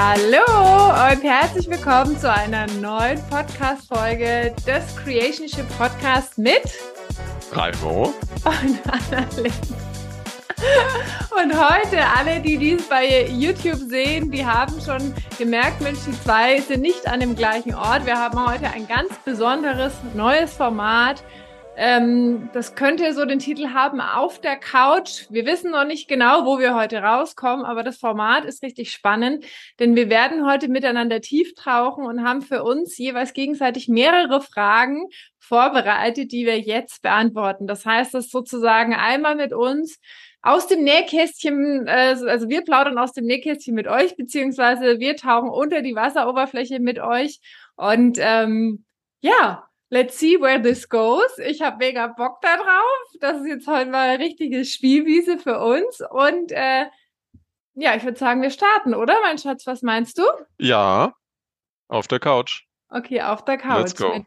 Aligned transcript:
Hallo 0.00 1.10
und 1.10 1.24
herzlich 1.24 1.68
willkommen 1.68 2.16
zu 2.16 2.32
einer 2.32 2.68
neuen 2.80 3.20
Podcast-Folge 3.28 4.54
des 4.64 4.94
Creationship 4.94 5.66
Podcast 5.76 6.38
mit 6.38 6.62
Raimo 7.50 8.14
und 8.44 8.78
Annalena. 8.86 9.56
Und 11.30 11.52
heute, 11.52 11.98
alle, 12.16 12.38
die 12.40 12.58
dies 12.58 12.88
bei 12.88 13.26
YouTube 13.26 13.74
sehen, 13.74 14.30
die 14.30 14.46
haben 14.46 14.80
schon 14.80 15.12
gemerkt, 15.36 15.80
Mensch, 15.80 15.98
die 16.06 16.12
zwei 16.22 16.60
sind 16.60 16.82
nicht 16.82 17.08
an 17.08 17.18
dem 17.18 17.34
gleichen 17.34 17.74
Ort. 17.74 18.06
Wir 18.06 18.16
haben 18.16 18.38
heute 18.46 18.70
ein 18.70 18.86
ganz 18.86 19.12
besonderes 19.24 19.94
neues 20.14 20.52
Format. 20.52 21.24
Ähm, 21.80 22.50
das 22.54 22.74
könnte 22.74 23.14
so 23.14 23.24
den 23.24 23.38
Titel 23.38 23.68
haben, 23.68 24.00
auf 24.00 24.40
der 24.40 24.56
Couch. 24.56 25.26
Wir 25.30 25.46
wissen 25.46 25.70
noch 25.70 25.84
nicht 25.84 26.08
genau, 26.08 26.44
wo 26.44 26.58
wir 26.58 26.74
heute 26.74 26.98
rauskommen, 26.98 27.64
aber 27.64 27.84
das 27.84 27.98
Format 27.98 28.44
ist 28.44 28.64
richtig 28.64 28.90
spannend, 28.90 29.44
denn 29.78 29.94
wir 29.94 30.10
werden 30.10 30.44
heute 30.44 30.66
miteinander 30.66 31.20
tief 31.20 31.54
tauchen 31.54 32.04
und 32.04 32.24
haben 32.24 32.42
für 32.42 32.64
uns 32.64 32.98
jeweils 32.98 33.32
gegenseitig 33.32 33.86
mehrere 33.86 34.40
Fragen 34.40 35.06
vorbereitet, 35.38 36.32
die 36.32 36.46
wir 36.46 36.58
jetzt 36.58 37.00
beantworten. 37.02 37.68
Das 37.68 37.86
heißt, 37.86 38.12
das 38.12 38.28
sozusagen 38.28 38.92
einmal 38.92 39.36
mit 39.36 39.52
uns 39.52 40.00
aus 40.42 40.66
dem 40.66 40.82
Nähkästchen, 40.82 41.86
äh, 41.86 42.16
also 42.26 42.48
wir 42.48 42.62
plaudern 42.62 42.98
aus 42.98 43.12
dem 43.12 43.24
Nähkästchen 43.24 43.76
mit 43.76 43.86
euch, 43.86 44.16
beziehungsweise 44.16 44.98
wir 44.98 45.14
tauchen 45.14 45.48
unter 45.48 45.80
die 45.82 45.94
Wasseroberfläche 45.94 46.80
mit 46.80 46.98
euch. 46.98 47.38
Und 47.76 48.18
ähm, 48.20 48.84
ja, 49.20 49.67
let's 49.90 50.18
see 50.18 50.40
where 50.40 50.60
this 50.60 50.88
goes. 50.88 51.38
Ich 51.38 51.62
habe 51.62 51.78
mega 51.78 52.08
Bock 52.08 52.40
da 52.40 52.56
drauf. 52.56 53.20
Das 53.20 53.40
ist 53.40 53.46
jetzt 53.46 53.66
heute 53.66 53.90
mal 53.90 54.10
eine 54.10 54.22
richtige 54.22 54.64
Spielwiese 54.64 55.38
für 55.38 55.58
uns. 55.58 56.02
Und 56.10 56.52
äh, 56.52 56.86
ja, 57.74 57.94
ich 57.94 58.04
würde 58.04 58.18
sagen, 58.18 58.42
wir 58.42 58.50
starten, 58.50 58.94
oder, 58.94 59.20
mein 59.22 59.38
Schatz? 59.38 59.66
Was 59.66 59.82
meinst 59.82 60.18
du? 60.18 60.24
Ja, 60.58 61.14
auf 61.88 62.08
der 62.08 62.20
Couch. 62.20 62.64
Okay, 62.90 63.22
auf 63.22 63.44
der 63.44 63.58
Couch. 63.58 63.78
Let's 63.78 63.96
go. 63.96 64.12
Mit, 64.12 64.26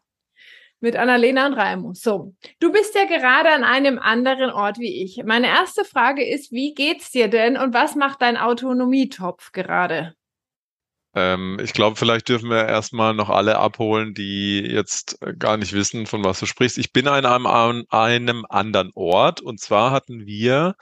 mit 0.79 0.95
Annalena 0.95 1.47
und 1.47 1.53
Raimo. 1.53 1.93
So, 1.93 2.33
du 2.59 2.71
bist 2.71 2.95
ja 2.95 3.05
gerade 3.05 3.49
an 3.49 3.63
einem 3.63 3.99
anderen 3.99 4.51
Ort 4.51 4.79
wie 4.79 5.03
ich. 5.03 5.21
Meine 5.25 5.47
erste 5.47 5.83
Frage 5.83 6.27
ist, 6.27 6.51
wie 6.51 6.73
geht's 6.73 7.11
dir 7.11 7.27
denn 7.27 7.57
und 7.57 7.73
was 7.73 7.95
macht 7.95 8.21
dein 8.21 8.37
Autonomietopf 8.37 9.51
gerade? 9.51 10.15
Ähm, 11.13 11.59
ich 11.61 11.73
glaube, 11.73 11.97
vielleicht 11.97 12.29
dürfen 12.29 12.49
wir 12.49 12.65
erstmal 12.67 13.13
noch 13.13 13.29
alle 13.29 13.57
abholen, 13.57 14.13
die 14.13 14.59
jetzt 14.59 15.21
äh, 15.21 15.33
gar 15.33 15.57
nicht 15.57 15.73
wissen, 15.73 16.05
von 16.05 16.23
was 16.23 16.39
du 16.39 16.45
sprichst. 16.45 16.77
Ich 16.77 16.93
bin 16.93 17.07
an 17.07 17.25
einem, 17.25 17.45
an 17.45 17.85
einem 17.89 18.45
anderen 18.49 18.91
Ort 18.95 19.41
und 19.41 19.59
zwar 19.59 19.91
hatten 19.91 20.25
wir 20.25 20.75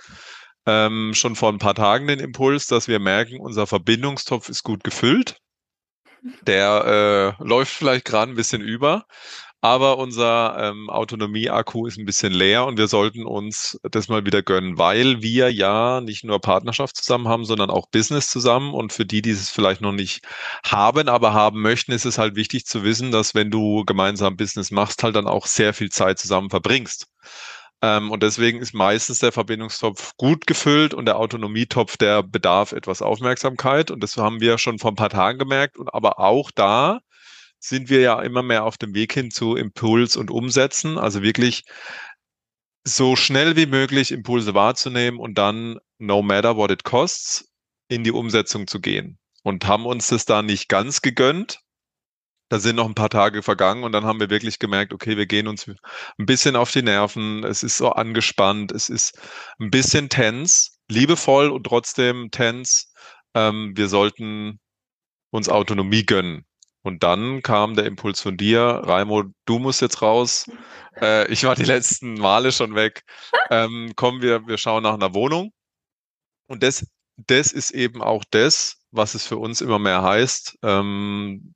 ähm, 0.67 1.13
schon 1.15 1.35
vor 1.35 1.51
ein 1.51 1.57
paar 1.57 1.75
Tagen 1.75 2.07
den 2.07 2.19
Impuls, 2.19 2.67
dass 2.67 2.87
wir 2.87 2.99
merken, 2.99 3.39
unser 3.39 3.65
Verbindungstopf 3.65 4.49
ist 4.49 4.63
gut 4.63 4.83
gefüllt. 4.83 5.37
Der 6.41 7.35
äh, 7.39 7.43
läuft 7.43 7.71
vielleicht 7.71 8.05
gerade 8.05 8.31
ein 8.31 8.35
bisschen 8.35 8.61
über 8.61 9.05
aber 9.61 9.97
unser 9.97 10.57
ähm, 10.57 10.89
Autonomie-Akku 10.89 11.85
ist 11.85 11.97
ein 11.97 12.05
bisschen 12.05 12.31
leer 12.31 12.65
und 12.65 12.77
wir 12.77 12.87
sollten 12.87 13.25
uns 13.25 13.77
das 13.83 14.07
mal 14.07 14.25
wieder 14.25 14.41
gönnen, 14.41 14.77
weil 14.77 15.21
wir 15.21 15.51
ja 15.51 15.99
nicht 15.99 16.23
nur 16.23 16.39
Partnerschaft 16.39 16.95
zusammen 16.95 17.27
haben, 17.27 17.43
sondern 17.43 17.69
auch 17.69 17.87
Business 17.89 18.29
zusammen. 18.29 18.73
Und 18.73 18.93
für 18.93 19.05
die, 19.05 19.21
die 19.21 19.31
es 19.31 19.49
vielleicht 19.49 19.81
noch 19.81 19.91
nicht 19.91 20.25
haben, 20.65 21.09
aber 21.09 21.33
haben 21.33 21.61
möchten, 21.61 21.91
ist 21.91 22.05
es 22.05 22.17
halt 22.17 22.35
wichtig 22.35 22.65
zu 22.65 22.83
wissen, 22.83 23.11
dass 23.11 23.35
wenn 23.35 23.51
du 23.51 23.83
gemeinsam 23.85 24.37
Business 24.37 24.71
machst, 24.71 25.03
halt 25.03 25.17
dann 25.17 25.27
auch 25.27 25.45
sehr 25.45 25.73
viel 25.73 25.89
Zeit 25.89 26.19
zusammen 26.19 26.49
verbringst. 26.49 27.07
Ähm, 27.81 28.11
und 28.11 28.23
deswegen 28.23 28.59
ist 28.59 28.73
meistens 28.73 29.19
der 29.19 29.31
Verbindungstopf 29.33 30.13
gut 30.17 30.47
gefüllt 30.47 30.93
und 30.93 31.05
der 31.05 31.17
Autonomietopf, 31.17 31.97
der 31.97 32.23
bedarf 32.23 32.71
etwas 32.71 33.01
Aufmerksamkeit. 33.01 33.91
Und 33.91 34.03
das 34.03 34.17
haben 34.17 34.39
wir 34.41 34.57
schon 34.57 34.79
vor 34.79 34.91
ein 34.91 34.95
paar 34.95 35.09
Tagen 35.09 35.39
gemerkt. 35.39 35.77
Und 35.77 35.93
aber 35.93 36.19
auch 36.19 36.51
da 36.51 36.99
sind 37.59 37.89
wir 37.89 37.99
ja 37.99 38.21
immer 38.21 38.41
mehr 38.41 38.63
auf 38.63 38.77
dem 38.77 38.93
Weg 38.93 39.13
hin 39.13 39.31
zu 39.31 39.55
Impuls 39.55 40.15
und 40.15 40.31
Umsetzen. 40.31 40.97
Also 40.97 41.21
wirklich 41.21 41.63
so 42.85 43.15
schnell 43.15 43.55
wie 43.55 43.65
möglich 43.65 44.11
Impulse 44.11 44.53
wahrzunehmen 44.53 45.19
und 45.19 45.37
dann, 45.37 45.77
no 45.97 46.21
matter 46.21 46.55
what 46.55 46.71
it 46.71 46.83
costs, 46.83 47.49
in 47.89 48.03
die 48.03 48.11
Umsetzung 48.11 48.67
zu 48.67 48.79
gehen. 48.79 49.19
Und 49.43 49.65
haben 49.65 49.85
uns 49.85 50.07
das 50.07 50.25
da 50.25 50.41
nicht 50.41 50.69
ganz 50.69 51.01
gegönnt. 51.01 51.59
Da 52.49 52.59
sind 52.59 52.77
noch 52.77 52.87
ein 52.87 52.95
paar 52.95 53.09
Tage 53.09 53.43
vergangen 53.43 53.83
und 53.83 53.91
dann 53.91 54.05
haben 54.05 54.19
wir 54.19 54.29
wirklich 54.29 54.57
gemerkt, 54.57 54.91
okay, 54.91 55.17
wir 55.17 55.27
gehen 55.27 55.47
uns 55.47 55.67
ein 55.67 56.25
bisschen 56.25 56.55
auf 56.55 56.71
die 56.71 56.81
Nerven. 56.81 57.43
Es 57.43 57.61
ist 57.61 57.77
so 57.77 57.91
angespannt. 57.91 58.71
Es 58.71 58.89
ist 58.89 59.19
ein 59.59 59.69
bisschen 59.69 60.09
tens, 60.09 60.79
liebevoll 60.87 61.51
und 61.51 61.65
trotzdem 61.65 62.31
tens. 62.31 62.91
Ähm, 63.35 63.73
wir 63.75 63.87
sollten 63.87 64.59
uns 65.31 65.47
Autonomie 65.47 66.05
gönnen. 66.05 66.45
Und 66.81 67.03
dann 67.03 67.41
kam 67.41 67.75
der 67.75 67.85
Impuls 67.85 68.21
von 68.21 68.37
dir, 68.37 68.61
Raimo, 68.61 69.23
du 69.45 69.59
musst 69.59 69.81
jetzt 69.81 70.01
raus. 70.01 70.49
Äh, 71.01 71.31
ich 71.31 71.45
war 71.45 71.55
die 71.55 71.63
letzten 71.63 72.15
Male 72.15 72.51
schon 72.51 72.75
weg. 72.75 73.03
Ähm, 73.49 73.93
kommen 73.95 74.21
wir, 74.21 74.45
wir 74.47 74.57
schauen 74.57 74.83
nach 74.83 74.95
einer 74.95 75.13
Wohnung. 75.13 75.53
Und 76.47 76.61
das, 76.61 76.85
das 77.15 77.53
ist 77.53 77.71
eben 77.71 78.01
auch 78.01 78.25
das, 78.31 78.81
was 78.91 79.15
es 79.15 79.25
für 79.25 79.37
uns 79.37 79.61
immer 79.61 79.79
mehr 79.79 80.01
heißt. 80.01 80.57
Ähm, 80.61 81.53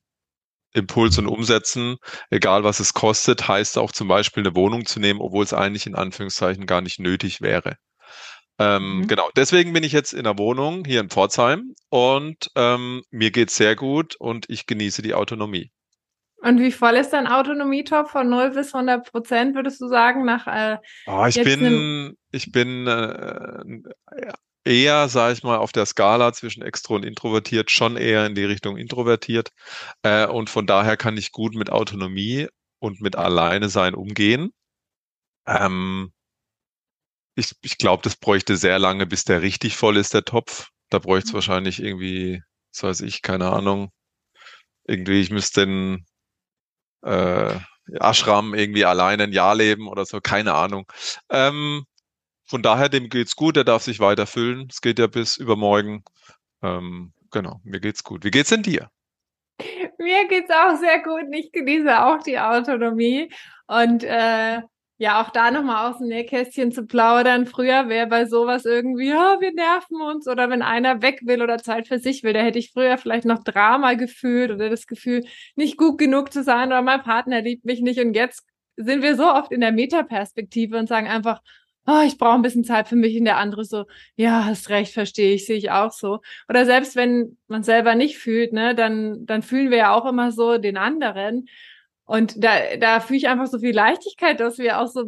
Impuls 0.74 1.18
und 1.18 1.28
Umsetzen, 1.28 1.98
egal 2.30 2.64
was 2.64 2.80
es 2.80 2.94
kostet, 2.94 3.48
heißt 3.48 3.78
auch 3.78 3.92
zum 3.92 4.08
Beispiel 4.08 4.44
eine 4.44 4.56
Wohnung 4.56 4.86
zu 4.86 5.00
nehmen, 5.00 5.20
obwohl 5.22 5.44
es 5.44 5.54
eigentlich 5.54 5.88
in 5.88 5.96
Anführungszeichen 5.96 6.66
gar 6.66 6.82
nicht 6.82 7.00
nötig 7.00 7.42
wäre. 7.42 7.76
Ähm, 8.60 9.00
mhm. 9.00 9.08
Genau, 9.08 9.30
deswegen 9.36 9.74
bin 9.74 9.84
ich 9.84 9.92
jetzt 9.92 10.14
in 10.14 10.26
der 10.26 10.38
Wohnung 10.38 10.86
hier 10.86 11.02
in 11.02 11.10
Pforzheim 11.10 11.74
und 11.90 12.50
ähm, 12.56 13.04
mir 13.10 13.32
geht's 13.32 13.56
sehr 13.56 13.76
gut 13.76 14.16
und 14.16 14.50
ich 14.50 14.68
genieße 14.68 15.02
die 15.02 15.14
Autonomie. 15.14 15.72
Und 16.44 16.60
wie 16.60 16.72
voll 16.72 16.96
ist 16.96 17.12
dein 17.12 17.26
Autonomietopf 17.26 18.12
von 18.12 18.30
0 18.30 18.52
bis 18.52 18.74
100 18.74 19.10
Prozent, 19.10 19.56
würdest 19.56 19.80
du 19.80 19.88
sagen, 19.88 20.26
nach 20.26 20.46
äh, 20.46 20.78
oh, 21.08 21.26
ich, 21.26 21.42
bin, 21.42 22.18
ich 22.32 22.52
bin 22.52 22.86
äh, 22.86 23.82
eher, 24.66 25.08
sage 25.08 25.34
ich 25.34 25.44
mal, 25.44 25.58
auf 25.58 25.72
der 25.72 25.86
Skala 25.86 26.34
zwischen 26.34 26.64
extro 26.64 26.96
und 26.96 27.06
introvertiert, 27.06 27.72
schon 27.72 27.98
eher 27.98 28.26
in 28.26 28.36
die 28.36 28.44
Richtung 28.44 28.78
introvertiert. 28.78 29.52
Äh, 30.04 30.28
und 30.28 30.50
von 30.50 30.68
daher 30.68 30.98
kann 30.98 31.18
ich 31.18 31.32
gut 31.32 31.56
mit 31.56 31.70
Autonomie 31.70 32.48
und 32.80 33.02
mit 33.02 33.16
Alleine 33.16 33.70
sein 33.70 33.96
umgehen. 33.96 34.52
Ähm, 35.48 36.13
ich, 37.36 37.54
ich 37.62 37.78
glaube, 37.78 38.04
das 38.04 38.16
bräuchte 38.16 38.58
sehr 38.58 38.80
lange, 38.80 39.06
bis 39.06 39.24
der 39.24 39.42
richtig 39.42 39.78
voll 39.78 39.98
ist, 39.98 40.14
der 40.14 40.24
Topf. 40.24 40.70
Da 40.90 41.00
bräuchte 41.00 41.28
es 41.28 41.32
mhm. 41.32 41.36
wahrscheinlich 41.36 41.82
irgendwie, 41.82 42.42
so 42.72 42.88
weiß 42.88 43.02
ich, 43.02 43.22
keine 43.22 43.52
Ahnung. 43.52 43.92
Irgendwie, 44.86 45.22
ich 45.22 45.32
müsste 45.32 45.66
den 45.66 46.06
äh, 47.04 47.60
Ashram 48.00 48.54
irgendwie 48.54 48.86
alleine 48.86 49.24
ein 49.24 49.34
Jahr 49.34 49.56
leben 49.56 49.88
oder 49.88 50.06
so, 50.06 50.22
keine 50.22 50.54
Ahnung. 50.54 50.86
Ähm, 51.30 51.86
von 52.46 52.62
daher, 52.62 52.90
dem 52.90 53.10
geht's 53.10 53.36
gut, 53.36 53.56
der 53.56 53.64
darf 53.64 53.84
sich 53.84 54.00
weiter 54.00 54.28
füllen. 54.28 54.68
Es 54.70 54.82
geht 54.82 55.00
ja 55.00 55.08
bis 55.08 55.38
übermorgen. 55.38 56.04
Ähm, 56.62 57.14
genau, 57.32 57.60
mir 57.64 57.80
geht's 57.80 58.04
gut. 58.04 58.24
Wie 58.24 58.32
geht's 58.32 58.50
denn 58.50 58.64
dir? 58.64 58.90
Mir 59.98 60.28
geht's 60.28 60.52
auch 60.52 60.78
sehr 60.78 61.02
gut. 61.02 61.26
Ich 61.32 61.52
genieße 61.52 62.04
auch 62.04 62.22
die 62.24 62.40
Autonomie 62.40 63.32
und 63.68 64.04
äh, 64.04 64.62
ja, 65.04 65.22
auch 65.22 65.32
da 65.32 65.52
nochmal 65.52 65.92
aus 65.92 65.98
dem 65.98 66.08
Nähkästchen 66.08 66.72
zu 66.72 66.86
plaudern. 66.86 67.46
Früher 67.46 67.90
wäre 67.90 68.08
bei 68.08 68.26
sowas 68.26 68.64
irgendwie, 68.64 69.10
ja, 69.10 69.36
wir 69.42 69.52
nerven 69.52 70.02
uns 70.02 70.30
oder 70.30 70.50
wenn 70.50 70.62
einer 70.62 71.02
weg 71.02 71.20
will 71.26 71.42
oder 71.42 71.58
Zeit 71.58 71.90
für 71.90 72.00
sich 72.00 72.24
will, 72.24 72.32
da 72.32 72.40
hätte 72.40 72.58
ich 72.58 72.72
früher 72.72 72.98
vielleicht 72.98 73.26
noch 73.26 73.44
Drama 73.44 73.96
gefühlt 73.96 74.50
oder 74.52 74.70
das 74.70 74.88
Gefühl, 74.88 75.26
nicht 75.58 75.78
gut 75.78 75.98
genug 75.98 76.32
zu 76.32 76.42
sein 76.42 76.70
oder 76.70 76.82
mein 76.82 77.04
Partner 77.04 77.42
liebt 77.42 77.66
mich 77.66 77.82
nicht. 77.82 78.00
Und 78.00 78.14
jetzt 78.14 78.46
sind 78.78 79.04
wir 79.04 79.18
so 79.18 79.26
oft 79.26 79.52
in 79.52 79.60
der 79.60 79.74
Metaperspektive 79.74 80.78
und 80.78 80.88
sagen 80.88 81.10
einfach, 81.10 81.42
oh, 81.86 82.02
ich 82.08 82.18
brauche 82.18 82.36
ein 82.36 82.42
bisschen 82.42 82.64
Zeit 82.64 82.88
für 82.88 82.96
mich 82.96 83.18
und 83.20 83.26
der 83.26 83.36
andere 83.40 83.66
so, 83.66 83.84
ja, 84.16 84.46
hast 84.46 84.70
recht, 84.70 84.94
verstehe 84.94 85.36
ich, 85.36 85.46
sehe 85.46 85.58
ich 85.58 85.70
auch 85.70 85.92
so. 85.92 86.20
Oder 86.48 86.66
selbst 86.66 86.96
wenn 86.96 87.38
man 87.48 87.64
selber 87.64 87.96
nicht 87.96 88.18
fühlt, 88.18 88.54
ne, 88.54 88.74
dann, 88.74 89.26
dann 89.26 89.42
fühlen 89.42 89.70
wir 89.70 89.80
ja 89.80 89.94
auch 89.94 90.06
immer 90.06 90.32
so 90.32 90.58
den 90.58 90.78
anderen. 90.78 91.48
Und 92.06 92.44
da, 92.44 92.76
da 92.80 93.00
fühle 93.00 93.18
ich 93.18 93.28
einfach 93.28 93.48
so 93.48 93.60
viel 93.60 93.74
Leichtigkeit, 93.74 94.40
dass 94.40 94.58
wir 94.58 94.80
auch 94.80 94.88
so, 94.88 95.06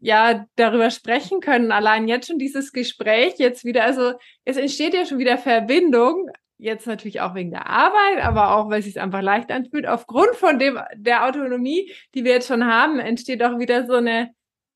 ja, 0.00 0.46
darüber 0.54 0.90
sprechen 0.90 1.40
können. 1.40 1.72
Allein 1.72 2.06
jetzt 2.06 2.28
schon 2.28 2.38
dieses 2.38 2.72
Gespräch, 2.72 3.34
jetzt 3.38 3.64
wieder, 3.64 3.84
also 3.84 4.12
es 4.44 4.56
entsteht 4.56 4.94
ja 4.94 5.04
schon 5.04 5.18
wieder 5.18 5.36
Verbindung. 5.36 6.30
Jetzt 6.56 6.86
natürlich 6.86 7.20
auch 7.20 7.34
wegen 7.34 7.50
der 7.50 7.66
Arbeit, 7.68 8.24
aber 8.24 8.56
auch, 8.56 8.68
weil 8.68 8.80
es 8.80 8.86
sich 8.86 9.00
einfach 9.00 9.22
leicht 9.22 9.50
anfühlt. 9.50 9.86
Aufgrund 9.86 10.34
von 10.34 10.58
dem, 10.58 10.78
der 10.94 11.24
Autonomie, 11.26 11.92
die 12.14 12.24
wir 12.24 12.32
jetzt 12.32 12.48
schon 12.48 12.64
haben, 12.66 12.98
entsteht 12.98 13.42
auch 13.42 13.58
wieder 13.58 13.86
so 13.86 13.94
eine, 13.94 14.30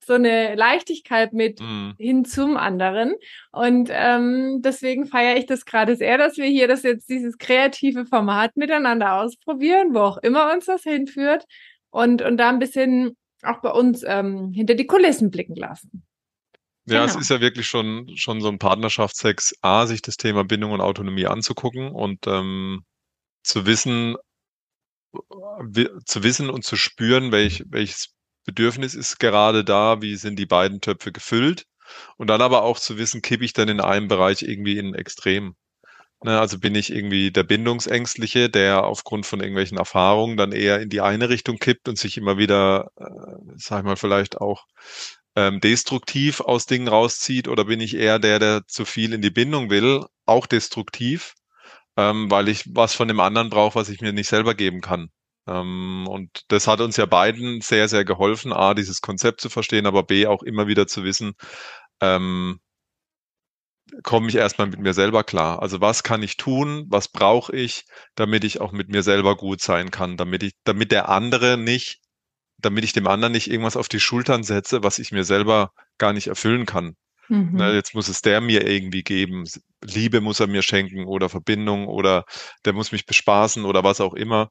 so 0.05 0.15
eine 0.15 0.55
Leichtigkeit 0.55 1.33
mit 1.33 1.61
mhm. 1.61 1.95
hin 1.99 2.25
zum 2.25 2.57
anderen. 2.57 3.15
Und 3.53 3.89
ähm, 3.93 4.61
deswegen 4.63 5.07
feiere 5.07 5.37
ich 5.37 5.47
das 5.47 5.65
gerade 5.65 5.97
sehr, 5.97 6.19
dass 6.19 6.37
wir 6.37 6.47
hier 6.47 6.69
das 6.69 6.83
jetzt 6.83 7.09
dieses 7.09 7.39
kreative 7.39 8.07
Format 8.07 8.57
miteinander 8.57 9.15
ausprobieren, 9.15 9.95
wo 9.95 10.01
auch 10.01 10.19
immer 10.19 10.53
uns 10.53 10.67
das 10.67 10.83
hinführt 10.83 11.45
und, 11.91 12.23
und 12.23 12.37
da 12.37 12.49
ein 12.49 12.59
bisschen 12.59 13.17
auch 13.43 13.61
bei 13.61 13.71
uns 13.71 14.03
ähm, 14.07 14.53
hinter 14.53 14.75
die 14.75 14.87
Kulissen 14.87 15.31
blicken 15.31 15.57
lassen. 15.57 16.05
Ja, 16.87 17.01
genau. 17.01 17.05
es 17.05 17.17
ist 17.17 17.31
ja 17.31 17.41
wirklich 17.41 17.67
schon, 17.67 18.11
schon 18.17 18.41
so 18.41 18.49
ein 18.49 18.59
Partnerschaftssex, 18.59 19.55
A, 19.63 19.87
sich 19.87 20.03
das 20.03 20.17
Thema 20.17 20.45
Bindung 20.45 20.73
und 20.73 20.81
Autonomie 20.81 21.27
anzugucken 21.27 21.91
und 21.91 22.27
ähm, 22.27 22.85
zu 23.45 23.67
wissen, 23.67 24.17
zu 26.05 26.23
wissen 26.23 26.51
und 26.51 26.65
zu 26.65 26.77
spüren, 26.77 27.31
welch, 27.33 27.65
welches 27.69 28.15
Bedürfnis 28.45 28.95
ist 28.95 29.19
gerade 29.19 29.65
da, 29.65 30.03
wie 30.03 30.17
sind 30.17 30.39
die 30.39 30.47
beiden 30.47 30.81
Töpfe 30.81 31.13
gefüllt 31.13 31.67
und 32.17 32.29
dann 32.29 32.43
aber 32.43 32.63
auch 32.63 32.79
zu 32.79 32.99
wissen, 32.99 33.23
kippe 33.23 33.45
ich 33.45 33.53
dann 33.53 33.69
in 33.69 33.81
einem 33.81 34.09
Bereich 34.09 34.43
irgendwie 34.43 34.79
in 34.79 34.95
Extrem. 34.95 35.55
Ne, 36.25 36.39
also 36.39 36.59
bin 36.61 36.77
ich 36.77 36.93
irgendwie 36.93 37.33
der 37.33 37.43
Bindungsängstliche, 37.43 38.49
der 38.49 38.85
aufgrund 38.85 39.27
von 39.27 39.41
irgendwelchen 39.41 39.77
Erfahrungen 39.79 40.37
dann 40.37 40.53
eher 40.53 40.81
in 40.81 40.89
die 40.89 41.01
eine 41.01 41.29
Richtung 41.29 41.59
kippt 41.59 41.89
und 41.89 41.99
sich 41.99 42.17
immer 42.17 42.39
wieder, 42.39 42.93
äh, 42.97 43.55
sag 43.57 43.81
ich 43.81 43.85
mal, 43.85 43.97
vielleicht 43.97 44.41
auch 44.41 44.67
ähm, 45.35 45.61
destruktiv 45.61 46.41
aus 46.41 46.67
Dingen 46.67 46.89
rauszieht 46.89 47.49
oder 47.49 47.65
bin 47.65 47.81
ich 47.81 47.97
eher 47.97 48.19
der, 48.21 48.39
der 48.39 48.67
zu 48.69 48.85
viel 48.85 49.13
in 49.15 49.23
die 49.23 49.31
Bindung 49.31 49.71
will, 49.71 50.05
auch 50.27 50.47
destruktiv, 50.47 51.35
ähm, 51.97 52.31
weil 52.31 52.49
ich 52.49 52.65
was 52.75 52.95
von 52.95 53.09
dem 53.09 53.21
anderen 53.21 53.51
brauche, 53.51 53.75
was 53.77 53.89
ich 53.89 54.01
mir 54.01 54.13
nicht 54.13 54.29
selber 54.29 54.55
geben 54.55 54.81
kann. 54.81 55.11
Ähm, 55.47 56.07
und 56.09 56.45
das 56.49 56.67
hat 56.67 56.81
uns 56.81 56.97
ja 56.97 57.07
beiden 57.07 57.61
sehr, 57.61 57.89
sehr 57.89 58.05
geholfen, 58.05 58.53
A, 58.53 58.75
dieses 58.75 59.01
Konzept 59.01 59.41
zu 59.41 59.49
verstehen, 59.49 59.87
aber 59.87 60.03
B, 60.05 60.27
auch 60.27 60.43
immer 60.43 60.67
wieder 60.67 60.87
zu 60.87 61.05
wissen, 61.05 61.35
ähm, 62.01 62.61
komme 64.03 64.29
ich 64.29 64.37
erstmal 64.37 64.69
mit 64.69 64.81
mir 64.81 64.95
selber 64.95 65.25
klar. 65.25 65.61
Also 65.61 65.81
was 65.81 66.03
kann 66.03 66.23
ich 66.23 66.37
tun, 66.37 66.87
was 66.89 67.09
brauche 67.09 67.55
ich, 67.55 67.85
damit 68.15 68.45
ich 68.45 68.61
auch 68.61 68.73
mit 68.73 68.89
mir 68.89 69.03
selber 69.03 69.37
gut 69.37 69.61
sein 69.61 69.91
kann, 69.91 70.17
damit 70.17 70.43
ich, 70.43 70.53
damit 70.65 70.93
der 70.93 71.09
andere 71.09 71.59
nicht 71.59 72.03
damit 72.63 72.85
ich 72.85 72.93
dem 72.93 73.07
anderen 73.07 73.33
nicht 73.33 73.51
irgendwas 73.51 73.77
auf 73.77 73.89
die 73.89 74.01
Schultern 74.01 74.45
setze, 74.45 74.83
was 74.83 74.99
ich 74.99 75.13
mir 75.13 75.25
selber 75.25 75.73
gar 75.99 76.13
nicht 76.13 76.29
erfüllen 76.29 76.65
kann. 76.65 76.97
Mhm. 77.29 77.51
Na, 77.55 77.73
jetzt 77.73 77.95
muss 77.95 78.09
es 78.09 78.23
der 78.23 78.41
mir 78.41 78.67
irgendwie 78.67 79.03
geben. 79.03 79.45
Liebe 79.85 80.21
muss 80.21 80.41
er 80.41 80.47
mir 80.47 80.63
schenken 80.63 81.05
oder 81.05 81.29
Verbindung 81.29 81.89
oder 81.89 82.25
der 82.65 82.73
muss 82.73 82.93
mich 82.93 83.05
bespaßen 83.05 83.65
oder 83.65 83.85
was 83.85 84.01
auch 84.01 84.15
immer, 84.15 84.49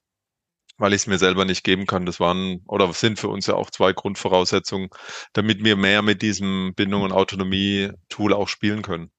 weil 0.78 0.94
ich 0.94 1.02
es 1.02 1.08
mir 1.08 1.18
selber 1.18 1.46
nicht 1.46 1.64
geben 1.64 1.86
kann. 1.86 2.06
Das 2.06 2.20
waren 2.20 2.62
oder 2.68 2.92
sind 2.94 3.20
für 3.20 3.30
uns 3.30 3.48
ja 3.48 3.56
auch 3.56 3.70
zwei 3.70 3.94
Grundvoraussetzungen, 3.94 4.90
damit 5.34 5.64
wir 5.64 5.76
mehr 5.76 6.02
mit 6.02 6.22
diesem 6.22 6.74
Bindung 6.76 7.04
und 7.04 7.12
Autonomie-Tool 7.12 8.34
auch 8.34 8.48
spielen 8.48 8.82
können. 8.82 9.12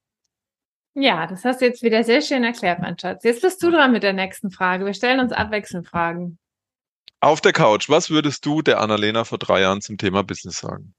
Ja, 0.95 1.27
das 1.27 1.45
hast 1.45 1.61
du 1.61 1.65
jetzt 1.65 1.83
wieder 1.83 2.05
sehr 2.05 2.21
schön 2.21 2.45
erklärt, 2.45 2.81
mein 2.81 2.99
Schatz. 2.99 3.25
Jetzt 3.25 3.41
bist 3.41 3.63
du 3.63 3.71
dran 3.71 3.93
mit 3.93 4.03
der 4.03 4.13
nächsten 4.13 4.51
Frage. 4.51 4.85
Wir 4.85 4.93
stellen 4.93 5.21
uns 5.21 5.33
abwechselnd 5.33 5.89
Fragen. 5.89 6.39
Auf 7.21 7.41
der 7.41 7.53
Couch, 7.53 7.89
was 7.89 8.11
würdest 8.11 8.45
du 8.45 8.63
der 8.63 8.81
Annalena 8.81 9.25
vor 9.25 9.39
drei 9.39 9.61
Jahren 9.61 9.81
zum 9.81 9.97
Thema 9.97 10.23
Business 10.23 10.59
sagen? 10.59 10.95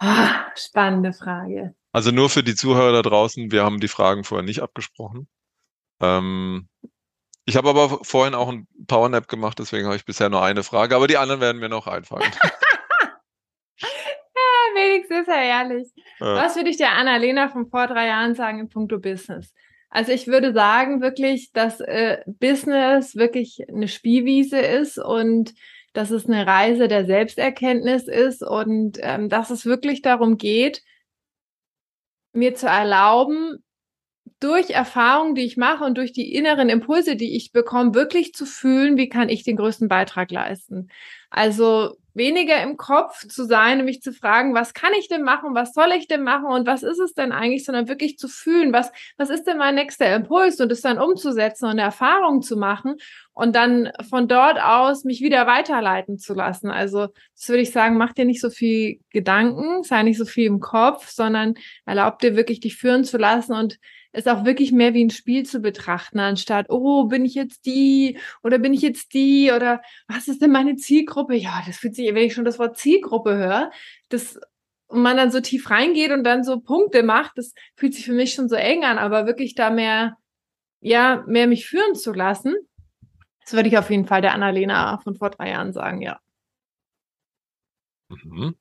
Oh, 0.00 0.28
spannende 0.54 1.12
Frage. 1.12 1.74
Also 1.90 2.12
nur 2.12 2.30
für 2.30 2.44
die 2.44 2.54
Zuhörer 2.54 2.92
da 2.92 3.02
draußen, 3.02 3.50
wir 3.50 3.64
haben 3.64 3.80
die 3.80 3.88
Fragen 3.88 4.22
vorher 4.22 4.44
nicht 4.44 4.60
abgesprochen. 4.60 5.26
Ähm, 6.00 6.68
ich 7.48 7.56
habe 7.56 7.70
aber 7.70 8.00
vorhin 8.02 8.34
auch 8.34 8.50
ein 8.50 8.68
Powernap 8.86 9.26
gemacht, 9.26 9.58
deswegen 9.58 9.86
habe 9.86 9.96
ich 9.96 10.04
bisher 10.04 10.28
nur 10.28 10.42
eine 10.42 10.62
Frage, 10.62 10.94
aber 10.94 11.06
die 11.06 11.16
anderen 11.16 11.40
werden 11.40 11.58
mir 11.58 11.70
noch 11.70 11.86
einfallen. 11.86 12.30
ja, 13.80 13.88
wenigstens 14.74 15.20
ist 15.22 15.28
er 15.28 15.42
ehrlich. 15.42 15.88
Ja. 16.20 16.34
Was 16.34 16.56
würde 16.56 16.68
ich 16.68 16.76
der 16.76 16.92
Annalena 16.92 17.48
von 17.48 17.70
vor 17.70 17.86
drei 17.86 18.06
Jahren 18.06 18.34
sagen 18.34 18.60
in 18.60 18.68
puncto 18.68 18.98
Business? 18.98 19.54
Also 19.88 20.12
ich 20.12 20.26
würde 20.26 20.52
sagen 20.52 21.00
wirklich, 21.00 21.50
dass 21.52 21.80
äh, 21.80 22.18
Business 22.26 23.16
wirklich 23.16 23.64
eine 23.66 23.88
Spielwiese 23.88 24.58
ist 24.58 24.98
und 24.98 25.54
dass 25.94 26.10
es 26.10 26.26
eine 26.26 26.46
Reise 26.46 26.86
der 26.86 27.06
Selbsterkenntnis 27.06 28.08
ist 28.08 28.42
und 28.42 28.98
ähm, 29.00 29.30
dass 29.30 29.48
es 29.48 29.64
wirklich 29.64 30.02
darum 30.02 30.36
geht, 30.36 30.82
mir 32.34 32.54
zu 32.54 32.66
erlauben, 32.66 33.64
durch 34.40 34.70
Erfahrungen, 34.70 35.34
die 35.34 35.44
ich 35.44 35.56
mache 35.56 35.84
und 35.84 35.98
durch 35.98 36.12
die 36.12 36.34
inneren 36.34 36.68
Impulse, 36.68 37.16
die 37.16 37.36
ich 37.36 37.52
bekomme, 37.52 37.94
wirklich 37.94 38.34
zu 38.34 38.46
fühlen, 38.46 38.96
wie 38.96 39.08
kann 39.08 39.28
ich 39.28 39.42
den 39.42 39.56
größten 39.56 39.88
Beitrag 39.88 40.30
leisten. 40.30 40.88
Also 41.30 41.96
weniger 42.14 42.60
im 42.62 42.76
Kopf 42.76 43.26
zu 43.26 43.44
sein 43.44 43.78
und 43.78 43.84
mich 43.86 44.02
zu 44.02 44.12
fragen, 44.12 44.54
was 44.54 44.74
kann 44.74 44.92
ich 44.98 45.08
denn 45.08 45.22
machen, 45.22 45.54
was 45.54 45.72
soll 45.72 45.92
ich 45.96 46.08
denn 46.08 46.22
machen 46.22 46.46
und 46.46 46.66
was 46.66 46.82
ist 46.82 46.98
es 46.98 47.14
denn 47.14 47.32
eigentlich, 47.32 47.64
sondern 47.64 47.88
wirklich 47.88 48.18
zu 48.18 48.28
fühlen, 48.28 48.72
was, 48.72 48.90
was 49.16 49.30
ist 49.30 49.44
denn 49.44 49.56
mein 49.56 49.76
nächster 49.76 50.14
Impuls 50.14 50.60
und 50.60 50.70
es 50.72 50.82
dann 50.82 50.98
umzusetzen 50.98 51.66
und 51.66 51.72
eine 51.72 51.82
Erfahrung 51.82 52.42
zu 52.42 52.56
machen 52.56 52.96
und 53.32 53.54
dann 53.54 53.92
von 54.08 54.28
dort 54.28 54.60
aus 54.60 55.04
mich 55.04 55.20
wieder 55.20 55.46
weiterleiten 55.46 56.18
zu 56.18 56.34
lassen. 56.34 56.70
Also 56.70 57.08
das 57.34 57.48
würde 57.48 57.62
ich 57.62 57.70
sagen, 57.70 57.96
mach 57.96 58.12
dir 58.12 58.24
nicht 58.24 58.40
so 58.40 58.50
viel 58.50 59.00
Gedanken, 59.10 59.84
sei 59.84 60.02
nicht 60.02 60.18
so 60.18 60.24
viel 60.24 60.46
im 60.46 60.60
Kopf, 60.60 61.08
sondern 61.08 61.54
erlaub 61.86 62.18
dir 62.18 62.36
wirklich 62.36 62.60
dich 62.60 62.76
führen 62.76 63.04
zu 63.04 63.16
lassen 63.16 63.54
und 63.54 63.78
es 64.12 64.26
auch 64.26 64.44
wirklich 64.44 64.72
mehr 64.72 64.94
wie 64.94 65.04
ein 65.04 65.10
Spiel 65.10 65.44
zu 65.44 65.60
betrachten, 65.60 66.18
anstatt, 66.18 66.66
oh, 66.70 67.04
bin 67.04 67.24
ich 67.24 67.34
jetzt 67.34 67.66
die 67.66 68.18
oder 68.42 68.58
bin 68.58 68.72
ich 68.72 68.82
jetzt 68.82 69.12
die 69.14 69.52
oder 69.52 69.82
was 70.06 70.28
ist 70.28 70.40
denn 70.42 70.50
meine 70.50 70.76
Zielgruppe? 70.76 71.34
Ja, 71.34 71.62
das 71.66 71.76
fühlt 71.76 71.94
sich, 71.94 72.06
wenn 72.14 72.24
ich 72.24 72.34
schon 72.34 72.44
das 72.44 72.58
Wort 72.58 72.78
Zielgruppe 72.78 73.36
höre, 73.36 73.70
das 74.08 74.38
und 74.88 75.02
man 75.02 75.16
dann 75.16 75.30
so 75.30 75.40
tief 75.40 75.70
reingeht 75.70 76.10
und 76.12 76.24
dann 76.24 76.42
so 76.44 76.60
Punkte 76.60 77.02
macht, 77.02 77.32
das 77.36 77.52
fühlt 77.76 77.94
sich 77.94 78.06
für 78.06 78.14
mich 78.14 78.32
schon 78.32 78.48
so 78.48 78.56
eng 78.56 78.84
an, 78.84 78.98
aber 78.98 79.26
wirklich 79.26 79.54
da 79.54 79.70
mehr, 79.70 80.16
ja, 80.80 81.22
mehr 81.26 81.46
mich 81.46 81.66
führen 81.66 81.94
zu 81.94 82.12
lassen, 82.12 82.54
das 83.44 83.52
würde 83.52 83.68
ich 83.68 83.78
auf 83.78 83.90
jeden 83.90 84.06
Fall 84.06 84.22
der 84.22 84.32
Annalena 84.32 84.98
von 84.98 85.14
vor 85.14 85.30
drei 85.30 85.50
Jahren 85.50 85.72
sagen, 85.72 86.00
ja. 86.00 86.18
Mhm. 88.08 88.56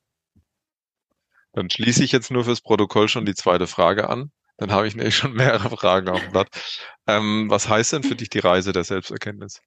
Dann 1.54 1.70
schließe 1.70 2.04
ich 2.04 2.12
jetzt 2.12 2.30
nur 2.30 2.44
fürs 2.44 2.62
Protokoll 2.62 3.08
schon 3.08 3.26
die 3.26 3.34
zweite 3.34 3.66
Frage 3.66 4.10
an. 4.10 4.32
Dann 4.58 4.72
habe 4.72 4.88
ich 4.88 4.96
nämlich 4.96 5.16
schon 5.16 5.34
mehrere 5.34 5.70
Fragen 5.70 6.10
auf 6.10 6.20
dem 6.20 6.32
Blatt. 6.32 6.50
Ähm, 7.08 7.50
was 7.50 7.70
heißt 7.70 7.94
denn 7.94 8.04
für 8.04 8.16
dich 8.16 8.30
die 8.30 8.40
Reise 8.40 8.72
der 8.72 8.84
Selbsterkenntnis? 8.84 9.62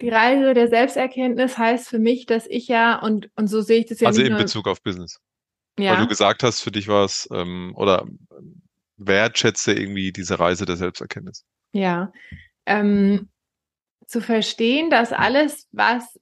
Die 0.00 0.08
Reise 0.08 0.54
der 0.54 0.68
Selbsterkenntnis 0.68 1.58
heißt 1.58 1.88
für 1.88 1.98
mich, 1.98 2.26
dass 2.26 2.46
ich 2.46 2.68
ja, 2.68 2.98
und, 3.00 3.30
und 3.36 3.46
so 3.46 3.60
sehe 3.60 3.80
ich 3.80 3.86
das 3.86 4.00
ja 4.00 4.08
Also 4.08 4.22
in 4.22 4.36
Bezug 4.36 4.66
auf 4.66 4.82
Business. 4.82 5.20
Ja. 5.78 5.92
Weil 5.92 6.00
du 6.00 6.06
gesagt 6.08 6.42
hast, 6.42 6.60
für 6.60 6.70
dich 6.70 6.88
war 6.88 7.04
es, 7.04 7.28
ähm, 7.32 7.72
oder 7.76 8.06
wertschätze 8.96 9.72
irgendwie 9.72 10.12
diese 10.12 10.38
Reise 10.38 10.64
der 10.64 10.76
Selbsterkenntnis. 10.76 11.44
Ja. 11.72 12.12
Ähm, 12.66 13.28
zu 14.06 14.20
verstehen, 14.20 14.90
dass 14.90 15.12
alles, 15.12 15.68
was 15.72 16.20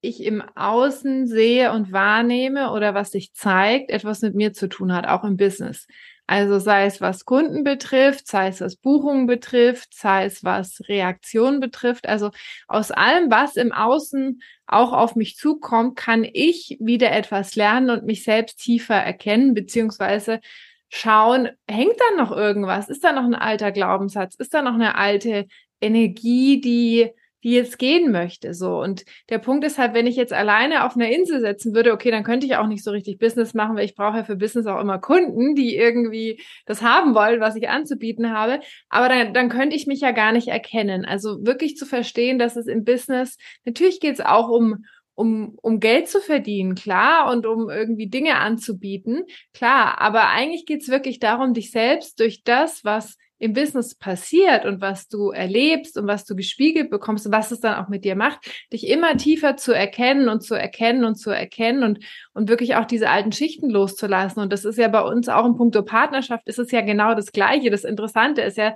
ich 0.00 0.22
im 0.22 0.42
Außen 0.54 1.26
sehe 1.26 1.72
und 1.72 1.92
wahrnehme 1.92 2.70
oder 2.72 2.94
was 2.94 3.10
sich 3.10 3.32
zeigt, 3.34 3.90
etwas 3.90 4.20
mit 4.22 4.34
mir 4.34 4.52
zu 4.52 4.68
tun 4.68 4.92
hat, 4.92 5.06
auch 5.06 5.24
im 5.24 5.36
Business. 5.36 5.86
Also 6.26 6.58
sei 6.58 6.86
es 6.86 7.00
was 7.02 7.26
Kunden 7.26 7.64
betrifft, 7.64 8.26
sei 8.26 8.48
es 8.48 8.60
was 8.60 8.76
Buchungen 8.76 9.26
betrifft, 9.26 9.92
sei 9.92 10.24
es 10.24 10.42
was 10.42 10.80
Reaktionen 10.88 11.60
betrifft. 11.60 12.08
Also 12.08 12.30
aus 12.66 12.90
allem, 12.90 13.30
was 13.30 13.56
im 13.56 13.72
Außen 13.72 14.40
auch 14.66 14.92
auf 14.92 15.16
mich 15.16 15.36
zukommt, 15.36 15.96
kann 15.96 16.24
ich 16.24 16.78
wieder 16.80 17.12
etwas 17.12 17.56
lernen 17.56 17.90
und 17.90 18.06
mich 18.06 18.24
selbst 18.24 18.58
tiefer 18.58 18.94
erkennen, 18.94 19.52
beziehungsweise 19.52 20.40
schauen, 20.88 21.50
hängt 21.68 21.96
da 21.98 22.22
noch 22.22 22.32
irgendwas? 22.32 22.88
Ist 22.88 23.04
da 23.04 23.12
noch 23.12 23.24
ein 23.24 23.34
alter 23.34 23.70
Glaubenssatz? 23.70 24.34
Ist 24.36 24.54
da 24.54 24.62
noch 24.62 24.74
eine 24.74 24.96
alte 24.96 25.46
Energie, 25.80 26.60
die 26.60 27.10
die 27.44 27.52
jetzt 27.52 27.78
gehen 27.78 28.10
möchte. 28.10 28.54
So. 28.54 28.80
Und 28.80 29.04
der 29.28 29.38
Punkt 29.38 29.64
ist 29.64 29.78
halt, 29.78 29.92
wenn 29.94 30.06
ich 30.06 30.16
jetzt 30.16 30.32
alleine 30.32 30.84
auf 30.84 30.96
einer 30.96 31.10
Insel 31.10 31.40
setzen 31.40 31.74
würde, 31.74 31.92
okay, 31.92 32.10
dann 32.10 32.24
könnte 32.24 32.46
ich 32.46 32.56
auch 32.56 32.66
nicht 32.66 32.82
so 32.82 32.90
richtig 32.90 33.18
Business 33.18 33.52
machen, 33.52 33.76
weil 33.76 33.84
ich 33.84 33.94
brauche 33.94 34.16
ja 34.16 34.24
für 34.24 34.36
Business 34.36 34.66
auch 34.66 34.80
immer 34.80 34.98
Kunden, 34.98 35.54
die 35.54 35.76
irgendwie 35.76 36.40
das 36.64 36.82
haben 36.82 37.14
wollen, 37.14 37.40
was 37.40 37.54
ich 37.54 37.68
anzubieten 37.68 38.32
habe. 38.32 38.60
Aber 38.88 39.10
dann, 39.10 39.34
dann 39.34 39.50
könnte 39.50 39.76
ich 39.76 39.86
mich 39.86 40.00
ja 40.00 40.12
gar 40.12 40.32
nicht 40.32 40.48
erkennen. 40.48 41.04
Also 41.04 41.44
wirklich 41.44 41.76
zu 41.76 41.84
verstehen, 41.84 42.38
dass 42.38 42.56
es 42.56 42.66
im 42.66 42.82
Business, 42.82 43.36
natürlich 43.66 44.00
geht 44.00 44.14
es 44.14 44.20
auch 44.20 44.48
um, 44.48 44.86
um, 45.14 45.58
um 45.60 45.80
Geld 45.80 46.08
zu 46.08 46.20
verdienen, 46.20 46.74
klar, 46.74 47.30
und 47.30 47.46
um 47.46 47.68
irgendwie 47.68 48.08
Dinge 48.08 48.36
anzubieten, 48.36 49.24
klar. 49.52 50.00
Aber 50.00 50.28
eigentlich 50.28 50.64
geht 50.64 50.80
es 50.80 50.88
wirklich 50.88 51.18
darum, 51.18 51.52
dich 51.52 51.70
selbst 51.70 52.18
durch 52.20 52.42
das, 52.42 52.84
was 52.84 53.16
im 53.38 53.52
Business 53.52 53.94
passiert 53.94 54.64
und 54.64 54.80
was 54.80 55.08
du 55.08 55.30
erlebst 55.30 55.98
und 55.98 56.06
was 56.06 56.24
du 56.24 56.36
gespiegelt 56.36 56.90
bekommst 56.90 57.26
und 57.26 57.32
was 57.32 57.50
es 57.50 57.60
dann 57.60 57.74
auch 57.74 57.88
mit 57.88 58.04
dir 58.04 58.16
macht, 58.16 58.38
dich 58.72 58.88
immer 58.88 59.16
tiefer 59.16 59.56
zu 59.56 59.72
erkennen 59.72 60.28
und 60.28 60.42
zu 60.42 60.54
erkennen 60.54 61.04
und 61.04 61.16
zu 61.16 61.30
erkennen 61.30 61.82
und, 61.82 61.98
und 62.32 62.48
wirklich 62.48 62.76
auch 62.76 62.84
diese 62.84 63.10
alten 63.10 63.32
Schichten 63.32 63.70
loszulassen. 63.70 64.42
Und 64.42 64.52
das 64.52 64.64
ist 64.64 64.78
ja 64.78 64.88
bei 64.88 65.02
uns 65.02 65.28
auch 65.28 65.44
im 65.44 65.56
Punkto 65.56 65.82
Partnerschaft 65.82 66.46
ist 66.46 66.58
es 66.58 66.70
ja 66.70 66.80
genau 66.80 67.14
das 67.14 67.32
Gleiche. 67.32 67.70
Das 67.70 67.84
Interessante 67.84 68.42
ist 68.42 68.56
ja, 68.56 68.74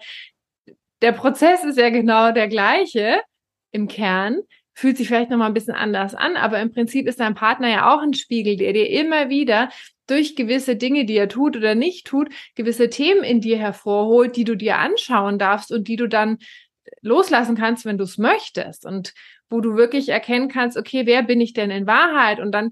der 1.02 1.12
Prozess 1.12 1.64
ist 1.64 1.78
ja 1.78 1.90
genau 1.90 2.32
der 2.32 2.48
gleiche 2.48 3.20
im 3.70 3.86
Kern 3.86 4.40
fühlt 4.78 4.96
sich 4.96 5.08
vielleicht 5.08 5.30
nochmal 5.30 5.48
ein 5.48 5.54
bisschen 5.54 5.74
anders 5.74 6.14
an, 6.14 6.36
aber 6.36 6.60
im 6.60 6.70
Prinzip 6.70 7.08
ist 7.08 7.18
dein 7.18 7.34
Partner 7.34 7.68
ja 7.68 7.92
auch 7.92 8.00
ein 8.00 8.14
Spiegel, 8.14 8.56
der 8.56 8.72
dir 8.72 8.88
immer 8.88 9.28
wieder 9.28 9.70
durch 10.06 10.36
gewisse 10.36 10.76
Dinge, 10.76 11.04
die 11.04 11.16
er 11.16 11.28
tut 11.28 11.56
oder 11.56 11.74
nicht 11.74 12.06
tut, 12.06 12.28
gewisse 12.54 12.88
Themen 12.88 13.24
in 13.24 13.40
dir 13.40 13.58
hervorholt, 13.58 14.36
die 14.36 14.44
du 14.44 14.54
dir 14.54 14.78
anschauen 14.78 15.36
darfst 15.36 15.72
und 15.72 15.88
die 15.88 15.96
du 15.96 16.08
dann 16.08 16.38
loslassen 17.02 17.56
kannst, 17.56 17.86
wenn 17.86 17.98
du 17.98 18.04
es 18.04 18.18
möchtest 18.18 18.86
und 18.86 19.14
wo 19.50 19.60
du 19.60 19.74
wirklich 19.74 20.10
erkennen 20.10 20.48
kannst, 20.48 20.76
okay, 20.76 21.06
wer 21.06 21.24
bin 21.24 21.40
ich 21.40 21.54
denn 21.54 21.72
in 21.72 21.88
Wahrheit? 21.88 22.38
Und 22.38 22.52
dann 22.52 22.70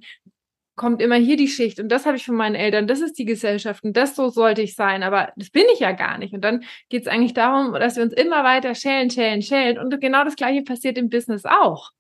kommt 0.77 1.03
immer 1.03 1.17
hier 1.17 1.37
die 1.37 1.49
Schicht 1.49 1.81
und 1.81 1.89
das 1.89 2.07
habe 2.07 2.19
ich 2.19 2.25
von 2.25 2.37
meinen 2.37 2.55
Eltern, 2.55 2.87
das 2.87 3.01
ist 3.01 3.19
die 3.19 3.25
Gesellschaft 3.25 3.83
und 3.83 3.97
das 3.97 4.15
so 4.15 4.29
sollte 4.29 4.63
ich 4.63 4.77
sein, 4.77 5.03
aber 5.03 5.33
das 5.35 5.51
bin 5.51 5.65
ich 5.73 5.81
ja 5.81 5.91
gar 5.91 6.19
nicht. 6.19 6.35
Und 6.35 6.43
dann 6.43 6.63
geht 6.89 7.03
es 7.03 7.09
eigentlich 7.09 7.35
darum, 7.35 7.73
dass 7.73 7.97
wir 7.97 8.05
uns 8.05 8.13
immer 8.13 8.45
weiter 8.45 8.77
schälen, 8.77 9.11
schälen, 9.11 9.43
schälen 9.43 9.79
und 9.79 10.01
genau 10.01 10.23
das 10.23 10.37
gleiche 10.37 10.63
passiert 10.63 10.99
im 10.99 11.11
Business 11.11 11.45
auch. 11.45 11.96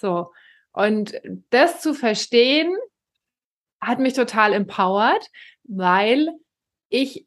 So. 0.00 0.32
Und 0.72 1.20
das 1.50 1.80
zu 1.80 1.94
verstehen, 1.94 2.74
hat 3.80 3.98
mich 3.98 4.14
total 4.14 4.52
empowert, 4.52 5.28
weil 5.64 6.30
ich 6.88 7.26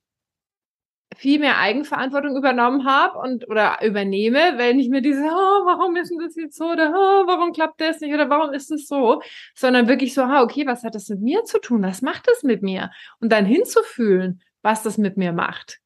viel 1.17 1.39
mehr 1.39 1.57
Eigenverantwortung 1.57 2.37
übernommen 2.37 2.85
habe 2.85 3.19
und 3.19 3.49
oder 3.49 3.79
übernehme, 3.83 4.53
wenn 4.57 4.79
ich 4.79 4.89
mir 4.89 5.01
diese, 5.01 5.23
oh, 5.23 5.65
warum 5.65 5.95
ist 5.97 6.09
denn 6.09 6.19
das 6.19 6.35
jetzt 6.35 6.57
so 6.57 6.71
oder 6.71 6.91
oh, 6.95 7.27
warum 7.27 7.51
klappt 7.51 7.81
das 7.81 7.99
nicht 7.99 8.13
oder 8.13 8.29
warum 8.29 8.53
ist 8.53 8.71
es 8.71 8.87
so, 8.87 9.21
sondern 9.53 9.87
wirklich 9.87 10.13
so, 10.13 10.21
ah, 10.21 10.41
okay, 10.41 10.65
was 10.65 10.83
hat 10.83 10.95
das 10.95 11.09
mit 11.09 11.21
mir 11.21 11.43
zu 11.43 11.59
tun? 11.59 11.83
Was 11.83 12.01
macht 12.01 12.27
das 12.27 12.43
mit 12.43 12.63
mir? 12.63 12.91
Und 13.19 13.31
dann 13.31 13.45
hinzufühlen, 13.45 14.41
was 14.61 14.83
das 14.83 14.97
mit 14.97 15.17
mir 15.17 15.33
macht. 15.33 15.79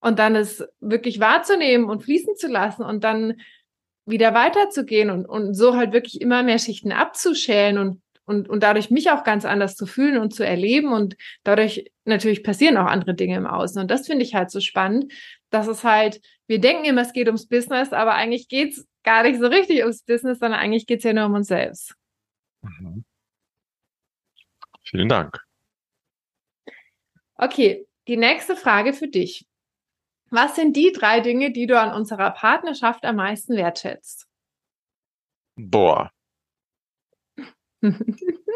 Und 0.00 0.18
dann 0.18 0.36
es 0.36 0.64
wirklich 0.80 1.20
wahrzunehmen 1.20 1.90
und 1.90 2.04
fließen 2.04 2.36
zu 2.36 2.46
lassen 2.46 2.82
und 2.82 3.04
dann 3.04 3.40
wieder 4.10 4.34
weiterzugehen 4.34 5.10
und, 5.10 5.26
und 5.26 5.54
so 5.54 5.76
halt 5.76 5.92
wirklich 5.92 6.20
immer 6.20 6.42
mehr 6.42 6.58
Schichten 6.58 6.92
abzuschälen 6.92 7.78
und 7.78 8.02
und, 8.30 8.48
und 8.48 8.62
dadurch 8.62 8.90
mich 8.90 9.10
auch 9.10 9.24
ganz 9.24 9.44
anders 9.44 9.74
zu 9.74 9.86
fühlen 9.86 10.16
und 10.16 10.32
zu 10.32 10.46
erleben. 10.46 10.92
Und 10.92 11.16
dadurch 11.42 11.90
natürlich 12.04 12.44
passieren 12.44 12.76
auch 12.76 12.86
andere 12.86 13.12
Dinge 13.12 13.36
im 13.36 13.44
Außen. 13.44 13.82
Und 13.82 13.90
das 13.90 14.06
finde 14.06 14.24
ich 14.24 14.36
halt 14.36 14.52
so 14.52 14.60
spannend, 14.60 15.12
dass 15.50 15.66
es 15.66 15.82
halt, 15.82 16.20
wir 16.46 16.60
denken 16.60 16.84
immer, 16.84 17.02
es 17.02 17.12
geht 17.12 17.26
ums 17.26 17.48
Business, 17.48 17.92
aber 17.92 18.14
eigentlich 18.14 18.46
geht 18.46 18.70
es 18.70 18.86
gar 19.02 19.24
nicht 19.24 19.40
so 19.40 19.48
richtig 19.48 19.80
ums 19.80 20.04
Business, 20.04 20.38
sondern 20.38 20.60
eigentlich 20.60 20.86
geht 20.86 20.98
es 20.98 21.04
ja 21.04 21.12
nur 21.12 21.26
um 21.26 21.34
uns 21.34 21.48
selbst. 21.48 21.96
Mhm. 22.62 23.04
Vielen 24.84 25.08
Dank. 25.08 25.36
Okay, 27.34 27.86
die 28.06 28.16
nächste 28.16 28.54
Frage 28.54 28.92
für 28.92 29.08
dich. 29.08 29.44
Was 30.30 30.54
sind 30.56 30.76
die 30.76 30.92
drei 30.92 31.20
Dinge, 31.20 31.52
die 31.52 31.66
du 31.66 31.78
an 31.78 31.92
unserer 31.92 32.30
Partnerschaft 32.30 33.04
am 33.04 33.16
meisten 33.16 33.56
wertschätzt? 33.56 34.26
Boah, 35.56 36.10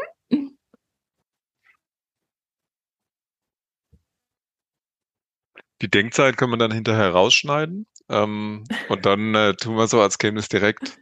Die 5.81 5.90
Denkzeit 5.90 6.37
können 6.37 6.52
wir 6.52 6.57
dann 6.57 6.73
hinterher 6.73 7.11
rausschneiden 7.11 7.87
ähm, 8.09 8.64
und 8.88 9.07
dann 9.07 9.35
äh, 9.35 9.54
tun 9.54 9.76
wir 9.76 9.87
so, 9.87 10.00
als 10.00 10.19
käme 10.19 10.38
es 10.38 10.49
direkt 10.49 10.99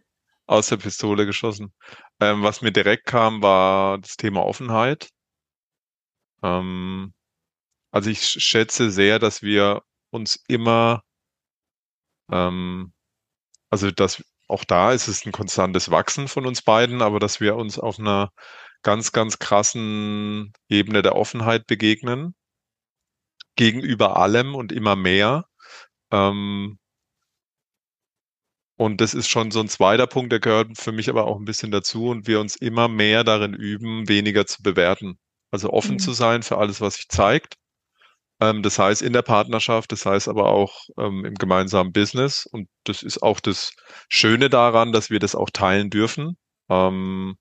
aus 0.47 0.69
der 0.69 0.77
Pistole 0.79 1.27
geschossen. 1.27 1.73
Ähm, 2.21 2.43
was 2.43 2.63
mir 2.63 2.73
direkt 2.73 3.07
kam, 3.07 3.43
war 3.43 3.99
das 3.99 4.17
Thema 4.17 4.45
Offenheit. 4.45 5.11
Ähm, 6.43 7.13
also 7.93 8.11
ich 8.11 8.25
schätze 8.25 8.91
sehr, 8.91 9.19
dass 9.19 9.43
wir 9.43 9.83
uns 10.13 10.43
immer, 10.49 11.03
ähm, 12.31 12.93
also 13.71 13.91
dass 13.91 14.23
auch 14.49 14.65
da 14.65 14.93
ist 14.93 15.09
es 15.09 15.25
ein 15.27 15.33
konstantes 15.33 15.91
Wachsen 15.91 16.29
von 16.29 16.47
uns 16.47 16.63
beiden, 16.63 17.03
aber 17.03 17.19
dass 17.21 17.41
wir 17.41 17.57
uns 17.57 17.79
auf 17.79 17.99
einer 17.99 18.31
ganz, 18.83 19.13
ganz 19.13 19.39
krassen 19.39 20.53
Ebene 20.69 21.03
der 21.03 21.17
Offenheit 21.17 21.67
begegnen, 21.67 22.35
gegenüber 23.57 24.17
allem 24.19 24.55
und 24.55 24.73
immer 24.73 24.97
mehr. 24.97 25.47
Ähm, 26.13 26.79
und 28.77 29.01
das 29.01 29.15
ist 29.15 29.29
schon 29.29 29.51
so 29.51 29.61
ein 29.61 29.69
zweiter 29.69 30.07
Punkt, 30.07 30.33
der 30.33 30.41
gehört 30.41 30.77
für 30.79 30.93
mich 30.93 31.09
aber 31.09 31.27
auch 31.27 31.39
ein 31.39 31.45
bisschen 31.45 31.71
dazu 31.71 32.09
und 32.09 32.27
wir 32.27 32.41
uns 32.41 32.57
immer 32.57 32.89
mehr 32.89 33.25
darin 33.25 33.55
üben, 33.55 34.09
weniger 34.09 34.47
zu 34.47 34.63
bewerten. 34.63 35.19
Also 35.51 35.71
offen 35.71 35.95
mhm. 35.95 35.99
zu 36.01 36.13
sein 36.13 36.43
für 36.43 36.59
alles, 36.59 36.81
was 36.81 36.97
sich 36.97 37.09
zeigt 37.09 37.57
ähm, 38.43 38.63
das 38.63 38.79
heißt 38.79 39.03
in 39.03 39.13
der 39.13 39.23
Partnerschaft, 39.23 39.93
das 39.93 40.05
heißt 40.05 40.29
aber 40.29 40.49
auch 40.49 40.87
ähm, 40.99 41.25
im 41.25 41.35
gemeinsamen 41.35 41.93
Business. 41.93 42.47
Und 42.47 42.69
das 42.85 43.03
ist 43.05 43.23
auch 43.23 43.39
das 43.41 43.73
Schöne 44.09 44.51
daran, 44.51 44.93
dass 44.93 45.11
wir 45.11 45.21
das 45.21 45.37
auch 45.37 45.51
teilen 45.51 45.91
dürfen, 45.91 46.37
ähm, 46.69 47.37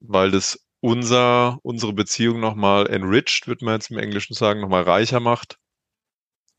weil 0.00 0.30
das 0.30 0.58
unser, 0.80 1.58
unsere 1.62 1.94
Beziehung 1.94 2.40
nochmal 2.40 2.86
enriched, 2.88 3.46
wird 3.48 3.62
man 3.62 3.74
jetzt 3.74 3.90
im 3.90 3.98
Englischen 3.98 4.34
sagen, 4.34 4.60
nochmal 4.60 4.82
reicher 4.82 5.20
macht. 5.20 5.56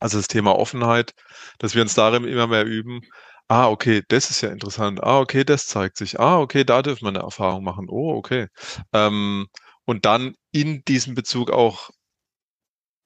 Also 0.00 0.18
das 0.18 0.28
Thema 0.28 0.56
Offenheit, 0.58 1.12
dass 1.58 1.74
wir 1.76 1.82
uns 1.82 1.94
darin 1.94 2.24
immer 2.24 2.48
mehr 2.48 2.64
üben. 2.66 3.00
Ah, 3.48 3.68
okay, 3.68 4.02
das 4.08 4.30
ist 4.30 4.40
ja 4.42 4.50
interessant. 4.50 5.02
Ah, 5.02 5.20
okay, 5.20 5.44
das 5.44 5.66
zeigt 5.68 5.96
sich. 5.98 6.18
Ah, 6.20 6.40
okay, 6.40 6.64
da 6.64 6.82
dürfen 6.82 7.04
wir 7.04 7.10
eine 7.10 7.20
Erfahrung 7.20 7.64
machen. 7.64 7.86
Oh, 7.88 8.14
okay. 8.16 8.48
Ähm, 8.92 9.46
und 9.84 10.04
dann 10.04 10.34
in 10.52 10.82
diesem 10.84 11.14
Bezug 11.14 11.50
auch 11.50 11.90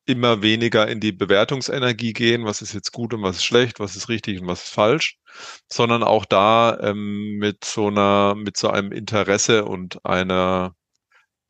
immer 0.07 0.41
weniger 0.41 0.89
in 0.89 1.01
die 1.01 1.13
Bewertungsenergie 1.13 2.13
gehen, 2.13 2.45
was 2.45 2.63
ist 2.63 2.73
jetzt 2.73 2.93
gut 2.93 3.13
und 3.13 3.23
was 3.23 3.37
ist 3.37 3.45
schlecht, 3.45 3.81
was 3.81 3.97
ist 3.97 4.09
richtig 4.09 4.41
und 4.41 4.47
was 4.47 4.65
ist 4.65 4.75
falsch, 4.75 5.19
sondern 5.69 6.03
auch 6.03 6.25
da 6.25 6.79
ähm, 6.81 7.37
mit 7.39 7.65
so 7.65 7.89
einer, 7.89 8.35
mit 8.37 8.57
so 8.57 8.71
einem 8.71 8.93
Interesse 8.93 9.65
und 9.65 10.05
einer, 10.05 10.75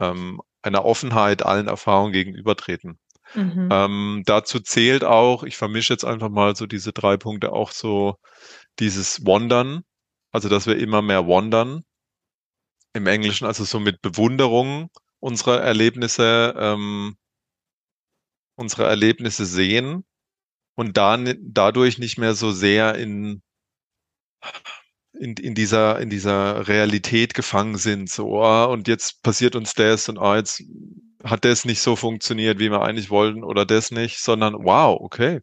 ähm, 0.01 0.41
einer 0.63 0.85
Offenheit 0.85 1.45
allen 1.45 1.69
Erfahrungen 1.69 2.13
gegenübertreten. 2.13 2.99
Mhm. 3.35 3.69
Ähm, 3.71 4.23
dazu 4.25 4.61
zählt 4.61 5.05
auch, 5.05 5.43
ich 5.43 5.57
vermische 5.57 5.93
jetzt 5.93 6.05
einfach 6.05 6.31
mal 6.31 6.57
so 6.57 6.67
diese 6.67 6.93
drei 6.93 7.17
Punkte 7.19 7.53
auch 7.53 7.73
so 7.73 8.17
dieses 8.79 9.27
Wandern, 9.27 9.83
also 10.33 10.49
dass 10.49 10.67
wir 10.67 10.79
immer 10.79 11.03
mehr 11.03 11.27
wandern 11.27 11.85
im 12.95 13.07
Englischen, 13.07 13.47
also 13.47 13.65
so 13.65 13.79
mit 13.79 14.01
Bewunderung 14.01 14.89
unserer 15.21 15.61
Erlebnisse 15.61 16.55
ähm, 16.59 17.17
unsere 18.57 18.85
Erlebnisse 18.85 19.47
sehen 19.47 20.05
und 20.75 20.97
dann 20.97 21.37
dadurch 21.41 21.99
nicht 21.99 22.19
mehr 22.19 22.35
so 22.35 22.53
sehr 22.53 22.95
in, 22.97 23.43
in, 25.13 25.35
in 25.35 25.55
dieser, 25.55 26.01
in 26.01 26.11
dieser 26.11 26.69
Realität 26.69 27.35
gefangen 27.35 27.79
sind. 27.79 28.11
So, 28.11 28.43
oh, 28.43 28.67
und 28.73 28.89
jetzt 28.89 29.23
passiert 29.23 29.57
uns 29.57 29.75
das 29.75 30.09
und 30.09 30.19
oh, 30.19 30.35
jetzt 30.35 30.63
hat 31.25 31.45
das 31.45 31.65
nicht 31.65 31.81
so 31.81 31.97
funktioniert, 31.97 32.59
wie 32.59 32.71
wir 32.71 32.83
eigentlich 32.83 33.11
wollten 33.11 33.45
oder 33.45 33.65
das 33.67 33.91
nicht, 33.91 34.21
sondern 34.21 34.55
wow, 34.55 34.99
okay. 35.01 35.41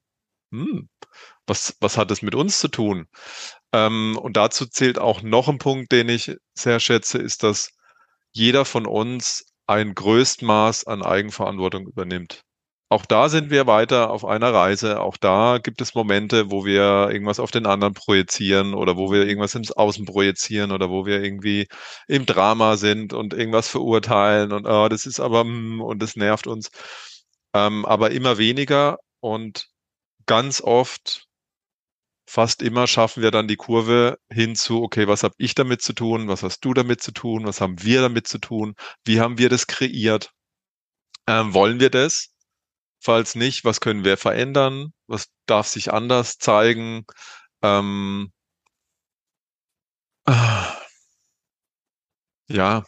Hm, 0.51 0.89
was, 1.47 1.75
was 1.81 1.97
hat 1.97 2.11
das 2.11 2.21
mit 2.21 2.35
uns 2.35 2.59
zu 2.59 2.67
tun? 2.69 3.07
Ähm, 3.73 4.17
und 4.21 4.37
dazu 4.37 4.65
zählt 4.67 4.99
auch 4.99 5.21
noch 5.23 5.49
ein 5.49 5.57
Punkt, 5.57 5.91
den 5.91 6.09
ich 6.09 6.35
sehr 6.53 6.79
schätze, 6.79 7.17
ist, 7.17 7.43
dass 7.43 7.71
jeder 8.31 8.65
von 8.65 8.85
uns 8.85 9.45
ein 9.67 9.95
Größtmaß 9.95 10.87
an 10.87 11.03
Eigenverantwortung 11.03 11.87
übernimmt. 11.87 12.43
Auch 12.89 13.05
da 13.07 13.27
sind 13.29 13.49
wir 13.49 13.65
weiter 13.65 14.11
auf 14.11 14.23
einer 14.23 14.53
Reise. 14.53 15.01
Auch 15.01 15.17
da 15.17 15.57
gibt 15.57 15.81
es 15.81 15.95
Momente, 15.95 16.51
wo 16.51 16.63
wir 16.65 17.09
irgendwas 17.11 17.39
auf 17.39 17.49
den 17.49 17.65
anderen 17.65 17.93
projizieren 17.95 18.73
oder 18.75 18.97
wo 18.97 19.11
wir 19.11 19.25
irgendwas 19.25 19.55
ins 19.55 19.71
Außen 19.71 20.05
projizieren 20.05 20.71
oder 20.71 20.89
wo 20.91 21.05
wir 21.05 21.23
irgendwie 21.23 21.67
im 22.07 22.25
Drama 22.27 22.77
sind 22.77 23.13
und 23.13 23.33
irgendwas 23.33 23.67
verurteilen 23.67 24.51
und 24.51 24.67
oh, 24.67 24.87
das 24.89 25.05
ist 25.07 25.19
aber 25.19 25.43
mm, 25.43 25.81
und 25.81 26.01
das 26.03 26.15
nervt 26.15 26.45
uns. 26.47 26.69
Ähm, 27.55 27.85
aber 27.85 28.11
immer 28.11 28.37
weniger 28.37 28.99
und 29.21 29.67
ganz 30.25 30.61
oft, 30.61 31.27
fast 32.27 32.61
immer 32.61 32.87
schaffen 32.87 33.23
wir 33.23 33.31
dann 33.31 33.47
die 33.47 33.55
Kurve 33.57 34.17
hinzu, 34.31 34.83
okay, 34.83 35.07
was 35.07 35.23
habe 35.23 35.35
ich 35.37 35.55
damit 35.55 35.81
zu 35.81 35.93
tun? 35.93 36.27
Was 36.27 36.43
hast 36.43 36.61
du 36.65 36.73
damit 36.73 37.01
zu 37.01 37.11
tun? 37.11 37.45
Was 37.45 37.61
haben 37.61 37.81
wir 37.83 38.01
damit 38.01 38.27
zu 38.27 38.39
tun? 38.39 38.75
Wie 39.05 39.19
haben 39.19 39.37
wir 39.37 39.49
das 39.49 39.67
kreiert? 39.67 40.31
Ähm, 41.27 41.53
wollen 41.53 41.79
wir 41.79 41.89
das? 41.89 42.32
Falls 43.03 43.35
nicht, 43.35 43.65
was 43.65 43.81
können 43.81 44.05
wir 44.05 44.15
verändern? 44.17 44.93
Was 45.07 45.27
darf 45.45 45.67
sich 45.67 45.91
anders 45.91 46.37
zeigen? 46.37 47.05
Ähm, 47.61 48.31
ja, 52.47 52.85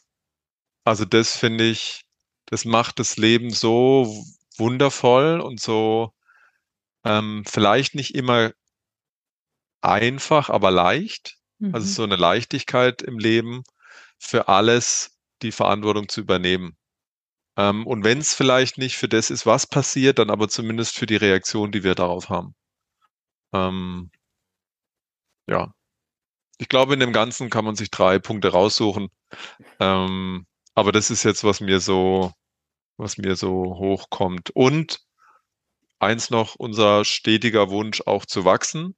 also 0.86 1.06
das 1.06 1.36
finde 1.38 1.66
ich, 1.66 2.06
das 2.46 2.66
macht 2.66 3.00
das 3.00 3.18
Leben 3.18 3.50
so 3.52 4.24
wundervoll 4.58 5.42
und 5.42 5.60
so 5.60 6.14
ähm, 7.04 7.44
vielleicht 7.46 7.96
nicht 7.96 8.16
immer 8.16 8.52
einfach, 9.82 10.50
aber 10.50 10.72
leicht. 10.72 11.38
Also 11.60 11.68
mhm. 11.68 11.76
Also 11.76 11.88
so 11.88 12.04
eine 12.04 12.16
Leichtigkeit 12.16 13.02
im 13.02 13.20
Leben 13.20 13.64
für 14.18 14.48
alles 14.48 15.18
die 15.42 15.52
Verantwortung 15.52 16.08
zu 16.10 16.22
übernehmen. 16.22 16.78
Ähm, 17.58 17.88
und 17.88 18.04
wenn 18.04 18.20
es 18.20 18.34
vielleicht 18.34 18.78
nicht 18.78 18.98
für 18.98 19.08
das 19.08 19.30
ist, 19.30 19.46
was 19.46 19.68
passiert, 19.68 20.20
dann 20.20 20.30
aber 20.30 20.50
zumindest 20.50 20.98
für 20.98 21.06
die 21.06 21.16
Reaktion, 21.16 21.72
die 21.72 21.84
wir 21.84 21.96
darauf 21.96 22.30
haben. 22.30 22.56
Ähm, 23.54 24.12
ja. 25.48 25.74
Ich 26.58 26.70
glaube, 26.70 26.94
in 26.94 27.00
dem 27.02 27.14
Ganzen 27.14 27.50
kann 27.50 27.66
man 27.66 27.76
sich 27.76 27.92
drei 27.92 28.20
Punkte 28.20 28.50
raussuchen. 28.50 29.10
Ähm, 29.80 30.48
aber 30.74 30.92
das 30.92 31.12
ist 31.12 31.24
jetzt, 31.24 31.44
was 31.44 31.62
mir 31.62 31.80
so, 31.80 32.32
was 32.98 33.18
mir 33.18 33.36
so 33.36 33.52
hochkommt. 33.78 34.52
Und 34.52 35.00
eins 36.00 36.30
noch, 36.30 36.56
unser 36.56 37.06
stetiger 37.06 37.70
Wunsch 37.70 38.02
auch 38.06 38.26
zu 38.26 38.46
wachsen, 38.46 38.96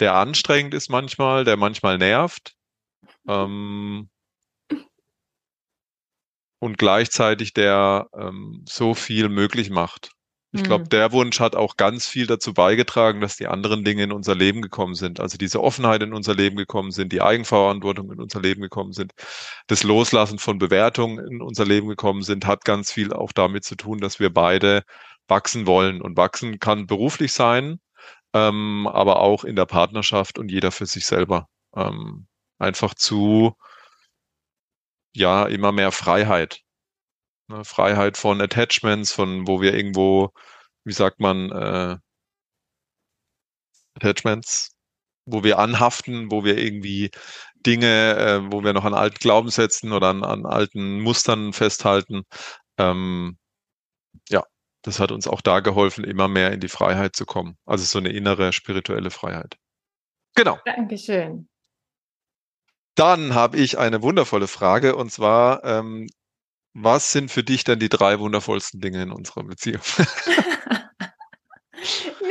der 0.00 0.14
anstrengend 0.14 0.74
ist 0.74 0.90
manchmal, 0.90 1.44
der 1.44 1.56
manchmal 1.56 1.98
nervt. 1.98 2.54
Ähm, 3.28 4.10
und 6.66 6.78
gleichzeitig 6.78 7.54
der 7.54 8.08
ähm, 8.18 8.64
so 8.68 8.94
viel 8.94 9.28
möglich 9.30 9.70
macht. 9.70 10.10
Ich 10.52 10.62
glaube, 10.62 10.84
Hm. 10.84 10.88
der 10.90 11.12
Wunsch 11.12 11.40
hat 11.40 11.54
auch 11.54 11.76
ganz 11.76 12.06
viel 12.06 12.26
dazu 12.26 12.54
beigetragen, 12.54 13.20
dass 13.20 13.36
die 13.36 13.46
anderen 13.46 13.84
Dinge 13.84 14.04
in 14.04 14.12
unser 14.12 14.34
Leben 14.34 14.62
gekommen 14.62 14.94
sind. 14.94 15.20
Also 15.20 15.38
diese 15.38 15.62
Offenheit 15.62 16.02
in 16.02 16.14
unser 16.14 16.34
Leben 16.34 16.56
gekommen 16.56 16.92
sind, 16.92 17.12
die 17.12 17.20
Eigenverantwortung 17.22 18.10
in 18.12 18.20
unser 18.20 18.40
Leben 18.40 18.62
gekommen 18.62 18.92
sind, 18.92 19.12
das 19.66 19.82
Loslassen 19.82 20.38
von 20.38 20.58
Bewertungen 20.58 21.18
in 21.18 21.42
unser 21.42 21.64
Leben 21.66 21.88
gekommen 21.88 22.22
sind, 22.22 22.46
hat 22.46 22.64
ganz 22.64 22.90
viel 22.92 23.12
auch 23.12 23.32
damit 23.32 23.64
zu 23.64 23.76
tun, 23.76 23.98
dass 23.98 24.18
wir 24.18 24.32
beide 24.32 24.82
wachsen 25.28 25.66
wollen. 25.66 26.00
Und 26.00 26.16
wachsen 26.16 26.58
kann 26.58 26.86
beruflich 26.86 27.32
sein, 27.32 27.80
ähm, 28.34 28.88
aber 28.92 29.20
auch 29.20 29.44
in 29.44 29.56
der 29.56 29.66
Partnerschaft 29.66 30.38
und 30.38 30.50
jeder 30.50 30.72
für 30.72 30.86
sich 30.86 31.06
selber. 31.06 31.48
Ähm, 31.76 32.26
einfach 32.58 32.94
zu, 32.94 33.54
ja, 35.16 35.46
immer 35.46 35.72
mehr 35.72 35.92
Freiheit. 35.92 36.60
Ne? 37.48 37.64
Freiheit 37.64 38.16
von 38.16 38.40
Attachments, 38.40 39.12
von 39.12 39.46
wo 39.48 39.60
wir 39.60 39.74
irgendwo, 39.74 40.30
wie 40.84 40.92
sagt 40.92 41.20
man, 41.20 41.50
äh, 41.50 41.96
Attachments, 43.94 44.76
wo 45.24 45.42
wir 45.42 45.58
anhaften, 45.58 46.30
wo 46.30 46.44
wir 46.44 46.58
irgendwie 46.58 47.10
Dinge, 47.54 48.16
äh, 48.16 48.52
wo 48.52 48.62
wir 48.62 48.72
noch 48.72 48.84
an 48.84 48.94
alten 48.94 49.18
Glaubenssätzen 49.18 49.92
oder 49.92 50.08
an, 50.08 50.22
an 50.22 50.46
alten 50.46 51.00
Mustern 51.00 51.52
festhalten. 51.52 52.24
Ähm, 52.78 53.38
ja, 54.28 54.44
das 54.82 55.00
hat 55.00 55.10
uns 55.10 55.26
auch 55.26 55.40
da 55.40 55.60
geholfen, 55.60 56.04
immer 56.04 56.28
mehr 56.28 56.52
in 56.52 56.60
die 56.60 56.68
Freiheit 56.68 57.16
zu 57.16 57.26
kommen. 57.26 57.56
Also 57.64 57.84
so 57.84 57.98
eine 57.98 58.10
innere 58.10 58.52
spirituelle 58.52 59.10
Freiheit. 59.10 59.56
Genau. 60.34 60.58
Dankeschön. 60.66 61.48
Dann 62.96 63.34
habe 63.34 63.58
ich 63.58 63.78
eine 63.78 64.02
wundervolle 64.02 64.48
Frage 64.48 64.96
und 64.96 65.12
zwar, 65.12 65.62
ähm, 65.64 66.08
was 66.74 67.12
sind 67.12 67.30
für 67.30 67.42
dich 67.44 67.62
denn 67.64 67.78
die 67.78 67.88
drei 67.88 68.18
wundervollsten 68.18 68.80
Dinge 68.80 69.02
in 69.02 69.12
unserer 69.12 69.44
Beziehung? 69.44 69.80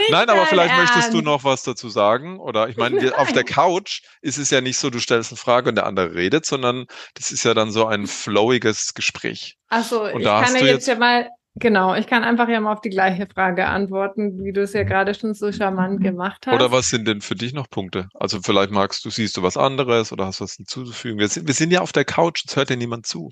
Nein, 0.10 0.30
aber 0.30 0.46
vielleicht 0.46 0.76
möchtest 0.76 1.10
du 1.14 1.18
Ernst. 1.18 1.26
noch 1.26 1.44
was 1.44 1.64
dazu 1.64 1.90
sagen. 1.90 2.40
Oder 2.40 2.68
ich 2.70 2.78
meine, 2.78 3.02
wir- 3.02 3.18
auf 3.20 3.32
der 3.32 3.44
Nein. 3.44 3.54
Couch 3.54 4.02
ist 4.22 4.38
es 4.38 4.50
ja 4.50 4.62
nicht 4.62 4.78
so, 4.78 4.90
du 4.90 5.00
stellst 5.00 5.32
eine 5.32 5.38
Frage 5.38 5.70
und 5.70 5.76
der 5.76 5.86
andere 5.86 6.14
redet, 6.14 6.46
sondern 6.46 6.86
das 7.16 7.32
ist 7.32 7.44
ja 7.44 7.54
dann 7.54 7.72
so 7.72 7.86
ein 7.88 8.06
flowiges 8.08 8.94
Gespräch. 8.94 9.56
Achso, 9.70 10.08
ich 10.08 10.24
kann 10.24 10.54
ja 10.56 10.62
jetzt 10.62 10.62
jetzt- 10.62 10.88
ja 10.88 10.96
mal, 10.96 11.30
genau, 11.56 11.96
ich 11.96 12.08
kann 12.08 12.24
einfach 12.24 12.48
ja 12.48 12.60
mal 12.60 12.74
auf 12.74 12.82
die 12.82 12.90
gleiche 12.90 13.28
Frage 13.28 13.68
antworten, 13.68 14.44
wie 14.44 14.54
du 14.54 14.62
es 14.62 14.74
ja 14.74 14.84
gerade 14.84 15.14
schon 15.14 15.34
so 15.34 15.52
charmant 15.52 16.02
gemacht 16.02 16.48
hast. 16.48 16.56
Oder 16.56 16.72
was 16.72 16.90
sind 16.90 17.08
denn 17.08 17.22
für 17.22 17.36
dich 17.36 17.54
noch 17.54 17.70
Punkte? 17.70 18.08
Also 18.14 18.40
vielleicht 18.42 18.72
magst 18.72 19.04
du, 19.06 19.10
siehst 19.10 19.38
du 19.38 19.44
was 19.44 19.58
anderes 19.58 20.12
oder 20.12 20.26
hast 20.26 20.42
was 20.42 20.54
hinzuzufügen. 20.54 21.20
Wir 21.20 21.28
sind, 21.28 21.48
wir 21.48 21.54
sind 21.54 21.72
ja 21.72 21.82
auf 21.82 21.92
der 21.92 22.06
Couch, 22.06 22.44
es 22.48 22.56
hört 22.56 22.70
ja 22.70 22.76
niemand 22.76 23.06
zu. 23.06 23.32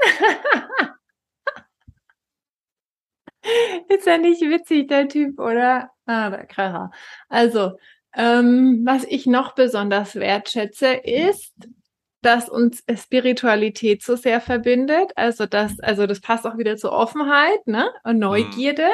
Ist 3.88 4.06
ja 4.06 4.18
nicht 4.18 4.40
witzig, 4.42 4.88
der 4.88 5.08
Typ, 5.08 5.38
oder? 5.38 5.90
Ah, 6.06 6.30
der 6.30 6.46
Kracher. 6.46 6.90
Also, 7.28 7.72
ähm, 8.14 8.82
was 8.84 9.04
ich 9.04 9.26
noch 9.26 9.54
besonders 9.54 10.16
wertschätze, 10.16 10.88
ist, 10.88 11.54
dass 12.22 12.48
uns 12.48 12.82
Spiritualität 12.96 14.02
so 14.02 14.16
sehr 14.16 14.40
verbindet. 14.40 15.12
Also 15.16 15.46
das, 15.46 15.80
also 15.80 16.06
das 16.06 16.20
passt 16.20 16.46
auch 16.46 16.58
wieder 16.58 16.76
zur 16.76 16.92
Offenheit, 16.92 17.66
ne? 17.66 17.90
Und 18.04 18.18
Neugierde, 18.18 18.88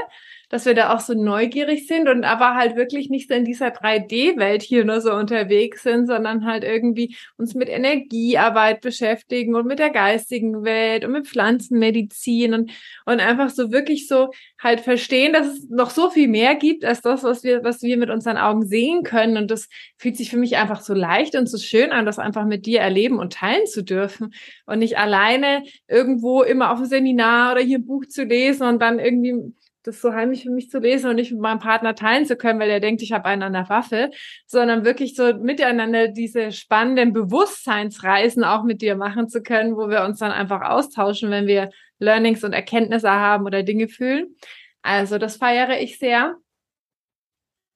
dass 0.49 0.65
wir 0.65 0.75
da 0.75 0.95
auch 0.95 1.01
so 1.01 1.15
neugierig 1.15 1.87
sind 1.87 2.09
und 2.09 2.25
aber 2.25 2.55
halt 2.55 2.77
wirklich 2.77 3.11
nicht 3.11 3.29
so 3.29 3.35
in 3.35 3.45
dieser 3.45 3.69
3D-Welt 3.69 4.63
hier 4.63 4.85
nur 4.85 5.01
so 5.01 5.13
unterwegs 5.13 5.83
sind, 5.83 6.07
sondern 6.07 6.47
halt 6.47 6.63
irgendwie 6.63 7.17
uns 7.37 7.55
mit 7.55 7.69
Energiearbeit 7.69 8.81
beschäftigen 8.81 9.57
und 9.57 9.67
mit 9.67 9.79
der 9.79 9.91
geistigen 9.91 10.65
Welt 10.65 11.05
und 11.05 11.13
mit 11.13 11.27
Pflanzenmedizin 11.27 12.55
und, 12.55 12.71
und 13.07 13.21
einfach 13.21 13.51
so 13.51 13.73
wirklich 13.73 14.07
so 14.07 14.31
halt 14.63 14.81
verstehen, 14.81 15.33
dass 15.33 15.47
es 15.49 15.69
noch 15.69 15.91
so 15.91 16.11
viel 16.11 16.29
mehr 16.29 16.55
gibt 16.55 16.85
als 16.85 17.01
das, 17.01 17.25
was 17.25 17.43
wir, 17.43 17.65
was 17.65 17.83
wir 17.83 17.97
mit 17.97 18.11
unseren 18.11 18.37
Augen 18.37 18.67
sehen 18.67 19.03
können. 19.03 19.37
Und 19.37 19.51
das 19.51 19.69
fühlt 19.97 20.17
sich 20.17 20.31
für 20.31 20.39
mich 20.39 20.57
einfach 20.57 20.81
so 20.81 20.95
leicht 20.95 21.35
und 21.35 21.49
so 21.49 21.59
schön 21.59 21.91
an, 21.91 22.07
das 22.07 22.19
einfach 22.19 22.45
mit 22.45 22.67
dir 22.67 22.81
erleben 22.81 23.19
und 23.19 23.33
teilen 23.33 23.67
zu 23.67 23.83
dürfen 23.83 24.33
und 24.67 24.79
nicht 24.79 24.99
alleine 24.99 25.63
irgendwo 25.89 26.43
immer 26.43 26.73
auf 26.73 26.79
ein 26.79 26.87
Seminar 26.87 27.53
oder 27.53 27.63
hier 27.63 27.79
ein 27.79 27.87
Buch 27.87 28.07
zu 28.07 28.25
lesen 28.25 28.67
und 28.67 28.81
dann 28.81 28.99
irgendwie 28.99 29.53
das 29.87 30.01
so 30.01 30.13
heimlich 30.13 30.43
für 30.43 30.51
mich 30.51 30.71
zu 30.71 30.79
lesen 30.79 31.11
und 31.11 31.17
nicht 31.17 31.33
mit 31.33 31.41
meinem 31.41 31.59
Partner 31.59 31.95
teilen 31.95 32.27
zu 32.27 32.37
können, 32.37 32.59
weil 32.59 32.71
er 32.71 32.81
denkt, 32.81 33.03
ich 33.03 33.13
habe 33.13 33.27
einen 33.27 33.43
an 33.43 33.53
der 33.53 33.69
Waffe, 33.69 34.11
sondern 34.47 34.85
wirklich 34.85 35.15
so 35.15 35.35
miteinander 35.35 36.09
diese 36.09 36.53
spannenden 36.53 37.13
Bewusstseinsreisen 37.13 38.45
auch 38.45 38.65
mit 38.65 38.83
dir 38.83 38.97
machen 38.97 39.29
zu 39.29 39.43
können, 39.43 39.77
wo 39.77 39.89
wir 39.89 40.05
uns 40.05 40.19
dann 40.19 40.33
einfach 40.33 40.63
austauschen, 40.63 41.31
wenn 41.31 41.47
wir 41.47 41.71
Learnings 41.99 42.45
und 42.45 42.53
Erkenntnisse 42.53 43.11
haben 43.11 43.45
oder 43.45 43.63
Dinge 43.63 43.89
fühlen. 43.89 44.37
Also 44.83 45.19
das 45.19 45.37
feiere 45.37 45.81
ich 45.81 45.99
sehr. 45.99 46.37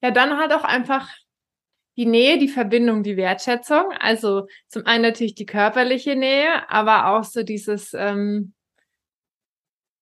Ja, 0.01 0.11
dann 0.11 0.37
halt 0.37 0.53
auch 0.53 0.63
einfach 0.63 1.09
die 1.97 2.05
Nähe, 2.05 2.37
die 2.37 2.47
Verbindung, 2.47 3.03
die 3.03 3.17
Wertschätzung. 3.17 3.91
Also 3.99 4.47
zum 4.67 4.85
einen 4.85 5.03
natürlich 5.03 5.35
die 5.35 5.45
körperliche 5.45 6.15
Nähe, 6.15 6.69
aber 6.69 7.07
auch 7.07 7.23
so 7.23 7.43
dieses, 7.43 7.93
ähm, 7.93 8.53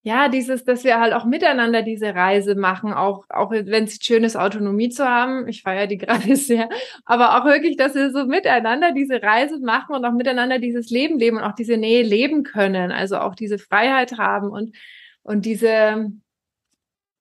ja, 0.01 0.29
dieses, 0.29 0.63
dass 0.63 0.85
wir 0.85 0.99
halt 0.99 1.13
auch 1.13 1.25
miteinander 1.25 1.81
diese 1.81 2.15
Reise 2.15 2.55
machen, 2.55 2.93
auch, 2.93 3.25
auch 3.29 3.51
wenn 3.51 3.83
es 3.83 3.99
schön 4.01 4.23
ist, 4.23 4.37
Autonomie 4.37 4.89
zu 4.89 5.05
haben. 5.05 5.47
Ich 5.49 5.61
feiere 5.61 5.87
die 5.87 5.97
gerade 5.99 6.35
sehr, 6.37 6.69
aber 7.05 7.37
auch 7.37 7.45
wirklich, 7.45 7.75
dass 7.75 7.95
wir 7.95 8.11
so 8.11 8.25
miteinander 8.25 8.93
diese 8.93 9.21
Reise 9.21 9.59
machen 9.59 9.95
und 9.95 10.05
auch 10.05 10.13
miteinander 10.13 10.59
dieses 10.59 10.89
Leben 10.89 11.19
leben 11.19 11.37
und 11.37 11.43
auch 11.43 11.55
diese 11.55 11.77
Nähe 11.77 12.03
leben 12.03 12.43
können. 12.43 12.91
Also 12.91 13.17
auch 13.17 13.35
diese 13.35 13.57
Freiheit 13.57 14.17
haben 14.17 14.49
und, 14.49 14.73
und 15.21 15.45
diese, 15.45 16.11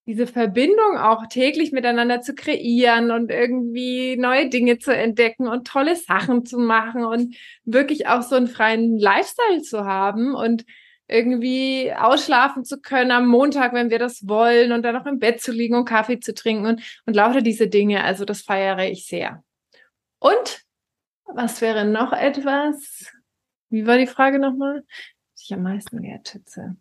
diese 0.06 0.28
Verbindung 0.28 0.96
auch 0.98 1.26
täglich 1.26 1.72
miteinander 1.72 2.20
zu 2.20 2.34
kreieren 2.36 3.10
und 3.10 3.32
irgendwie 3.32 4.16
neue 4.16 4.48
Dinge 4.48 4.78
zu 4.78 4.94
entdecken 4.94 5.48
und 5.48 5.66
tolle 5.66 5.96
Sachen 5.96 6.46
zu 6.46 6.58
machen 6.58 7.04
und 7.04 7.34
wirklich 7.64 8.06
auch 8.06 8.22
so 8.22 8.36
einen 8.36 8.46
freien 8.46 8.98
Lifestyle 8.98 9.62
zu 9.62 9.84
haben 9.84 10.36
und 10.36 10.64
irgendwie 11.08 11.92
ausschlafen 11.92 12.64
zu 12.64 12.80
können 12.80 13.10
am 13.10 13.26
Montag, 13.26 13.72
wenn 13.72 13.90
wir 13.90 13.98
das 13.98 14.28
wollen 14.28 14.72
und 14.72 14.82
dann 14.82 14.94
noch 14.94 15.06
im 15.06 15.18
Bett 15.18 15.40
zu 15.40 15.52
liegen 15.52 15.74
und 15.74 15.86
Kaffee 15.86 16.20
zu 16.20 16.34
trinken 16.34 16.66
und, 16.66 17.02
und 17.06 17.16
lauter 17.16 17.40
diese 17.40 17.68
Dinge. 17.68 18.04
Also 18.04 18.24
das 18.24 18.42
feiere 18.42 18.90
ich 18.90 19.06
sehr. 19.06 19.42
Und 20.18 20.64
was 21.24 21.60
wäre 21.60 21.84
noch 21.84 22.12
etwas? 22.12 23.12
Wie 23.70 23.86
war 23.86 23.98
die 23.98 24.06
Frage 24.06 24.38
nochmal? 24.38 24.84
Was 25.32 25.44
ich 25.44 25.54
am 25.54 25.62
meisten 25.62 26.02
wertschätze. 26.02 26.76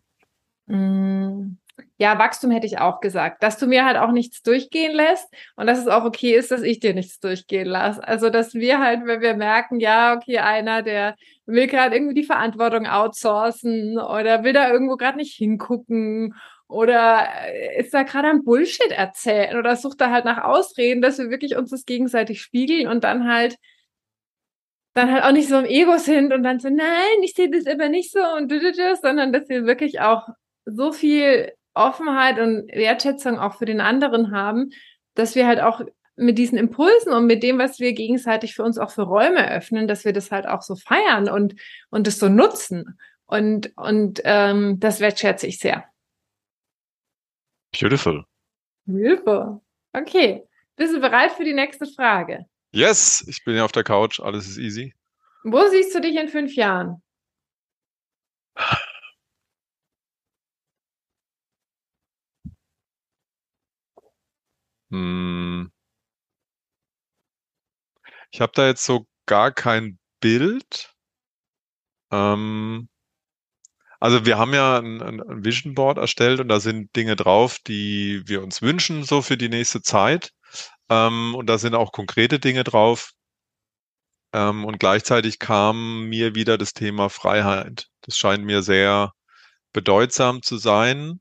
Mm. 0.67 1.57
Ja, 1.97 2.17
Wachstum 2.19 2.51
hätte 2.51 2.67
ich 2.67 2.79
auch 2.79 3.01
gesagt, 3.01 3.43
dass 3.43 3.57
du 3.57 3.67
mir 3.67 3.85
halt 3.85 3.97
auch 3.97 4.11
nichts 4.11 4.41
durchgehen 4.41 4.95
lässt 4.95 5.27
und 5.55 5.67
dass 5.67 5.79
es 5.79 5.87
auch 5.87 6.05
okay 6.05 6.35
ist, 6.35 6.51
dass 6.51 6.61
ich 6.61 6.79
dir 6.79 6.93
nichts 6.93 7.19
durchgehen 7.19 7.67
lasse. 7.67 8.05
Also, 8.07 8.29
dass 8.29 8.53
wir 8.53 8.79
halt, 8.79 9.05
wenn 9.05 9.21
wir 9.21 9.35
merken, 9.35 9.79
ja, 9.79 10.15
okay, 10.15 10.39
einer, 10.39 10.81
der 10.83 11.15
will 11.45 11.67
gerade 11.67 11.95
irgendwie 11.95 12.15
die 12.15 12.23
Verantwortung 12.23 12.87
outsourcen 12.87 13.97
oder 13.99 14.43
will 14.43 14.53
da 14.53 14.71
irgendwo 14.71 14.95
gerade 14.95 15.17
nicht 15.17 15.35
hingucken 15.35 16.35
oder 16.67 17.27
ist 17.77 17.93
da 17.93 18.03
gerade 18.03 18.29
am 18.29 18.43
Bullshit 18.43 18.91
erzählen 18.91 19.57
oder 19.57 19.75
sucht 19.75 20.01
da 20.01 20.11
halt 20.11 20.25
nach 20.25 20.43
Ausreden, 20.43 21.01
dass 21.01 21.17
wir 21.17 21.29
wirklich 21.29 21.55
uns 21.55 21.71
das 21.71 21.85
gegenseitig 21.85 22.41
spiegeln 22.41 22.87
und 22.87 23.03
dann 23.03 23.27
halt 23.31 23.57
dann 24.93 25.11
halt 25.11 25.23
auch 25.23 25.31
nicht 25.31 25.47
so 25.47 25.59
im 25.59 25.65
Ego 25.65 25.97
sind 25.97 26.33
und 26.33 26.43
dann 26.43 26.59
so, 26.59 26.69
nein, 26.69 27.21
ich 27.21 27.33
sehe 27.33 27.49
das 27.51 27.67
aber 27.67 27.87
nicht 27.89 28.11
so 28.11 28.19
und 28.35 28.51
du, 28.51 28.59
du, 28.59 28.71
du, 28.71 28.95
sondern 28.95 29.31
dass 29.31 29.47
wir 29.47 29.65
wirklich 29.65 30.01
auch 30.01 30.27
so 30.65 30.91
viel 30.91 31.51
Offenheit 31.77 32.39
und 32.39 32.67
Wertschätzung 32.73 33.39
auch 33.39 33.55
für 33.55 33.65
den 33.65 33.81
anderen 33.81 34.31
haben, 34.31 34.71
dass 35.15 35.35
wir 35.35 35.47
halt 35.47 35.61
auch 35.61 35.81
mit 36.15 36.37
diesen 36.37 36.57
Impulsen 36.57 37.13
und 37.13 37.27
mit 37.27 37.43
dem, 37.43 37.59
was 37.59 37.79
wir 37.79 37.93
gegenseitig 37.93 38.55
für 38.55 38.63
uns 38.63 38.77
auch 38.77 38.91
für 38.91 39.03
Räume 39.03 39.51
öffnen, 39.51 39.87
dass 39.87 40.03
wir 40.03 40.13
das 40.13 40.31
halt 40.31 40.47
auch 40.47 40.63
so 40.63 40.75
feiern 40.75 41.29
und 41.29 41.55
und 41.89 42.07
das 42.07 42.17
so 42.17 42.27
nutzen 42.27 42.99
und 43.25 43.71
und 43.77 44.21
ähm, 44.23 44.79
das 44.79 44.99
wertschätze 44.99 45.47
ich 45.47 45.59
sehr. 45.59 45.85
Beautiful. 47.79 48.25
Hilfe. 48.85 49.61
Okay, 49.93 50.43
bist 50.75 50.95
du 50.95 50.99
bereit 50.99 51.31
für 51.33 51.43
die 51.43 51.53
nächste 51.53 51.85
Frage? 51.85 52.45
Yes, 52.71 53.23
ich 53.27 53.43
bin 53.43 53.55
ja 53.55 53.65
auf 53.65 53.71
der 53.71 53.83
Couch, 53.83 54.19
alles 54.19 54.47
ist 54.47 54.57
easy. 54.57 54.93
Wo 55.43 55.67
siehst 55.67 55.93
du 55.95 56.01
dich 56.01 56.15
in 56.15 56.29
fünf 56.29 56.55
Jahren? 56.55 57.01
Hm. 64.91 65.71
Ich 68.32 68.41
habe 68.41 68.52
da 68.56 68.67
jetzt 68.67 68.86
so 68.86 69.06
gar 69.26 69.52
kein 69.52 70.00
Bild. 70.21 70.93
Ähm, 72.12 72.89
also 74.00 74.26
wir 74.26 74.38
haben 74.38 74.54
ja 74.54 74.78
ein, 74.80 75.02
ein 75.02 75.43
Vision 75.43 75.73
Board 75.73 75.97
erstellt 75.97 76.39
und 76.39 76.50
da 76.50 76.60
sind 76.60 76.95
Dinge 76.95 77.15
drauf, 77.15 77.58
die 77.65 78.21
wir 78.26 78.43
uns 78.43 78.62
wünschen, 78.62 79.04
so 79.04 79.21
für 79.21 79.38
die 79.38 79.50
nächste 79.50 79.82
Zeit. 79.82 80.32
Ähm, 80.89 81.36
und 81.36 81.47
da 81.47 81.58
sind 81.58 81.76
auch 81.76 81.91
konkrete 81.91 82.39
Dinge 82.39 82.63
drauf. 82.63 83.12
Ähm, 84.34 84.65
und 84.65 84.80
gleichzeitig 84.80 85.39
kam 85.39 86.06
mir 86.10 86.36
wieder 86.36 86.58
das 86.58 86.73
Thema 86.73 87.10
Freiheit. 87.10 87.88
Das 88.02 88.17
scheint 88.17 88.45
mir 88.45 88.62
sehr 88.62 89.12
bedeutsam 89.73 90.41
zu 90.43 90.58
sein. 90.58 91.19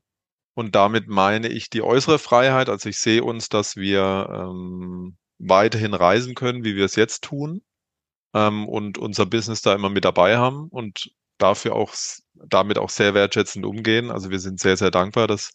Und 0.57 0.73
damit 0.73 1.07
meine 1.07 1.49
ich 1.49 1.69
die 1.69 1.83
äußere 1.83 2.17
Freiheit. 2.17 2.67
Also 2.67 2.89
ich 2.89 2.97
sehe 2.97 3.23
uns, 3.23 3.47
dass 3.47 3.75
wir 3.75 4.27
ähm, 4.31 5.15
weiterhin 5.37 5.93
reisen 5.93 6.33
können, 6.33 6.63
wie 6.63 6.75
wir 6.75 6.85
es 6.85 6.95
jetzt 6.95 7.23
tun. 7.23 7.61
Ähm, 8.33 8.67
und 8.67 8.97
unser 8.97 9.27
Business 9.27 9.61
da 9.61 9.75
immer 9.75 9.89
mit 9.91 10.03
dabei 10.03 10.37
haben 10.37 10.67
und 10.69 11.11
dafür 11.37 11.75
auch 11.75 11.93
damit 12.33 12.79
auch 12.79 12.89
sehr 12.89 13.13
wertschätzend 13.13 13.67
umgehen. 13.67 14.09
Also 14.09 14.31
wir 14.31 14.39
sind 14.39 14.59
sehr, 14.59 14.77
sehr 14.77 14.89
dankbar, 14.89 15.27
dass 15.27 15.51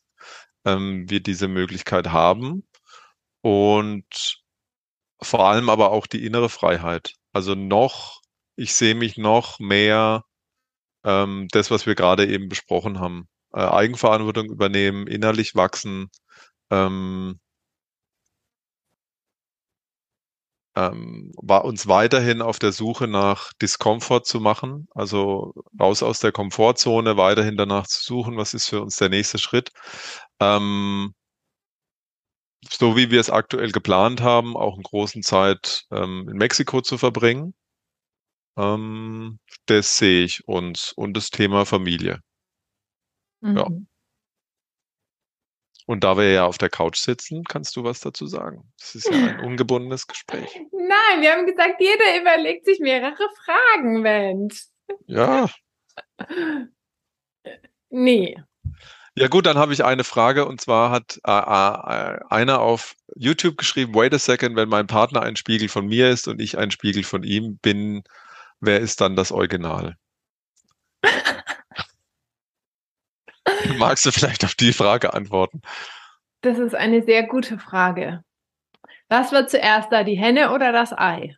ähm, 0.64 1.10
wir 1.10 1.18
diese 1.20 1.48
Möglichkeit 1.48 2.10
haben. 2.10 2.62
Und 3.40 4.40
vor 5.20 5.48
allem 5.48 5.68
aber 5.68 5.90
auch 5.90 6.06
die 6.06 6.24
innere 6.24 6.48
Freiheit. 6.48 7.14
Also 7.32 7.56
noch, 7.56 8.20
ich 8.54 8.76
sehe 8.76 8.94
mich 8.94 9.16
noch 9.16 9.58
mehr 9.58 10.22
ähm, 11.04 11.48
das, 11.50 11.72
was 11.72 11.86
wir 11.86 11.96
gerade 11.96 12.24
eben 12.28 12.48
besprochen 12.48 13.00
haben. 13.00 13.26
Äh, 13.54 13.60
Eigenverantwortung 13.60 14.46
übernehmen, 14.50 15.06
innerlich 15.06 15.54
wachsen, 15.54 16.10
ähm, 16.70 17.38
ähm, 20.74 21.32
uns 21.36 21.86
weiterhin 21.86 22.40
auf 22.42 22.58
der 22.58 22.72
Suche 22.72 23.06
nach 23.06 23.52
Discomfort 23.60 24.24
zu 24.24 24.40
machen, 24.40 24.88
also 24.94 25.52
raus 25.78 26.02
aus 26.02 26.20
der 26.20 26.32
Komfortzone, 26.32 27.16
weiterhin 27.16 27.56
danach 27.56 27.86
zu 27.86 28.02
suchen, 28.02 28.36
was 28.36 28.54
ist 28.54 28.68
für 28.68 28.80
uns 28.82 28.96
der 28.96 29.10
nächste 29.10 29.38
Schritt. 29.38 29.70
Ähm, 30.40 31.14
so 32.70 32.96
wie 32.96 33.10
wir 33.10 33.20
es 33.20 33.30
aktuell 33.30 33.70
geplant 33.72 34.20
haben, 34.20 34.56
auch 34.56 34.74
einen 34.74 34.82
großen 34.82 35.22
Zeit 35.22 35.84
ähm, 35.92 36.28
in 36.28 36.36
Mexiko 36.38 36.80
zu 36.80 36.98
verbringen. 36.98 37.54
Ähm, 38.56 39.38
das 39.66 39.98
sehe 39.98 40.24
ich 40.24 40.46
uns 40.48 40.92
und 40.96 41.14
das 41.16 41.28
Thema 41.30 41.66
Familie. 41.66 42.20
Mhm. 43.42 43.56
Ja. 43.56 43.66
Und 45.86 46.04
da 46.04 46.16
wir 46.16 46.30
ja 46.30 46.46
auf 46.46 46.58
der 46.58 46.70
Couch 46.70 46.96
sitzen, 46.96 47.44
kannst 47.44 47.76
du 47.76 47.84
was 47.84 48.00
dazu 48.00 48.26
sagen? 48.26 48.72
Das 48.78 48.94
ist 48.94 49.08
ja 49.08 49.14
ein 49.14 49.40
ungebundenes 49.44 50.06
Gespräch. 50.06 50.60
Nein, 50.72 51.20
wir 51.20 51.32
haben 51.32 51.44
gesagt, 51.44 51.80
jeder 51.80 52.20
überlegt 52.20 52.64
sich 52.64 52.78
mehrere 52.80 53.28
Fragen, 53.44 54.00
Mensch. 54.00 54.64
Ja. 55.06 55.48
Nee. 57.94 58.34
Ja 59.14 59.28
gut, 59.28 59.44
dann 59.44 59.58
habe 59.58 59.74
ich 59.74 59.84
eine 59.84 60.04
Frage 60.04 60.46
und 60.46 60.62
zwar 60.62 60.90
hat 60.90 61.20
äh, 61.26 61.30
äh, 61.30 62.20
einer 62.30 62.60
auf 62.60 62.94
YouTube 63.14 63.58
geschrieben, 63.58 63.94
wait 63.94 64.14
a 64.14 64.18
second, 64.18 64.56
wenn 64.56 64.70
mein 64.70 64.86
Partner 64.86 65.20
ein 65.20 65.36
Spiegel 65.36 65.68
von 65.68 65.86
mir 65.86 66.08
ist 66.08 66.26
und 66.26 66.40
ich 66.40 66.56
ein 66.56 66.70
Spiegel 66.70 67.04
von 67.04 67.22
ihm 67.22 67.58
bin, 67.58 68.02
wer 68.60 68.80
ist 68.80 69.02
dann 69.02 69.14
das 69.14 69.30
Original? 69.30 69.96
Magst 73.78 74.06
du 74.06 74.12
vielleicht 74.12 74.44
auf 74.44 74.54
die 74.54 74.72
Frage 74.72 75.14
antworten? 75.14 75.62
Das 76.40 76.58
ist 76.58 76.74
eine 76.74 77.02
sehr 77.02 77.26
gute 77.26 77.58
Frage. 77.58 78.24
Was 79.08 79.32
wird 79.32 79.50
zuerst 79.50 79.92
da, 79.92 80.04
die 80.04 80.16
Henne 80.16 80.52
oder 80.52 80.72
das 80.72 80.92
Ei? 80.92 81.36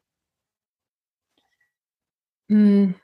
Hm. 2.49 2.95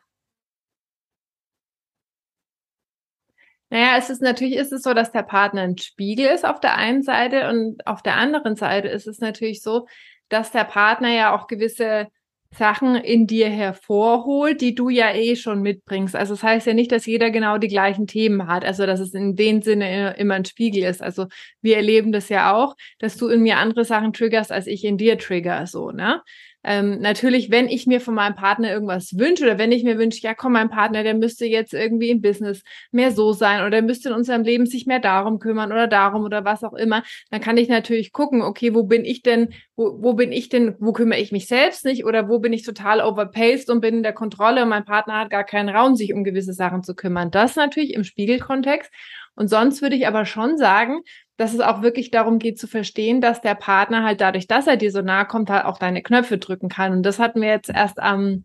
Naja, 3.70 3.96
es 3.98 4.10
ist 4.10 4.20
natürlich 4.20 4.56
ist 4.56 4.72
es 4.72 4.82
so, 4.82 4.94
dass 4.94 5.12
der 5.12 5.22
Partner 5.22 5.62
ein 5.62 5.78
Spiegel 5.78 6.26
ist 6.26 6.44
auf 6.44 6.58
der 6.60 6.76
einen 6.76 7.02
Seite 7.02 7.48
und 7.48 7.86
auf 7.86 8.02
der 8.02 8.16
anderen 8.16 8.56
Seite 8.56 8.88
ist 8.88 9.06
es 9.06 9.20
natürlich 9.20 9.62
so, 9.62 9.86
dass 10.28 10.50
der 10.50 10.64
Partner 10.64 11.10
ja 11.10 11.34
auch 11.34 11.46
gewisse 11.46 12.08
Sachen 12.52 12.96
in 12.96 13.26
dir 13.28 13.48
hervorholt, 13.48 14.60
die 14.60 14.74
du 14.74 14.88
ja 14.88 15.14
eh 15.14 15.36
schon 15.36 15.62
mitbringst. 15.62 16.16
Also 16.16 16.34
das 16.34 16.42
heißt 16.42 16.66
ja 16.66 16.74
nicht, 16.74 16.90
dass 16.90 17.06
jeder 17.06 17.30
genau 17.30 17.58
die 17.58 17.68
gleichen 17.68 18.06
Themen 18.08 18.48
hat, 18.48 18.64
also 18.64 18.86
dass 18.86 18.98
es 19.00 19.14
in 19.14 19.36
dem 19.36 19.62
Sinne 19.62 20.16
immer 20.18 20.34
ein 20.34 20.44
Spiegel 20.44 20.82
ist. 20.84 21.00
Also 21.02 21.26
wir 21.62 21.76
erleben 21.76 22.10
das 22.12 22.28
ja 22.28 22.52
auch, 22.54 22.74
dass 22.98 23.16
du 23.16 23.28
in 23.28 23.42
mir 23.42 23.58
andere 23.58 23.84
Sachen 23.84 24.12
triggerst, 24.12 24.50
als 24.50 24.66
ich 24.66 24.84
in 24.84 24.98
dir 24.98 25.16
trigger, 25.16 25.66
so, 25.66 25.90
ne? 25.92 26.22
Ähm, 26.62 27.00
natürlich, 27.00 27.50
wenn 27.50 27.68
ich 27.68 27.86
mir 27.86 28.00
von 28.00 28.14
meinem 28.14 28.34
Partner 28.34 28.70
irgendwas 28.70 29.16
wünsche 29.16 29.44
oder 29.44 29.58
wenn 29.58 29.72
ich 29.72 29.82
mir 29.82 29.98
wünsche, 29.98 30.20
ja 30.20 30.34
komm, 30.34 30.52
mein 30.52 30.68
Partner, 30.68 31.02
der 31.02 31.14
müsste 31.14 31.46
jetzt 31.46 31.72
irgendwie 31.72 32.10
im 32.10 32.20
Business 32.20 32.62
mehr 32.90 33.12
so 33.12 33.32
sein 33.32 33.64
oder 33.66 33.80
müsste 33.80 34.10
in 34.10 34.14
unserem 34.14 34.42
Leben 34.42 34.66
sich 34.66 34.86
mehr 34.86 34.98
darum 34.98 35.38
kümmern 35.38 35.72
oder 35.72 35.86
darum 35.86 36.22
oder 36.24 36.44
was 36.44 36.62
auch 36.62 36.74
immer, 36.74 37.02
dann 37.30 37.40
kann 37.40 37.56
ich 37.56 37.68
natürlich 37.68 38.12
gucken, 38.12 38.42
okay, 38.42 38.74
wo 38.74 38.82
bin 38.82 39.06
ich 39.06 39.22
denn, 39.22 39.54
wo, 39.74 40.02
wo 40.02 40.12
bin 40.12 40.32
ich 40.32 40.50
denn, 40.50 40.76
wo 40.80 40.92
kümmere 40.92 41.18
ich 41.18 41.32
mich 41.32 41.46
selbst 41.46 41.84
nicht 41.86 42.04
oder 42.04 42.28
wo 42.28 42.38
bin 42.40 42.52
ich 42.52 42.62
total 42.62 43.00
overpaced 43.00 43.70
und 43.70 43.80
bin 43.80 43.96
in 43.96 44.02
der 44.02 44.12
Kontrolle 44.12 44.62
und 44.62 44.68
mein 44.68 44.84
Partner 44.84 45.20
hat 45.20 45.30
gar 45.30 45.44
keinen 45.44 45.70
Raum, 45.70 45.96
sich 45.96 46.12
um 46.12 46.24
gewisse 46.24 46.52
Sachen 46.52 46.82
zu 46.82 46.94
kümmern. 46.94 47.30
Das 47.30 47.56
natürlich 47.56 47.94
im 47.94 48.04
Spiegelkontext. 48.04 48.90
Und 49.36 49.48
sonst 49.48 49.80
würde 49.80 49.96
ich 49.96 50.06
aber 50.06 50.26
schon 50.26 50.58
sagen, 50.58 51.00
dass 51.40 51.54
es 51.54 51.60
auch 51.60 51.80
wirklich 51.80 52.10
darum 52.10 52.38
geht 52.38 52.58
zu 52.58 52.66
verstehen, 52.66 53.22
dass 53.22 53.40
der 53.40 53.54
Partner 53.54 54.04
halt 54.04 54.20
dadurch, 54.20 54.46
dass 54.46 54.66
er 54.66 54.76
dir 54.76 54.92
so 54.92 55.00
nahe 55.00 55.24
kommt, 55.24 55.48
halt 55.48 55.64
auch 55.64 55.78
deine 55.78 56.02
Knöpfe 56.02 56.36
drücken 56.36 56.68
kann. 56.68 56.92
Und 56.92 57.02
das 57.02 57.18
hatten 57.18 57.40
wir 57.40 57.48
jetzt 57.48 57.70
erst 57.70 57.98
am, 57.98 58.44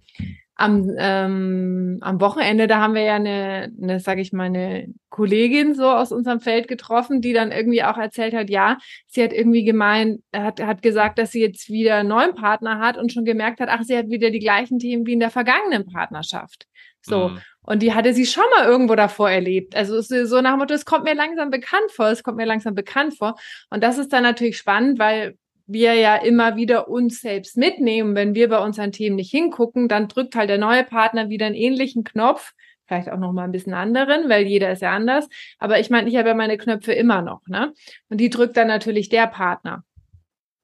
am, 0.56 0.90
ähm, 0.98 1.98
am 2.00 2.22
Wochenende, 2.22 2.68
da 2.68 2.80
haben 2.80 2.94
wir 2.94 3.02
ja 3.02 3.16
eine, 3.16 3.70
eine 3.82 4.00
sage 4.00 4.22
ich 4.22 4.32
mal, 4.32 4.46
eine 4.46 4.88
Kollegin 5.10 5.76
so 5.76 5.90
aus 5.90 6.14
unserem 6.14 6.40
Feld 6.40 6.70
getroffen, 6.70 7.20
die 7.20 7.34
dann 7.34 7.52
irgendwie 7.52 7.84
auch 7.84 7.98
erzählt 7.98 8.34
hat, 8.34 8.50
ja, 8.50 8.78
sie 9.08 9.22
hat 9.22 9.34
irgendwie 9.34 9.66
gemeint, 9.66 10.22
hat, 10.34 10.62
hat 10.62 10.82
gesagt, 10.82 11.20
dass 11.20 11.34
sie 11.34 11.42
jetzt 11.42 11.70
wieder 11.70 11.98
einen 11.98 12.08
neuen 12.08 12.34
Partner 12.34 12.80
hat 12.80 12.98
und 12.98 13.12
schon 13.12 13.26
gemerkt 13.26 13.60
hat, 13.60 13.68
ach, 13.70 13.84
sie 13.84 13.98
hat 13.98 14.08
wieder 14.08 14.32
die 14.32 14.40
gleichen 14.40 14.80
Themen 14.80 15.06
wie 15.06 15.14
in 15.14 15.20
der 15.20 15.32
vergangenen 15.32 15.86
Partnerschaft. 15.86 16.66
So. 17.02 17.28
Mhm. 17.28 17.40
Und 17.66 17.82
die 17.82 17.94
hatte 17.94 18.14
sie 18.14 18.26
schon 18.26 18.44
mal 18.56 18.66
irgendwo 18.66 18.96
davor 18.96 19.30
erlebt. 19.30 19.76
Also 19.76 20.02
so 20.02 20.42
nach 20.42 20.52
dem 20.52 20.60
Motto, 20.60 20.74
es 20.74 20.86
kommt 20.86 21.04
mir 21.04 21.16
langsam 21.16 21.50
bekannt 21.50 21.92
vor, 21.92 22.08
es 22.08 22.24
kommt 22.24 22.38
mir 22.38 22.46
langsam 22.46 22.76
bekannt 22.76 23.18
vor. 23.18 23.36
Und 23.70 23.84
das 23.84 23.98
ist 23.98 24.14
dann 24.14 24.24
natürlich 24.24 24.58
spannend, 24.58 25.00
weil 25.00 25.36
wir 25.68 25.96
ja 25.96 26.16
immer 26.16 26.56
wieder 26.56 26.88
uns 26.90 27.22
selbst 27.22 27.58
mitnehmen. 27.58 28.16
Wenn 28.16 28.36
wir 28.36 28.50
bei 28.50 28.60
unseren 28.60 28.92
Themen 28.92 29.16
nicht 29.16 29.32
hingucken, 29.32 29.88
dann 29.88 30.08
drückt 30.08 30.36
halt 30.36 30.50
der 30.50 30.58
neue 30.58 30.84
Partner 30.84 31.30
wieder 31.30 31.48
einen 31.48 31.56
ähnlichen 31.56 32.04
Knopf, 32.04 32.54
vielleicht 32.86 33.10
auch 33.10 33.18
noch 33.18 33.32
mal 33.32 33.46
ein 33.46 33.52
bisschen 33.52 33.74
anderen, 33.74 34.30
weil 34.30 34.46
jeder 34.46 34.72
ist 34.72 34.84
ja 34.84 34.92
anders. 34.92 35.28
Aber 35.58 35.80
ich 35.80 35.90
meine, 35.90 36.08
ich 36.08 36.16
habe 36.18 36.30
ja 36.30 36.36
meine 36.36 36.58
Knöpfe 36.58 36.94
immer 36.94 37.22
noch, 37.24 37.42
ne? 37.48 37.74
Und 38.10 38.20
die 38.20 38.30
drückt 38.30 38.58
dann 38.58 38.68
natürlich 38.68 39.10
der 39.10 39.26
Partner. 39.28 39.84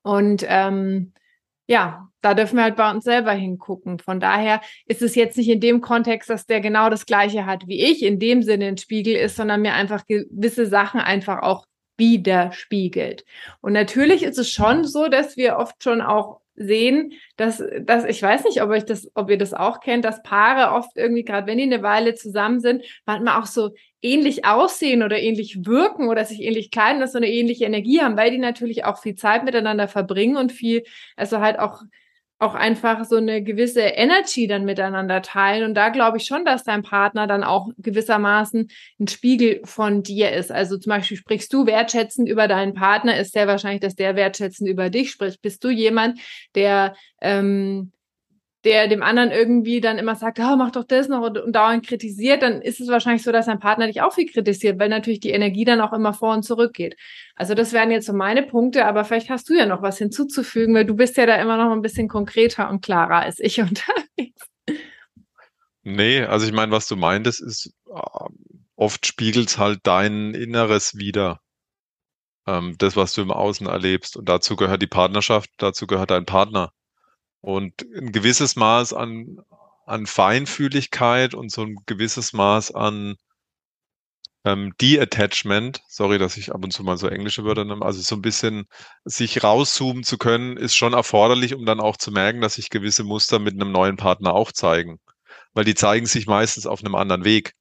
Und 0.03 0.45
ähm, 0.47 1.13
ja, 1.71 2.09
da 2.19 2.33
dürfen 2.33 2.57
wir 2.57 2.63
halt 2.63 2.75
bei 2.75 2.91
uns 2.91 3.05
selber 3.05 3.31
hingucken. 3.31 3.97
Von 3.97 4.19
daher 4.19 4.59
ist 4.87 5.01
es 5.01 5.15
jetzt 5.15 5.37
nicht 5.37 5.47
in 5.47 5.61
dem 5.61 5.79
Kontext, 5.79 6.29
dass 6.29 6.45
der 6.45 6.59
genau 6.59 6.89
das 6.89 7.05
Gleiche 7.05 7.45
hat 7.45 7.65
wie 7.65 7.81
ich, 7.81 8.03
in 8.03 8.19
dem 8.19 8.43
Sinne 8.43 8.65
ein 8.65 8.77
Spiegel 8.77 9.15
ist, 9.15 9.37
sondern 9.37 9.61
mir 9.61 9.73
einfach 9.73 10.05
gewisse 10.05 10.65
Sachen 10.65 10.99
einfach 10.99 11.41
auch 11.41 11.65
widerspiegelt. 11.95 13.23
Und 13.61 13.71
natürlich 13.71 14.21
ist 14.23 14.37
es 14.37 14.51
schon 14.51 14.83
so, 14.83 15.07
dass 15.07 15.37
wir 15.37 15.55
oft 15.55 15.81
schon 15.81 16.01
auch 16.01 16.40
sehen, 16.55 17.13
dass, 17.37 17.63
dass 17.81 18.05
ich 18.05 18.21
weiß 18.21 18.43
nicht, 18.43 18.61
ob 18.61 18.69
euch 18.69 18.85
das, 18.85 19.09
ob 19.15 19.29
ihr 19.29 19.37
das 19.37 19.53
auch 19.53 19.79
kennt, 19.79 20.05
dass 20.05 20.23
Paare 20.23 20.75
oft 20.75 20.95
irgendwie, 20.95 21.23
gerade 21.23 21.47
wenn 21.47 21.57
die 21.57 21.63
eine 21.63 21.83
Weile 21.83 22.13
zusammen 22.13 22.59
sind, 22.59 22.83
manchmal 23.05 23.41
auch 23.41 23.45
so 23.45 23.71
ähnlich 24.01 24.45
aussehen 24.45 25.03
oder 25.03 25.19
ähnlich 25.19 25.65
wirken 25.65 26.09
oder 26.09 26.25
sich 26.25 26.41
ähnlich 26.41 26.71
kleiden, 26.71 27.01
dass 27.01 27.13
so 27.13 27.17
eine 27.17 27.31
ähnliche 27.31 27.65
Energie 27.65 28.01
haben, 28.01 28.17
weil 28.17 28.31
die 28.31 28.37
natürlich 28.37 28.85
auch 28.85 28.99
viel 28.99 29.15
Zeit 29.15 29.43
miteinander 29.43 29.87
verbringen 29.87 30.37
und 30.37 30.51
viel, 30.51 30.83
also 31.15 31.39
halt 31.39 31.59
auch 31.59 31.81
auch 32.41 32.55
einfach 32.55 33.05
so 33.05 33.17
eine 33.17 33.43
gewisse 33.43 33.81
Energy 33.81 34.47
dann 34.47 34.65
miteinander 34.65 35.21
teilen. 35.21 35.63
Und 35.63 35.75
da 35.75 35.89
glaube 35.89 36.17
ich 36.17 36.25
schon, 36.25 36.43
dass 36.43 36.63
dein 36.63 36.81
Partner 36.81 37.27
dann 37.27 37.43
auch 37.43 37.69
gewissermaßen 37.77 38.67
ein 38.99 39.07
Spiegel 39.07 39.61
von 39.63 40.01
dir 40.01 40.31
ist. 40.31 40.51
Also 40.51 40.77
zum 40.77 40.89
Beispiel 40.89 41.17
sprichst 41.17 41.53
du 41.53 41.67
wertschätzend 41.67 42.27
über 42.27 42.47
deinen 42.47 42.73
Partner, 42.73 43.19
ist 43.19 43.33
sehr 43.33 43.47
wahrscheinlich, 43.47 43.81
dass 43.81 43.93
der 43.93 44.15
wertschätzend 44.15 44.67
über 44.67 44.89
dich 44.89 45.11
spricht. 45.11 45.41
Bist 45.43 45.63
du 45.63 45.69
jemand, 45.69 46.19
der 46.55 46.95
ähm, 47.21 47.91
der 48.63 48.87
dem 48.87 49.01
anderen 49.01 49.31
irgendwie 49.31 49.81
dann 49.81 49.97
immer 49.97 50.15
sagt, 50.15 50.39
oh, 50.39 50.55
mach 50.55 50.71
doch 50.71 50.83
das 50.83 51.07
noch 51.07 51.21
und, 51.21 51.37
und 51.39 51.53
dauernd 51.53 51.85
kritisiert, 51.85 52.43
dann 52.43 52.61
ist 52.61 52.79
es 52.79 52.89
wahrscheinlich 52.89 53.23
so, 53.23 53.31
dass 53.31 53.47
dein 53.47 53.59
Partner 53.59 53.87
dich 53.87 54.01
auch 54.01 54.13
viel 54.13 54.27
kritisiert, 54.27 54.79
weil 54.79 54.89
natürlich 54.89 55.19
die 55.19 55.31
Energie 55.31 55.65
dann 55.65 55.81
auch 55.81 55.93
immer 55.93 56.13
vor 56.13 56.33
und 56.33 56.43
zurück 56.43 56.73
geht. 56.73 56.95
Also 57.35 57.55
das 57.55 57.73
wären 57.73 57.89
jetzt 57.91 58.05
so 58.05 58.13
meine 58.13 58.43
Punkte, 58.43 58.85
aber 58.85 59.03
vielleicht 59.03 59.29
hast 59.29 59.49
du 59.49 59.55
ja 59.55 59.65
noch 59.65 59.81
was 59.81 59.97
hinzuzufügen, 59.97 60.75
weil 60.75 60.85
du 60.85 60.95
bist 60.95 61.17
ja 61.17 61.25
da 61.25 61.35
immer 61.37 61.57
noch 61.57 61.71
ein 61.71 61.81
bisschen 61.81 62.07
konkreter 62.07 62.69
und 62.69 62.81
klarer 62.81 63.21
als 63.21 63.39
ich 63.39 63.59
unterwegs. 63.61 64.41
Nee, 65.83 66.21
also 66.21 66.45
ich 66.45 66.51
meine, 66.51 66.71
was 66.71 66.87
du 66.87 66.95
meintest, 66.95 67.41
ist, 67.41 67.73
äh, 67.87 67.99
oft 68.75 69.05
spiegelt 69.07 69.57
halt 69.57 69.79
dein 69.83 70.35
Inneres 70.35 70.95
wieder. 70.97 71.39
Ähm, 72.47 72.75
das, 72.77 72.95
was 72.95 73.13
du 73.13 73.21
im 73.21 73.31
Außen 73.31 73.67
erlebst. 73.67 74.17
Und 74.17 74.29
dazu 74.29 74.55
gehört 74.55 74.81
die 74.81 74.87
Partnerschaft, 74.87 75.49
dazu 75.57 75.87
gehört 75.87 76.11
dein 76.11 76.25
Partner. 76.25 76.71
Und 77.41 77.81
ein 77.95 78.11
gewisses 78.11 78.55
Maß 78.55 78.93
an, 78.93 79.39
an 79.85 80.05
Feinfühligkeit 80.05 81.33
und 81.33 81.51
so 81.51 81.63
ein 81.63 81.75
gewisses 81.85 82.33
Maß 82.33 82.71
an 82.73 83.15
ähm, 84.43 84.73
De-Attachment, 84.81 85.81
sorry, 85.87 86.17
dass 86.17 86.37
ich 86.37 86.51
ab 86.53 86.63
und 86.63 86.71
zu 86.71 86.83
mal 86.83 86.97
so 86.97 87.07
englische 87.07 87.43
Wörter 87.43 87.65
nehme, 87.65 87.85
also 87.85 88.01
so 88.01 88.15
ein 88.15 88.21
bisschen 88.21 88.65
sich 89.05 89.43
rauszoomen 89.43 90.03
zu 90.03 90.17
können, 90.17 90.57
ist 90.57 90.75
schon 90.75 90.93
erforderlich, 90.93 91.53
um 91.53 91.65
dann 91.65 91.79
auch 91.79 91.97
zu 91.97 92.11
merken, 92.11 92.41
dass 92.41 92.55
sich 92.55 92.69
gewisse 92.69 93.03
Muster 93.03 93.39
mit 93.39 93.53
einem 93.53 93.71
neuen 93.71 93.97
Partner 93.97 94.33
auch 94.33 94.51
zeigen. 94.51 94.99
Weil 95.53 95.65
die 95.65 95.75
zeigen 95.75 96.05
sich 96.05 96.27
meistens 96.27 96.65
auf 96.65 96.83
einem 96.83 96.95
anderen 96.95 97.23
Weg. 97.25 97.53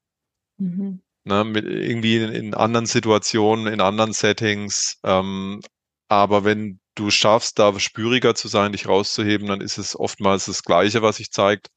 Mhm. 0.59 1.03
ne, 1.25 1.45
mit 1.45 1.65
irgendwie 1.67 2.17
in, 2.19 2.33
in 2.33 2.55
anderen 2.55 2.87
Situationen, 2.87 3.67
in 3.67 3.81
anderen 3.81 4.13
Settings. 4.13 4.99
Ähm, 5.05 5.61
aber 6.09 6.45
wenn 6.45 6.80
du 6.95 7.11
schaffst, 7.11 7.59
da 7.59 7.79
spüriger 7.79 8.35
zu 8.35 8.49
sein, 8.49 8.73
dich 8.73 8.87
rauszuheben, 8.89 9.47
dann 9.49 9.61
ist 9.61 9.79
es 9.79 9.99
oftmals 9.99 10.47
das 10.47 10.63
Gleiche, 10.63 11.03
was 11.03 11.17
sich 11.17 11.31
zeigt, 11.31 11.69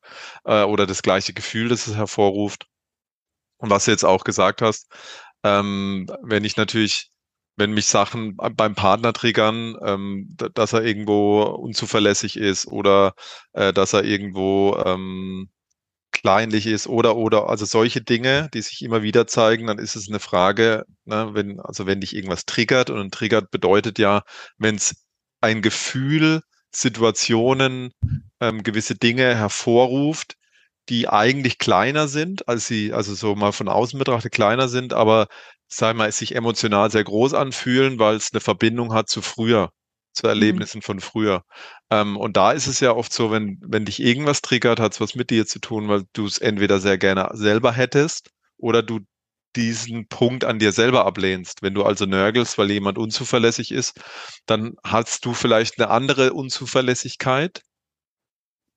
äh, 0.45 0.63
oder 0.63 0.85
das 0.87 1.01
gleiche 1.01 1.33
Gefühl, 1.33 1.69
das 1.69 1.87
es 1.87 1.95
hervorruft. 1.95 2.67
Und 3.57 3.69
was 3.69 3.85
du 3.85 3.91
jetzt 3.91 4.05
auch 4.05 4.23
gesagt 4.23 4.61
hast, 4.61 4.91
ähm, 5.43 6.07
wenn 6.21 6.43
ich 6.45 6.57
natürlich, 6.57 7.11
wenn 7.55 7.71
mich 7.73 7.85
Sachen 7.87 8.35
beim 8.37 8.75
Partner 8.75 9.13
triggern, 9.13 9.75
ähm, 9.85 10.35
dass 10.53 10.73
er 10.73 10.83
irgendwo 10.83 11.43
unzuverlässig 11.43 12.37
ist 12.37 12.67
oder 12.67 13.13
äh, 13.53 13.73
dass 13.73 13.93
er 13.93 14.03
irgendwo 14.03 14.75
ähm, 14.85 15.49
kleinlich 16.11 16.67
ist 16.67 16.87
oder 16.87 17.15
oder 17.17 17.49
also 17.49 17.65
solche 17.65 18.01
Dinge, 18.01 18.49
die 18.53 18.61
sich 18.61 18.81
immer 18.83 19.03
wieder 19.03 19.27
zeigen, 19.27 19.67
dann 19.67 19.79
ist 19.79 19.95
es 19.95 20.07
eine 20.09 20.19
Frage, 20.19 20.85
ne, 21.05 21.31
wenn 21.33 21.59
also 21.59 21.85
wenn 21.85 22.01
dich 22.01 22.15
irgendwas 22.15 22.45
triggert 22.45 22.89
und 22.89 22.99
ein 22.99 23.11
triggert 23.11 23.51
bedeutet 23.51 23.99
ja, 23.99 24.23
wenn 24.57 24.75
es 24.75 25.02
ein 25.43 25.61
Gefühl, 25.61 26.41
Situationen, 26.71 27.93
ähm, 28.39 28.63
gewisse 28.63 28.95
Dinge 28.95 29.35
hervorruft, 29.35 30.35
die 30.89 31.07
eigentlich 31.07 31.59
kleiner 31.59 32.07
sind, 32.07 32.47
als 32.47 32.67
sie, 32.67 32.93
also 32.93 33.13
so 33.13 33.35
mal 33.35 33.51
von 33.51 33.67
außen 33.67 33.99
betrachtet 33.99 34.31
kleiner 34.31 34.67
sind, 34.69 34.93
aber 34.93 35.27
sagen 35.67 35.97
wir 35.99 36.05
mal, 36.05 36.11
sich 36.11 36.35
emotional 36.35 36.91
sehr 36.91 37.03
groß 37.03 37.33
anfühlen, 37.33 37.99
weil 37.99 38.15
es 38.15 38.31
eine 38.33 38.41
Verbindung 38.41 38.93
hat 38.93 39.09
zu 39.09 39.21
früher, 39.21 39.69
zu 40.13 40.25
mhm. 40.27 40.29
Erlebnissen 40.29 40.77
mhm. 40.77 40.83
von 40.83 40.99
früher. 41.01 41.43
Ähm, 41.89 42.17
und 42.17 42.37
da 42.37 42.53
ist 42.53 42.67
es 42.67 42.79
ja 42.79 42.93
oft 42.93 43.13
so, 43.13 43.31
wenn, 43.31 43.59
wenn 43.61 43.85
dich 43.85 44.01
irgendwas 44.01 44.41
triggert, 44.41 44.79
hat 44.79 44.93
es 44.93 45.01
was 45.01 45.15
mit 45.15 45.29
dir 45.29 45.45
zu 45.45 45.59
tun, 45.59 45.89
weil 45.89 46.03
du 46.13 46.25
es 46.25 46.37
entweder 46.37 46.79
sehr 46.79 46.97
gerne 46.97 47.29
selber 47.33 47.73
hättest 47.73 48.29
oder 48.57 48.81
du 48.81 49.01
diesen 49.55 50.07
Punkt 50.07 50.43
an 50.43 50.59
dir 50.59 50.71
selber 50.71 51.05
ablehnst. 51.05 51.61
Wenn 51.61 51.73
du 51.73 51.83
also 51.83 52.05
nörgelst, 52.05 52.57
weil 52.57 52.71
jemand 52.71 52.97
unzuverlässig 52.97 53.71
ist, 53.71 53.99
dann 54.45 54.75
hast 54.83 55.25
du 55.25 55.33
vielleicht 55.33 55.79
eine 55.79 55.89
andere 55.89 56.33
Unzuverlässigkeit. 56.33 57.61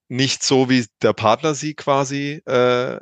Nicht 0.09 0.43
so, 0.43 0.69
wie 0.69 0.87
der 1.03 1.13
Partner 1.13 1.55
sie 1.55 1.75
quasi 1.75 2.43
äh, 2.47 3.01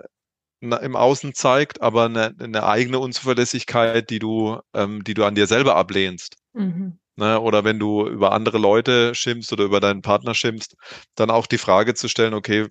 im 0.61 0.97
Außen 0.97 1.35
zeigt, 1.35 1.83
aber 1.83 2.07
eine, 2.07 2.35
eine 2.39 2.65
eigene 2.65 2.99
Unzuverlässigkeit, 2.99 4.09
die 4.09 4.19
du, 4.19 4.59
ähm, 4.73 5.05
die 5.05 5.15
du 5.15 5.25
an 5.25 5.35
dir 5.35 5.47
selber 5.47 5.77
ablehnst. 5.77 6.37
Mhm. 6.55 6.99
Ne, 7.17 7.39
oder 7.41 7.63
wenn 7.63 7.79
du 7.79 8.09
über 8.09 8.33
andere 8.33 8.59
Leute 8.59 9.15
schimpfst 9.15 9.53
oder 9.53 9.65
über 9.65 9.79
deinen 9.79 10.03
Partner 10.03 10.35
schimpfst, 10.35 10.75
dann 11.15 11.31
auch 11.31 11.47
die 11.47 11.59
Frage 11.59 11.95
zu 11.95 12.09
stellen, 12.09 12.35
okay, 12.35 12.67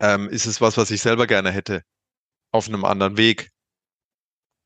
ähm, 0.00 0.28
ist 0.28 0.46
es 0.46 0.60
was, 0.60 0.76
was 0.76 0.90
ich 0.92 1.00
selber 1.00 1.26
gerne 1.26 1.50
hätte? 1.50 1.82
Auf 2.52 2.68
einem 2.68 2.84
anderen 2.84 3.16
Weg. 3.16 3.50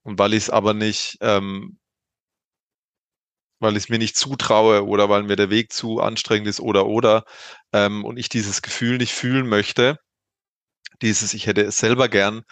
Und 0.04 0.18
weil 0.18 0.34
ich 0.34 0.44
es 0.44 0.50
aber 0.50 0.74
nicht, 0.74 1.18
ähm, 1.20 1.78
weil 3.60 3.76
ich 3.76 3.84
es 3.84 3.88
mir 3.88 3.98
nicht 3.98 4.16
zutraue 4.16 4.86
oder 4.86 5.08
weil 5.08 5.22
mir 5.24 5.36
der 5.36 5.50
Weg 5.50 5.72
zu 5.72 6.00
anstrengend 6.00 6.48
ist 6.48 6.60
oder 6.60 6.86
oder 6.86 7.24
ähm, 7.72 8.04
und 8.04 8.18
ich 8.18 8.28
dieses 8.28 8.62
Gefühl 8.62 8.98
nicht 8.98 9.12
fühlen 9.12 9.48
möchte, 9.48 9.98
dieses 11.02 11.34
ich 11.34 11.46
hätte 11.46 11.62
es 11.62 11.78
selber 11.78 12.08
gern, 12.08 12.42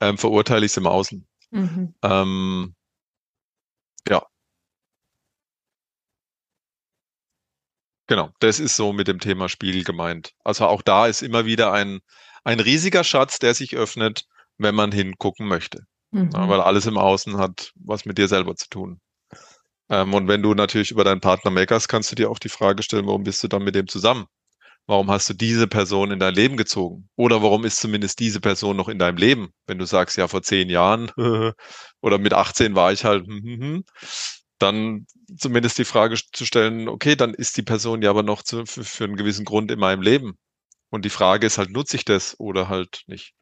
ähm, 0.00 0.18
verurteile 0.18 0.66
ich 0.66 0.72
es 0.72 0.76
im 0.78 0.86
Außen. 0.86 1.26
Mhm. 1.50 1.94
Ähm, 2.02 2.74
ja. 4.08 4.26
Genau, 8.08 8.30
das 8.40 8.58
ist 8.60 8.74
so 8.76 8.92
mit 8.92 9.06
dem 9.08 9.20
Thema 9.20 9.48
Spiegel 9.48 9.84
gemeint. 9.84 10.32
Also 10.44 10.66
auch 10.66 10.82
da 10.82 11.06
ist 11.06 11.22
immer 11.22 11.44
wieder 11.46 11.72
ein, 11.72 12.00
ein 12.44 12.58
riesiger 12.60 13.04
Schatz, 13.04 13.38
der 13.38 13.54
sich 13.54 13.76
öffnet, 13.76 14.26
wenn 14.58 14.74
man 14.74 14.90
hingucken 14.92 15.46
möchte. 15.46 15.86
Mhm. 16.16 16.32
Weil 16.32 16.60
alles 16.60 16.86
im 16.86 16.96
Außen 16.96 17.36
hat 17.36 17.72
was 17.74 18.06
mit 18.06 18.16
dir 18.18 18.28
selber 18.28 18.56
zu 18.56 18.68
tun. 18.68 19.00
Ähm, 19.90 20.14
und 20.14 20.28
wenn 20.28 20.42
du 20.42 20.54
natürlich 20.54 20.90
über 20.90 21.04
deinen 21.04 21.20
Partner 21.20 21.50
meckerst, 21.50 21.88
kannst 21.88 22.10
du 22.10 22.16
dir 22.16 22.30
auch 22.30 22.38
die 22.38 22.48
Frage 22.48 22.82
stellen, 22.82 23.06
warum 23.06 23.24
bist 23.24 23.42
du 23.44 23.48
dann 23.48 23.62
mit 23.62 23.74
dem 23.74 23.86
zusammen? 23.86 24.26
Warum 24.86 25.10
hast 25.10 25.28
du 25.28 25.34
diese 25.34 25.66
Person 25.66 26.12
in 26.12 26.20
dein 26.20 26.34
Leben 26.34 26.56
gezogen? 26.56 27.08
Oder 27.16 27.42
warum 27.42 27.64
ist 27.64 27.80
zumindest 27.80 28.20
diese 28.20 28.40
Person 28.40 28.76
noch 28.76 28.88
in 28.88 28.98
deinem 28.98 29.18
Leben? 29.18 29.50
Wenn 29.66 29.78
du 29.78 29.84
sagst, 29.84 30.16
ja, 30.16 30.28
vor 30.28 30.42
zehn 30.42 30.70
Jahren 30.70 31.10
oder 32.00 32.18
mit 32.18 32.32
18 32.34 32.74
war 32.76 32.92
ich 32.92 33.04
halt, 33.04 33.26
hm, 33.26 33.42
hm, 33.42 33.60
hm, 33.60 33.84
dann 34.58 35.06
zumindest 35.38 35.78
die 35.78 35.84
Frage 35.84 36.16
zu 36.32 36.46
stellen, 36.46 36.88
okay, 36.88 37.16
dann 37.16 37.34
ist 37.34 37.56
die 37.56 37.62
Person 37.62 38.02
ja 38.02 38.10
aber 38.10 38.22
noch 38.22 38.42
zu, 38.42 38.64
für, 38.66 38.84
für 38.84 39.04
einen 39.04 39.16
gewissen 39.16 39.44
Grund 39.44 39.70
in 39.70 39.78
meinem 39.80 40.02
Leben. 40.02 40.38
Und 40.90 41.04
die 41.04 41.10
Frage 41.10 41.46
ist 41.46 41.58
halt, 41.58 41.70
nutze 41.70 41.96
ich 41.96 42.04
das 42.04 42.38
oder 42.38 42.68
halt 42.68 43.02
nicht? 43.06 43.34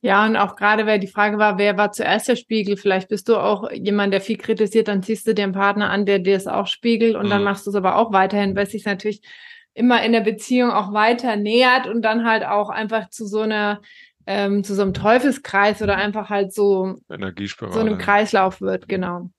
Ja, 0.00 0.24
und 0.24 0.36
auch 0.36 0.56
gerade, 0.56 0.86
weil 0.86 0.98
die 0.98 1.06
Frage 1.06 1.38
war, 1.38 1.58
wer 1.58 1.76
war 1.76 1.92
zuerst 1.92 2.28
der 2.28 2.36
Spiegel? 2.36 2.76
Vielleicht 2.76 3.08
bist 3.08 3.28
du 3.28 3.36
auch 3.36 3.70
jemand, 3.70 4.12
der 4.12 4.20
viel 4.20 4.36
kritisiert, 4.38 4.88
dann 4.88 5.02
ziehst 5.02 5.26
du 5.26 5.34
den 5.34 5.52
Partner 5.52 5.90
an, 5.90 6.06
der 6.06 6.18
dir 6.18 6.36
es 6.36 6.46
auch 6.46 6.66
spiegelt 6.66 7.14
und 7.14 7.26
mhm. 7.26 7.30
dann 7.30 7.44
machst 7.44 7.66
du 7.66 7.70
es 7.70 7.76
aber 7.76 7.96
auch 7.96 8.12
weiterhin, 8.12 8.56
weil 8.56 8.64
es 8.64 8.72
sich 8.72 8.84
natürlich 8.84 9.20
immer 9.74 10.02
in 10.02 10.12
der 10.12 10.20
Beziehung 10.22 10.70
auch 10.70 10.92
weiter 10.92 11.36
nähert 11.36 11.86
und 11.86 12.02
dann 12.02 12.24
halt 12.24 12.44
auch 12.44 12.70
einfach 12.70 13.10
zu 13.10 13.26
so 13.26 13.40
einer 13.40 13.82
ähm, 14.26 14.64
zu 14.64 14.74
so 14.74 14.82
einem 14.82 14.94
Teufelskreis 14.94 15.82
oder 15.82 15.96
einfach 15.96 16.30
halt 16.30 16.52
so 16.52 16.96
so 17.74 17.80
einem 17.80 17.98
Kreislauf 17.98 18.60
wird, 18.60 18.88
genau. 18.88 19.30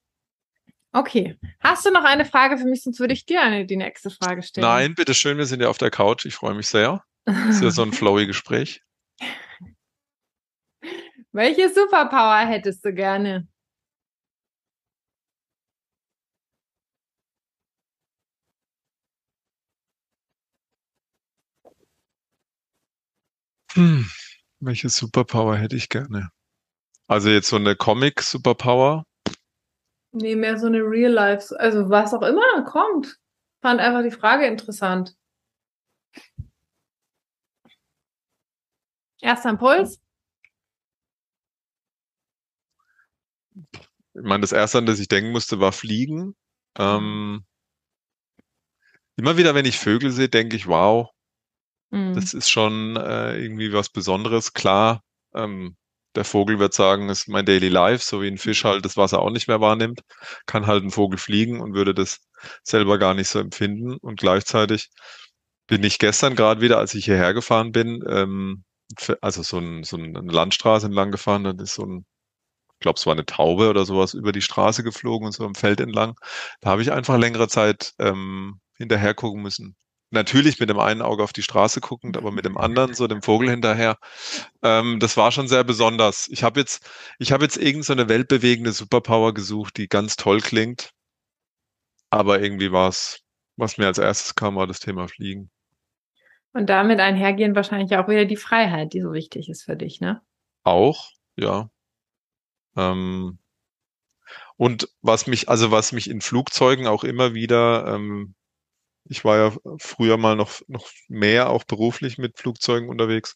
Okay. 0.94 1.38
Hast 1.60 1.86
du 1.86 1.92
noch 1.92 2.06
eine 2.06 2.26
Frage 2.26 2.58
für 2.58 2.66
mich, 2.66 2.84
sonst 2.84 3.00
würde 3.00 3.14
ich 3.14 3.26
dir 3.26 3.42
eine, 3.42 3.66
die 3.66 3.76
nächste 3.76 4.10
Frage 4.10 4.42
stellen. 4.42 4.66
Nein, 4.66 4.96
bitteschön, 4.96 5.38
wir 5.38 5.46
sind 5.46 5.62
ja 5.62 5.70
auf 5.70 5.78
der 5.78 5.92
Couch. 5.92 6.26
Ich 6.26 6.36
freue 6.36 6.56
mich 6.56 6.68
sehr. 6.68 7.04
Das 7.26 7.56
ist 7.56 7.64
ja 7.64 7.72
so 7.72 7.84
ein 7.84 7.92
flowy 7.94 8.26
Gespräch. 8.26 8.82
Welche 11.38 11.70
Superpower 11.70 12.48
hättest 12.48 12.84
du 12.84 12.92
gerne? 12.92 13.48
Hm, 23.74 24.10
welche 24.60 24.90
Superpower 24.90 25.58
hätte 25.58 25.76
ich 25.76 25.90
gerne? 25.90 26.32
Also 27.08 27.30
jetzt 27.30 27.50
so 27.50 27.58
eine 27.58 27.76
Comic-Superpower? 27.76 29.04
Nee, 30.14 30.36
mehr 30.36 30.58
so 30.58 30.66
eine 30.66 30.80
Real-Life, 30.80 31.56
also 31.60 31.88
was 31.92 32.16
auch 32.16 32.24
immer 32.24 32.64
kommt. 32.64 33.20
Fand 33.62 33.80
einfach 33.80 34.02
die 34.02 34.10
Frage 34.10 34.48
interessant. 34.48 35.16
Erster 39.22 39.52
Impuls? 39.52 40.02
Ich 44.18 44.24
meine, 44.24 44.42
das 44.42 44.52
erste, 44.52 44.80
an 44.80 44.86
das 44.86 45.00
ich 45.00 45.08
denken 45.08 45.32
musste, 45.32 45.60
war 45.60 45.72
Fliegen. 45.72 46.36
Ähm, 46.78 47.46
immer 49.16 49.38
wieder, 49.38 49.56
wenn 49.56 49.66
ich 49.66 49.80
Vögel 49.80 50.12
sehe, 50.12 50.30
denke 50.30 50.56
ich, 50.56 50.68
wow, 50.68 51.10
Mhm. 51.92 52.14
Das 52.16 52.34
ist 52.34 52.50
schon 52.50 52.96
äh, 52.98 53.38
irgendwie 53.38 53.74
was 53.74 53.90
Besonderes. 53.90 54.54
Klar, 54.54 55.02
ähm, 55.34 55.76
der 56.16 56.26
Vogel 56.26 56.60
wird 56.60 56.74
sagen, 56.74 57.10
es 57.10 57.22
ist 57.22 57.28
mein 57.30 57.46
Daily 57.46 57.70
Life, 57.70 58.04
so 58.04 58.22
wie 58.22 58.28
ein 58.28 58.38
Fisch 58.38 58.64
halt 58.64 58.84
das 58.86 58.98
Wasser 58.98 59.20
auch 59.20 59.30
nicht 59.30 59.48
mehr 59.48 59.62
wahrnimmt, 59.62 60.02
kann 60.46 60.68
halt 60.68 60.84
ein 60.84 60.92
Vogel 60.92 61.20
fliegen 61.20 61.62
und 61.62 61.74
würde 61.74 61.94
das 61.94 62.20
selber 62.64 62.98
gar 62.98 63.14
nicht 63.14 63.30
so 63.30 63.40
empfinden. 63.40 63.98
Und 63.98 64.20
gleichzeitig 64.20 64.90
bin 65.68 65.84
ich 65.84 66.00
gestern 66.00 66.36
gerade 66.36 66.62
wieder, 66.62 66.78
als 66.80 66.96
ich 66.96 67.06
hierher 67.06 67.34
gefahren 67.34 67.72
bin, 67.72 68.04
ähm, 68.08 68.64
also 69.22 69.44
so, 69.44 69.60
ein, 69.60 69.84
so 69.84 69.98
eine 69.98 70.22
Landstraße 70.22 70.88
entlang 70.88 71.12
gefahren, 71.12 71.44
dann 71.44 71.60
ist 71.60 71.76
so 71.76 71.84
ein, 71.86 72.06
ich 72.78 72.82
glaube, 72.82 72.98
es 72.98 73.06
war 73.06 73.14
eine 73.14 73.26
Taube 73.26 73.70
oder 73.70 73.86
sowas 73.86 74.14
über 74.14 74.32
die 74.32 74.42
Straße 74.42 74.84
geflogen 74.84 75.26
und 75.26 75.32
so 75.34 75.46
am 75.46 75.56
Feld 75.56 75.80
entlang. 75.82 76.16
Da 76.62 76.70
habe 76.70 76.82
ich 76.82 76.92
einfach 76.92 77.18
längere 77.18 77.48
Zeit 77.48 77.94
ähm, 78.00 78.60
hinterher 78.78 79.14
gucken 79.14 79.42
müssen 79.42 79.76
natürlich 80.12 80.60
mit 80.60 80.70
dem 80.70 80.80
einen 80.80 81.02
Auge 81.02 81.24
auf 81.24 81.34
die 81.34 81.44
Straße 81.44 81.82
guckend, 81.82 82.18
aber 82.18 82.32
mit 82.32 82.46
dem 82.46 82.58
anderen 82.58 82.94
so 82.94 83.08
dem 83.08 83.22
Vogel 83.22 83.50
hinterher. 83.50 83.98
Ähm, 84.64 85.00
das 85.00 85.18
war 85.18 85.32
schon 85.32 85.48
sehr 85.48 85.64
besonders. 85.64 86.28
Ich 86.30 86.44
habe 86.44 86.60
jetzt, 86.60 86.90
ich 87.20 87.32
habe 87.32 87.44
jetzt 87.44 87.58
irgendeine 87.58 88.04
so 88.04 88.10
weltbewegende 88.10 88.72
Superpower 88.72 89.34
gesucht, 89.34 89.78
die 89.78 89.88
ganz 89.88 90.16
toll 90.16 90.40
klingt. 90.40 90.92
Aber 92.10 92.42
irgendwie 92.42 92.72
war 92.72 92.90
es, 92.90 93.20
was 93.58 93.78
mir 93.78 93.88
als 93.88 93.98
erstes 93.98 94.36
kam, 94.36 94.56
war 94.56 94.68
das 94.68 94.80
Thema 94.80 95.08
Fliegen. 95.08 95.50
Und 96.54 96.70
damit 96.70 97.00
einhergehen 97.00 97.56
wahrscheinlich 97.56 97.98
auch 97.98 98.08
wieder 98.08 98.26
die 98.26 98.38
Freiheit, 98.38 98.94
die 98.94 99.02
so 99.02 99.12
wichtig 99.12 99.50
ist 99.50 99.64
für 99.64 99.76
dich, 99.76 100.00
ne? 100.00 100.22
Auch, 100.64 101.12
ja. 101.36 101.70
Ähm, 102.78 103.40
und 104.58 104.90
was 105.02 105.28
mich, 105.28 105.50
also 105.50 105.72
was 105.72 105.92
mich 105.92 106.10
in 106.10 106.22
Flugzeugen 106.22 106.88
auch 106.88 107.04
immer 107.04 107.34
wieder 107.34 107.96
ähm, 107.96 108.36
ich 109.10 109.26
war 109.26 109.38
ja 109.38 109.52
früher 109.80 110.18
mal 110.18 110.36
noch, 110.36 110.62
noch 110.68 110.88
mehr 111.08 111.50
auch 111.50 111.64
beruflich 111.64 112.18
mit 112.18 112.38
Flugzeugen 112.38 112.90
unterwegs. 112.90 113.36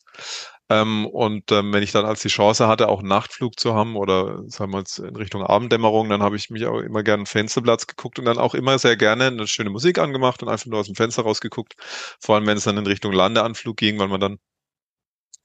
Ähm, 0.70 1.06
und 1.06 1.52
ähm, 1.52 1.74
wenn 1.74 1.84
ich 1.84 1.92
dann 1.92 2.06
als 2.06 2.22
die 2.22 2.30
Chance 2.30 2.68
hatte, 2.68 2.88
auch 2.88 3.00
einen 3.00 3.10
Nachtflug 3.10 3.60
zu 3.60 3.74
haben 3.74 3.96
oder 3.96 4.44
sagen 4.48 4.72
wir 4.72 4.80
jetzt 4.80 5.00
in 5.00 5.16
Richtung 5.16 5.44
Abenddämmerung, 5.44 6.10
dann 6.10 6.24
habe 6.24 6.36
ich 6.38 6.50
mich 6.50 6.66
auch 6.66 6.80
immer 6.80 7.04
gerne 7.04 7.26
Fensterplatz 7.26 7.88
geguckt 7.88 8.20
und 8.20 8.26
dann 8.26 8.38
auch 8.38 8.54
immer 8.56 8.80
sehr 8.80 8.96
gerne 8.98 9.28
eine 9.28 9.48
schöne 9.48 9.70
Musik 9.70 10.00
angemacht 10.00 10.42
und 10.44 10.50
einfach 10.50 10.68
nur 10.68 10.80
aus 10.80 10.88
dem 10.88 10.96
Fenster 10.96 11.24
rausgeguckt. 11.24 11.76
Vor 12.20 12.36
allem, 12.36 12.48
wenn 12.48 12.58
es 12.58 12.64
dann 12.64 12.78
in 12.78 12.88
Richtung 12.88 13.12
Landeanflug 13.12 13.78
ging, 13.78 14.00
weil 14.00 14.08
man 14.08 14.22
dann 14.22 14.40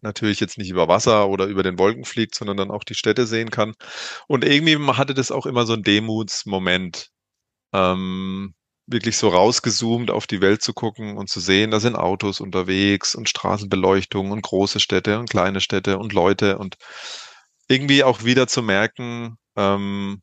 natürlich 0.02 0.40
jetzt 0.40 0.58
nicht 0.58 0.70
über 0.70 0.88
Wasser 0.88 1.28
oder 1.28 1.46
über 1.46 1.62
den 1.62 1.78
Wolken 1.78 2.04
fliegt, 2.04 2.34
sondern 2.34 2.56
dann 2.56 2.70
auch 2.70 2.84
die 2.84 2.94
Städte 2.94 3.26
sehen 3.26 3.50
kann. 3.50 3.74
Und 4.28 4.44
irgendwie 4.44 4.76
hatte 4.92 5.14
das 5.14 5.30
auch 5.30 5.46
immer 5.46 5.66
so 5.66 5.72
einen 5.74 5.82
Demutsmoment. 5.82 7.10
Ähm, 7.72 8.54
wirklich 8.86 9.16
so 9.16 9.28
rausgezoomt 9.28 10.10
auf 10.10 10.26
die 10.26 10.40
Welt 10.40 10.62
zu 10.62 10.72
gucken 10.72 11.16
und 11.16 11.28
zu 11.28 11.40
sehen, 11.40 11.70
da 11.72 11.80
sind 11.80 11.96
Autos 11.96 12.40
unterwegs 12.40 13.14
und 13.14 13.28
Straßenbeleuchtung 13.28 14.30
und 14.30 14.42
große 14.42 14.80
Städte 14.80 15.18
und 15.18 15.28
kleine 15.28 15.60
Städte 15.60 15.98
und 15.98 16.12
Leute 16.12 16.58
und 16.58 16.76
irgendwie 17.68 18.04
auch 18.04 18.24
wieder 18.24 18.46
zu 18.46 18.62
merken, 18.62 19.38
ähm, 19.56 20.22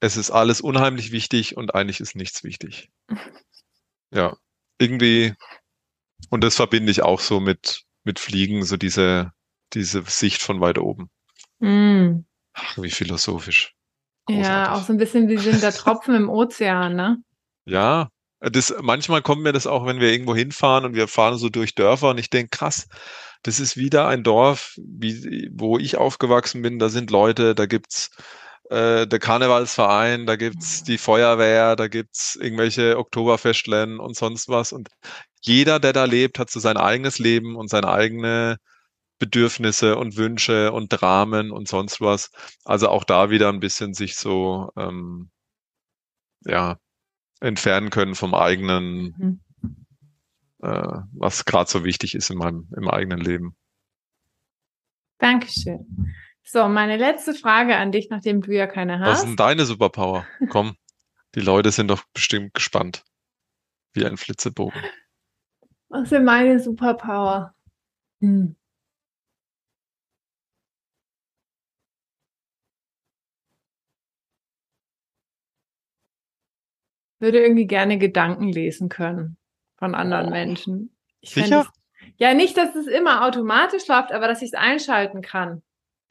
es 0.00 0.18
ist 0.18 0.30
alles 0.30 0.60
unheimlich 0.60 1.12
wichtig 1.12 1.56
und 1.56 1.74
eigentlich 1.74 2.00
ist 2.00 2.14
nichts 2.14 2.44
wichtig. 2.44 2.90
Ja, 4.10 4.36
irgendwie, 4.78 5.34
und 6.30 6.44
das 6.44 6.54
verbinde 6.54 6.92
ich 6.92 7.02
auch 7.02 7.18
so 7.18 7.40
mit, 7.40 7.83
mit 8.04 8.18
Fliegen, 8.18 8.64
so 8.64 8.76
diese, 8.76 9.32
diese 9.72 10.02
Sicht 10.06 10.42
von 10.42 10.60
weit 10.60 10.78
oben. 10.78 11.10
Mm. 11.58 12.24
Ach, 12.52 12.78
wie 12.78 12.90
philosophisch. 12.90 13.74
Großartig. 14.26 14.46
Ja, 14.46 14.74
auch 14.74 14.82
so 14.84 14.92
ein 14.92 14.98
bisschen 14.98 15.28
wie 15.28 15.38
sind 15.38 15.62
da 15.62 15.70
Tropfen 15.70 16.14
im 16.14 16.28
Ozean, 16.28 16.94
ne? 16.94 17.18
Ja, 17.66 18.08
das, 18.40 18.74
manchmal 18.80 19.22
kommt 19.22 19.42
mir 19.42 19.52
das 19.52 19.66
auch, 19.66 19.86
wenn 19.86 20.00
wir 20.00 20.12
irgendwo 20.12 20.34
hinfahren 20.34 20.84
und 20.84 20.94
wir 20.94 21.08
fahren 21.08 21.38
so 21.38 21.48
durch 21.48 21.74
Dörfer 21.74 22.10
und 22.10 22.18
ich 22.18 22.30
denke, 22.30 22.56
krass, 22.56 22.86
das 23.42 23.60
ist 23.60 23.76
wieder 23.76 24.06
ein 24.08 24.22
Dorf, 24.22 24.78
wie, 24.78 25.50
wo 25.52 25.78
ich 25.78 25.96
aufgewachsen 25.96 26.62
bin, 26.62 26.78
da 26.78 26.88
sind 26.88 27.10
Leute, 27.10 27.54
da 27.54 27.66
gibt's 27.66 28.10
äh, 28.70 29.06
der 29.06 29.18
Karnevalsverein, 29.18 30.26
da 30.26 30.36
gibt's 30.36 30.82
die 30.82 30.98
Feuerwehr, 30.98 31.76
da 31.76 31.88
gibt's 31.88 32.36
irgendwelche 32.36 32.98
Oktoberfestlennen 32.98 34.00
und 34.00 34.16
sonst 34.16 34.48
was. 34.48 34.72
Und 34.72 34.88
jeder, 35.42 35.78
der 35.80 35.92
da 35.92 36.04
lebt, 36.04 36.38
hat 36.38 36.50
so 36.50 36.60
sein 36.60 36.76
eigenes 36.76 37.18
Leben 37.18 37.56
und 37.56 37.68
seine 37.68 37.88
eigene 37.88 38.58
Bedürfnisse 39.18 39.96
und 39.96 40.16
Wünsche 40.16 40.72
und 40.72 40.88
Dramen 40.88 41.50
und 41.50 41.68
sonst 41.68 42.00
was. 42.00 42.30
Also 42.64 42.88
auch 42.88 43.04
da 43.04 43.30
wieder 43.30 43.48
ein 43.48 43.60
bisschen 43.60 43.94
sich 43.94 44.16
so 44.16 44.70
ähm, 44.76 45.30
ja 46.44 46.78
entfernen 47.40 47.90
können 47.90 48.14
vom 48.14 48.34
eigenen, 48.34 49.40
mhm. 49.60 49.86
äh, 50.62 50.98
was 51.12 51.44
gerade 51.44 51.70
so 51.70 51.84
wichtig 51.84 52.14
ist 52.14 52.30
in 52.30 52.38
meinem 52.38 52.68
im 52.76 52.88
eigenen 52.88 53.20
Leben. 53.20 53.56
Dankeschön. 55.18 56.14
So, 56.44 56.68
meine 56.68 56.96
letzte 56.96 57.34
Frage 57.34 57.76
an 57.76 57.90
dich, 57.90 58.10
nachdem 58.10 58.42
du 58.42 58.52
ja 58.52 58.66
keine 58.66 59.00
hast. 59.00 59.08
Was 59.08 59.18
ist 59.20 59.26
denn 59.26 59.36
deine 59.36 59.64
Superpower? 59.64 60.26
Komm, 60.50 60.76
die 61.34 61.40
Leute 61.40 61.70
sind 61.70 61.88
doch 61.88 62.04
bestimmt 62.12 62.54
gespannt. 62.54 63.04
Wie 63.92 64.04
ein 64.04 64.16
Flitzebogen. 64.16 64.80
Was 65.88 66.12
ist 66.12 66.22
meine 66.22 66.60
Superpower? 66.60 67.54
Hm. 68.20 68.56
würde 77.24 77.40
irgendwie 77.40 77.66
gerne 77.66 77.98
Gedanken 77.98 78.48
lesen 78.48 78.88
können 78.88 79.38
von 79.76 79.94
anderen 79.94 80.26
oh. 80.26 80.30
Menschen. 80.30 80.96
Ich 81.20 81.30
Sicher? 81.30 81.60
Es, 81.60 82.12
ja, 82.18 82.34
nicht, 82.34 82.56
dass 82.56 82.76
es 82.76 82.86
immer 82.86 83.24
automatisch 83.24 83.88
läuft, 83.88 84.12
aber 84.12 84.28
dass 84.28 84.42
ich 84.42 84.48
es 84.48 84.54
einschalten 84.54 85.22
kann. 85.22 85.62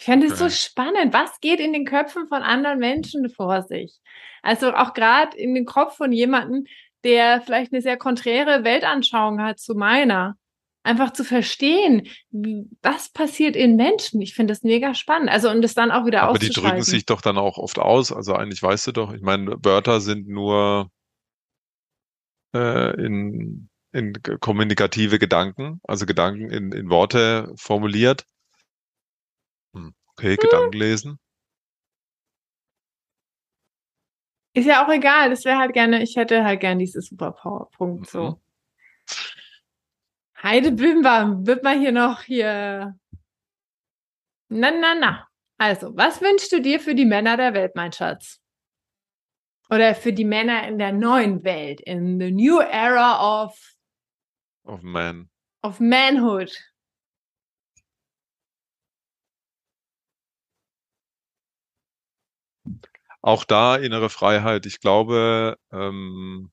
Ich 0.03 0.05
fände 0.05 0.27
es 0.27 0.37
so 0.37 0.49
spannend. 0.49 1.13
Was 1.13 1.39
geht 1.39 1.61
in 1.61 1.71
den 1.71 1.85
Köpfen 1.85 2.27
von 2.27 2.41
anderen 2.41 2.77
Menschen 2.77 3.29
vor 3.29 3.61
sich? 3.61 4.01
Also 4.41 4.73
auch 4.73 4.93
gerade 4.93 5.37
in 5.37 5.55
den 5.55 5.63
Kopf 5.63 5.95
von 5.95 6.11
jemandem, 6.11 6.65
der 7.05 7.39
vielleicht 7.39 7.71
eine 7.71 7.81
sehr 7.81 7.95
konträre 7.95 8.65
Weltanschauung 8.65 9.41
hat 9.41 9.61
zu 9.61 9.75
meiner. 9.75 10.35
Einfach 10.83 11.13
zu 11.13 11.23
verstehen, 11.23 12.05
was 12.81 13.13
passiert 13.13 13.55
in 13.55 13.77
Menschen. 13.77 14.21
Ich 14.21 14.33
finde 14.33 14.51
das 14.51 14.63
mega 14.63 14.93
spannend. 14.93 15.29
Also 15.29 15.49
und 15.49 15.61
das 15.61 15.73
dann 15.73 15.89
auch 15.89 16.05
wieder 16.05 16.23
Aber 16.23 16.37
die 16.37 16.49
drücken 16.49 16.83
sich 16.83 17.05
doch 17.05 17.21
dann 17.21 17.37
auch 17.37 17.57
oft 17.57 17.79
aus. 17.79 18.11
Also 18.11 18.33
eigentlich 18.33 18.61
weißt 18.61 18.87
du 18.87 18.91
doch, 18.91 19.13
ich 19.13 19.21
meine, 19.21 19.55
Wörter 19.63 20.01
sind 20.01 20.27
nur 20.27 20.91
äh, 22.53 22.93
in, 23.01 23.69
in 23.93 24.11
kommunikative 24.41 25.17
Gedanken, 25.17 25.79
also 25.83 26.05
Gedanken 26.05 26.49
in, 26.49 26.73
in 26.73 26.89
Worte 26.89 27.53
formuliert. 27.55 28.25
Hm, 29.73 29.93
okay. 30.11 30.35
Gedanken 30.35 30.77
lesen. 30.77 31.19
Ist 34.55 34.67
ja 34.67 34.85
auch 34.85 34.89
egal, 34.89 35.31
das 35.31 35.45
wäre 35.45 35.57
halt 35.57 35.73
gerne, 35.73 36.03
ich 36.03 36.15
hätte 36.15 36.43
halt 36.43 36.59
gerne 36.59 36.79
diese 36.79 37.01
Superpower-Punkt 37.01 38.07
so. 38.07 38.21
Mhm. 38.21 38.35
Heide 40.43 40.71
Bimbam, 40.71 41.47
wird 41.47 41.63
mal 41.63 41.79
hier 41.79 41.91
noch 41.91 42.21
hier. 42.21 42.95
Na, 44.49 44.71
na, 44.71 44.93
na. 44.93 45.27
Also, 45.57 45.95
was 45.95 46.21
wünschst 46.21 46.51
du 46.51 46.61
dir 46.61 46.79
für 46.79 46.93
die 46.93 47.05
Männer 47.05 47.37
der 47.37 47.53
Welt, 47.53 47.75
mein 47.75 47.91
Schatz? 47.91 48.39
Oder 49.69 49.95
für 49.95 50.13
die 50.13 50.25
Männer 50.25 50.67
in 50.67 50.77
der 50.77 50.91
neuen 50.91 51.43
Welt, 51.43 51.81
in 51.81 52.19
the 52.19 52.29
new 52.29 52.59
era 52.59 53.43
of 53.43 53.57
of 54.65 54.83
man. 54.83 55.29
Of 55.63 55.79
manhood. 55.79 56.51
Auch 63.23 63.43
da 63.43 63.75
innere 63.77 64.09
Freiheit. 64.11 64.65
Ich 64.67 64.79
glaube, 64.79 65.57
ähm, 65.71 66.51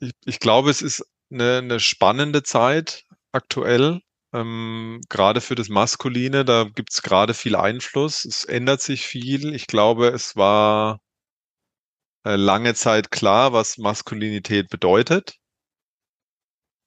ich, 0.00 0.12
ich 0.24 0.40
glaube, 0.40 0.70
es 0.70 0.82
ist 0.82 1.04
eine, 1.30 1.58
eine 1.58 1.80
spannende 1.80 2.42
Zeit 2.42 3.04
aktuell 3.32 4.00
ähm, 4.34 5.00
gerade 5.08 5.40
für 5.40 5.54
das 5.54 5.68
Maskuline, 5.68 6.44
da 6.44 6.64
gibt 6.64 6.92
es 6.92 7.02
gerade 7.02 7.32
viel 7.34 7.56
Einfluss. 7.56 8.24
Es 8.24 8.44
ändert 8.44 8.82
sich 8.82 9.06
viel. 9.06 9.54
Ich 9.54 9.66
glaube, 9.66 10.08
es 10.08 10.36
war 10.36 11.00
äh, 12.26 12.36
lange 12.36 12.74
Zeit 12.74 13.10
klar, 13.10 13.54
was 13.54 13.78
Maskulinität 13.78 14.68
bedeutet. 14.68 15.38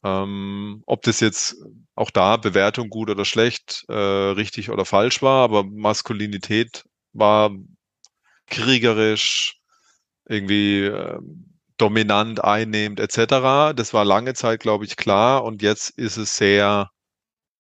Ähm, 0.03 0.83
ob 0.85 1.01
das 1.03 1.19
jetzt 1.19 1.57
auch 1.95 2.09
da 2.11 2.37
Bewertung 2.37 2.89
gut 2.89 3.09
oder 3.09 3.25
schlecht, 3.25 3.85
äh, 3.89 3.93
richtig 3.93 4.69
oder 4.69 4.85
falsch 4.85 5.21
war, 5.21 5.43
aber 5.43 5.63
Maskulinität 5.63 6.85
war 7.13 7.51
kriegerisch, 8.47 9.59
irgendwie 10.27 10.85
äh, 10.85 11.19
dominant 11.77 12.43
einnehmend 12.43 12.99
etc. 12.99 13.73
Das 13.75 13.93
war 13.93 14.05
lange 14.05 14.33
Zeit, 14.35 14.61
glaube 14.61 14.85
ich, 14.85 14.97
klar 14.97 15.43
und 15.43 15.61
jetzt 15.61 15.91
ist 15.91 16.17
es 16.17 16.35
sehr 16.37 16.89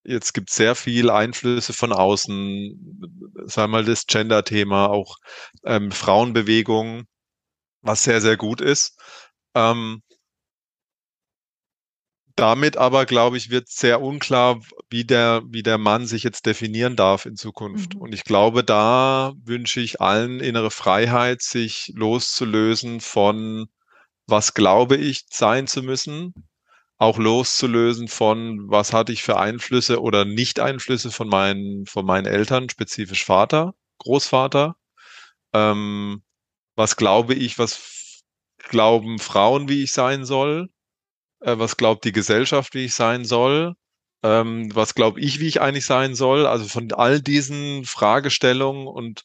Jetzt 0.05 0.33
gibt 0.33 0.49
es 0.49 0.55
sehr 0.55 0.75
viel 0.75 1.09
Einflüsse 1.09 1.73
von 1.73 1.91
außen, 1.93 3.01
sagen 3.45 3.71
wir 3.71 3.79
mal 3.79 3.85
das 3.85 4.07
Gender-Thema, 4.07 4.89
auch 4.89 5.17
ähm, 5.65 5.91
Frauenbewegung, 5.91 7.03
was 7.81 8.03
sehr, 8.03 8.21
sehr 8.21 8.37
gut 8.37 8.61
ist. 8.61 8.97
Ähm, 9.55 10.01
damit 12.39 12.77
aber, 12.77 13.05
glaube 13.05 13.37
ich, 13.37 13.49
wird 13.49 13.69
sehr 13.69 14.01
unklar, 14.01 14.61
wie 14.89 15.03
der, 15.03 15.41
wie 15.47 15.63
der 15.63 15.77
Mann 15.77 16.05
sich 16.05 16.23
jetzt 16.23 16.45
definieren 16.45 16.95
darf 16.95 17.25
in 17.25 17.35
Zukunft. 17.35 17.95
Mhm. 17.95 18.01
Und 18.01 18.13
ich 18.13 18.23
glaube, 18.23 18.63
da 18.63 19.33
wünsche 19.43 19.81
ich 19.81 20.01
allen 20.01 20.39
innere 20.39 20.71
Freiheit, 20.71 21.41
sich 21.41 21.91
loszulösen 21.95 23.01
von, 23.01 23.67
was 24.25 24.53
glaube 24.53 24.95
ich 24.95 25.25
sein 25.29 25.67
zu 25.67 25.83
müssen, 25.83 26.33
auch 26.97 27.17
loszulösen 27.17 28.07
von, 28.07 28.69
was 28.69 28.93
hatte 28.93 29.11
ich 29.11 29.23
für 29.23 29.37
Einflüsse 29.37 30.01
oder 30.01 30.25
Nicht-Einflüsse 30.25 31.11
von 31.11 31.27
meinen, 31.27 31.85
von 31.85 32.05
meinen 32.05 32.25
Eltern, 32.25 32.69
spezifisch 32.69 33.25
Vater, 33.25 33.73
Großvater. 33.99 34.75
Ähm, 35.53 36.23
was 36.75 36.95
glaube 36.95 37.33
ich, 37.33 37.59
was 37.59 38.21
glauben 38.69 39.19
Frauen, 39.19 39.67
wie 39.67 39.83
ich 39.83 39.91
sein 39.91 40.25
soll? 40.25 40.69
Äh, 41.41 41.57
was 41.57 41.77
glaubt 41.77 42.05
die 42.05 42.11
Gesellschaft, 42.11 42.73
wie 42.73 42.85
ich 42.85 42.93
sein 42.93 43.25
soll? 43.25 43.75
Ähm, 44.23 44.73
was 44.75 44.95
glaube 44.95 45.21
ich, 45.21 45.39
wie 45.39 45.47
ich 45.47 45.61
eigentlich 45.61 45.85
sein 45.85 46.15
soll? 46.15 46.45
Also 46.45 46.65
von 46.67 46.91
all 46.91 47.21
diesen 47.21 47.85
Fragestellungen 47.85 48.87
und 48.87 49.23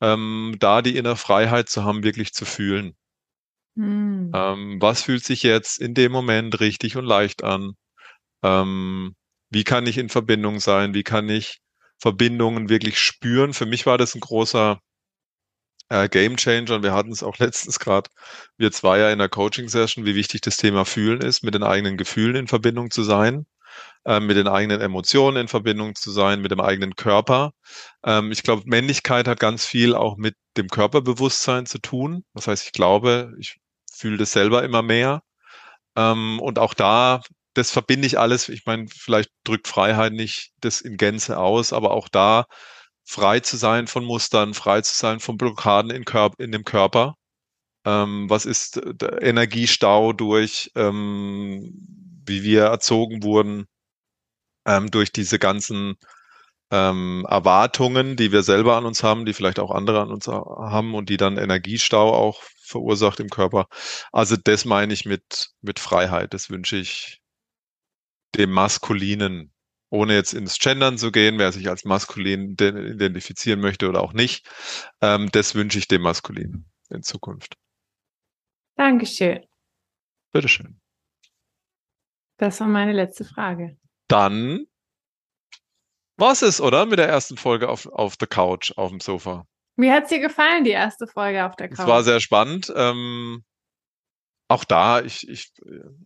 ähm, 0.00 0.56
da 0.58 0.82
die 0.82 0.96
innere 0.96 1.16
Freiheit 1.16 1.68
zu 1.68 1.84
haben, 1.84 2.02
wirklich 2.02 2.32
zu 2.32 2.44
fühlen. 2.44 2.96
Hm. 3.76 4.32
Ähm, 4.34 4.80
was 4.80 5.02
fühlt 5.02 5.24
sich 5.24 5.42
jetzt 5.42 5.80
in 5.80 5.94
dem 5.94 6.12
Moment 6.12 6.60
richtig 6.60 6.96
und 6.96 7.04
leicht 7.04 7.44
an? 7.44 7.74
Ähm, 8.42 9.14
wie 9.50 9.64
kann 9.64 9.86
ich 9.86 9.98
in 9.98 10.08
Verbindung 10.08 10.60
sein? 10.60 10.94
Wie 10.94 11.04
kann 11.04 11.28
ich 11.28 11.60
Verbindungen 11.98 12.68
wirklich 12.68 12.98
spüren? 12.98 13.54
Für 13.54 13.66
mich 13.66 13.86
war 13.86 13.98
das 13.98 14.14
ein 14.14 14.20
großer 14.20 14.80
äh, 15.92 16.08
Game 16.08 16.36
Changer 16.36 16.76
und 16.76 16.82
wir 16.82 16.94
hatten 16.94 17.12
es 17.12 17.22
auch 17.22 17.36
letztens 17.38 17.78
gerade, 17.78 18.10
wir 18.56 18.72
zwei 18.72 18.98
ja 18.98 19.10
in 19.10 19.18
der 19.18 19.28
Coaching-Session, 19.28 20.06
wie 20.06 20.14
wichtig 20.14 20.40
das 20.40 20.56
Thema 20.56 20.84
Fühlen 20.84 21.20
ist, 21.20 21.42
mit 21.44 21.54
den 21.54 21.62
eigenen 21.62 21.96
Gefühlen 21.96 22.36
in 22.36 22.48
Verbindung 22.48 22.90
zu 22.90 23.02
sein, 23.02 23.46
äh, 24.06 24.20
mit 24.20 24.36
den 24.36 24.48
eigenen 24.48 24.80
Emotionen 24.80 25.36
in 25.36 25.48
Verbindung 25.48 25.94
zu 25.94 26.10
sein, 26.10 26.40
mit 26.40 26.50
dem 26.50 26.60
eigenen 26.60 26.96
Körper. 26.96 27.52
Ähm, 28.04 28.32
ich 28.32 28.42
glaube, 28.42 28.62
Männlichkeit 28.66 29.28
hat 29.28 29.38
ganz 29.38 29.66
viel 29.66 29.94
auch 29.94 30.16
mit 30.16 30.34
dem 30.56 30.68
Körperbewusstsein 30.68 31.66
zu 31.66 31.78
tun. 31.78 32.24
Das 32.34 32.46
heißt, 32.46 32.66
ich 32.66 32.72
glaube, 32.72 33.34
ich 33.38 33.58
fühle 33.92 34.16
das 34.16 34.32
selber 34.32 34.64
immer 34.64 34.82
mehr. 34.82 35.22
Ähm, 35.96 36.40
und 36.40 36.58
auch 36.58 36.74
da, 36.74 37.20
das 37.54 37.70
verbinde 37.70 38.06
ich 38.06 38.18
alles. 38.18 38.48
Ich 38.48 38.64
meine, 38.64 38.86
vielleicht 38.88 39.30
drückt 39.44 39.68
Freiheit 39.68 40.14
nicht 40.14 40.52
das 40.60 40.80
in 40.80 40.96
Gänze 40.96 41.38
aus, 41.38 41.72
aber 41.74 41.90
auch 41.92 42.08
da 42.08 42.46
frei 43.12 43.40
zu 43.40 43.56
sein 43.58 43.86
von 43.86 44.04
Mustern, 44.04 44.54
frei 44.54 44.80
zu 44.80 44.96
sein 44.96 45.20
von 45.20 45.36
Blockaden 45.36 45.90
in, 45.90 46.04
Körp 46.04 46.40
in 46.40 46.50
dem 46.50 46.64
Körper. 46.64 47.16
Ähm, 47.84 48.30
was 48.30 48.46
ist 48.46 48.80
der 48.84 49.22
Energiestau 49.22 50.12
durch, 50.14 50.70
ähm, 50.76 51.74
wie 52.26 52.42
wir 52.42 52.64
erzogen 52.64 53.22
wurden, 53.22 53.66
ähm, 54.66 54.90
durch 54.90 55.12
diese 55.12 55.38
ganzen 55.38 55.96
ähm, 56.70 57.26
Erwartungen, 57.28 58.16
die 58.16 58.32
wir 58.32 58.42
selber 58.42 58.76
an 58.76 58.86
uns 58.86 59.02
haben, 59.02 59.26
die 59.26 59.34
vielleicht 59.34 59.60
auch 59.60 59.70
andere 59.72 60.00
an 60.00 60.10
uns 60.10 60.28
haben 60.28 60.94
und 60.94 61.10
die 61.10 61.18
dann 61.18 61.36
Energiestau 61.36 62.14
auch 62.14 62.42
verursacht 62.62 63.20
im 63.20 63.28
Körper. 63.28 63.66
Also 64.12 64.36
das 64.42 64.64
meine 64.64 64.94
ich 64.94 65.04
mit, 65.04 65.50
mit 65.60 65.78
Freiheit. 65.80 66.34
Das 66.34 66.50
wünsche 66.50 66.76
ich 66.76 67.20
dem 68.36 68.50
Maskulinen, 68.50 69.51
ohne 69.92 70.14
jetzt 70.14 70.32
ins 70.32 70.58
Gendern 70.58 70.96
zu 70.96 71.12
gehen, 71.12 71.38
wer 71.38 71.52
sich 71.52 71.68
als 71.68 71.84
maskulin 71.84 72.52
identifizieren 72.52 73.60
möchte 73.60 73.88
oder 73.88 74.02
auch 74.02 74.14
nicht. 74.14 74.48
Ähm, 75.02 75.28
das 75.32 75.54
wünsche 75.54 75.78
ich 75.78 75.86
dem 75.86 76.00
Maskulinen 76.00 76.64
in 76.88 77.02
Zukunft. 77.02 77.58
Dankeschön. 78.76 79.44
Bitteschön. 80.32 80.80
Das 82.38 82.58
war 82.60 82.68
meine 82.68 82.92
letzte 82.92 83.24
Frage. 83.24 83.76
Dann 84.08 84.66
was 86.16 86.40
ist, 86.42 86.60
oder? 86.60 86.86
Mit 86.86 86.98
der 86.98 87.08
ersten 87.08 87.36
Folge 87.36 87.68
auf, 87.68 87.86
auf 87.86 88.16
der 88.16 88.28
Couch, 88.28 88.72
auf 88.76 88.90
dem 88.90 89.00
Sofa. 89.00 89.46
Wie 89.76 89.90
hat 89.90 90.04
es 90.04 90.08
dir 90.10 90.20
gefallen, 90.20 90.64
die 90.64 90.70
erste 90.70 91.06
Folge 91.06 91.44
auf 91.44 91.56
der 91.56 91.68
Couch? 91.68 91.80
Es 91.80 91.86
war 91.86 92.02
sehr 92.02 92.20
spannend. 92.20 92.72
Ähm, 92.74 93.44
auch 94.48 94.64
da, 94.64 95.02
ich, 95.02 95.28
ich, 95.28 95.52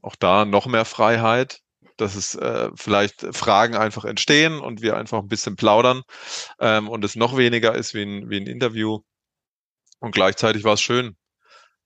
auch 0.03 0.16
da 0.16 0.45
noch 0.45 0.66
mehr 0.66 0.84
Freiheit, 0.84 1.61
dass 1.97 2.14
es 2.14 2.34
äh, 2.34 2.70
vielleicht 2.74 3.26
Fragen 3.34 3.76
einfach 3.76 4.05
entstehen 4.05 4.61
und 4.61 4.82
wir 4.82 4.97
einfach 4.97 5.18
ein 5.18 5.28
bisschen 5.28 5.57
plaudern 5.57 6.03
ähm, 6.61 6.88
und 6.88 7.05
es 7.05 7.16
noch 7.16 7.36
weniger 7.36 7.74
ist 7.74 7.94
wie 7.94 8.03
ein, 8.03 8.30
wie 8.30 8.36
ein 8.36 8.47
Interview. 8.47 9.01
Und 10.01 10.12
gleichzeitig 10.12 10.64
war 10.64 10.74
es 10.74 10.82
schön. 10.82 11.16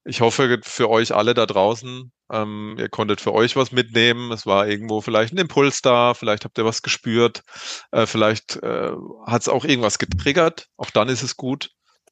Ich 0.05 0.21
hoffe 0.21 0.61
für 0.63 0.89
euch 0.89 1.15
alle 1.15 1.35
da 1.35 1.47
draußen, 1.47 2.11
ähm, 2.31 2.77
ihr 2.79 2.89
konntet 2.89 3.21
für 3.21 3.35
euch 3.35 3.57
was 3.57 3.73
mitnehmen. 3.73 4.33
Es 4.33 4.47
war 4.47 4.67
irgendwo 4.67 5.01
vielleicht 5.01 5.35
ein 5.35 5.39
Impuls 5.39 5.83
da, 5.83 6.15
vielleicht 6.15 6.45
habt 6.45 6.57
ihr 6.59 6.65
was 6.65 6.83
gespürt, 6.83 7.43
äh, 7.91 8.07
vielleicht 8.07 8.57
äh, 8.63 8.93
hat 9.27 9.43
es 9.43 9.49
auch 9.49 9.65
irgendwas 9.65 9.99
getriggert. 9.99 10.69
Auch 10.77 10.91
dann 10.91 11.09
ist 11.09 11.23
es 11.23 11.37
gut. 11.37 11.71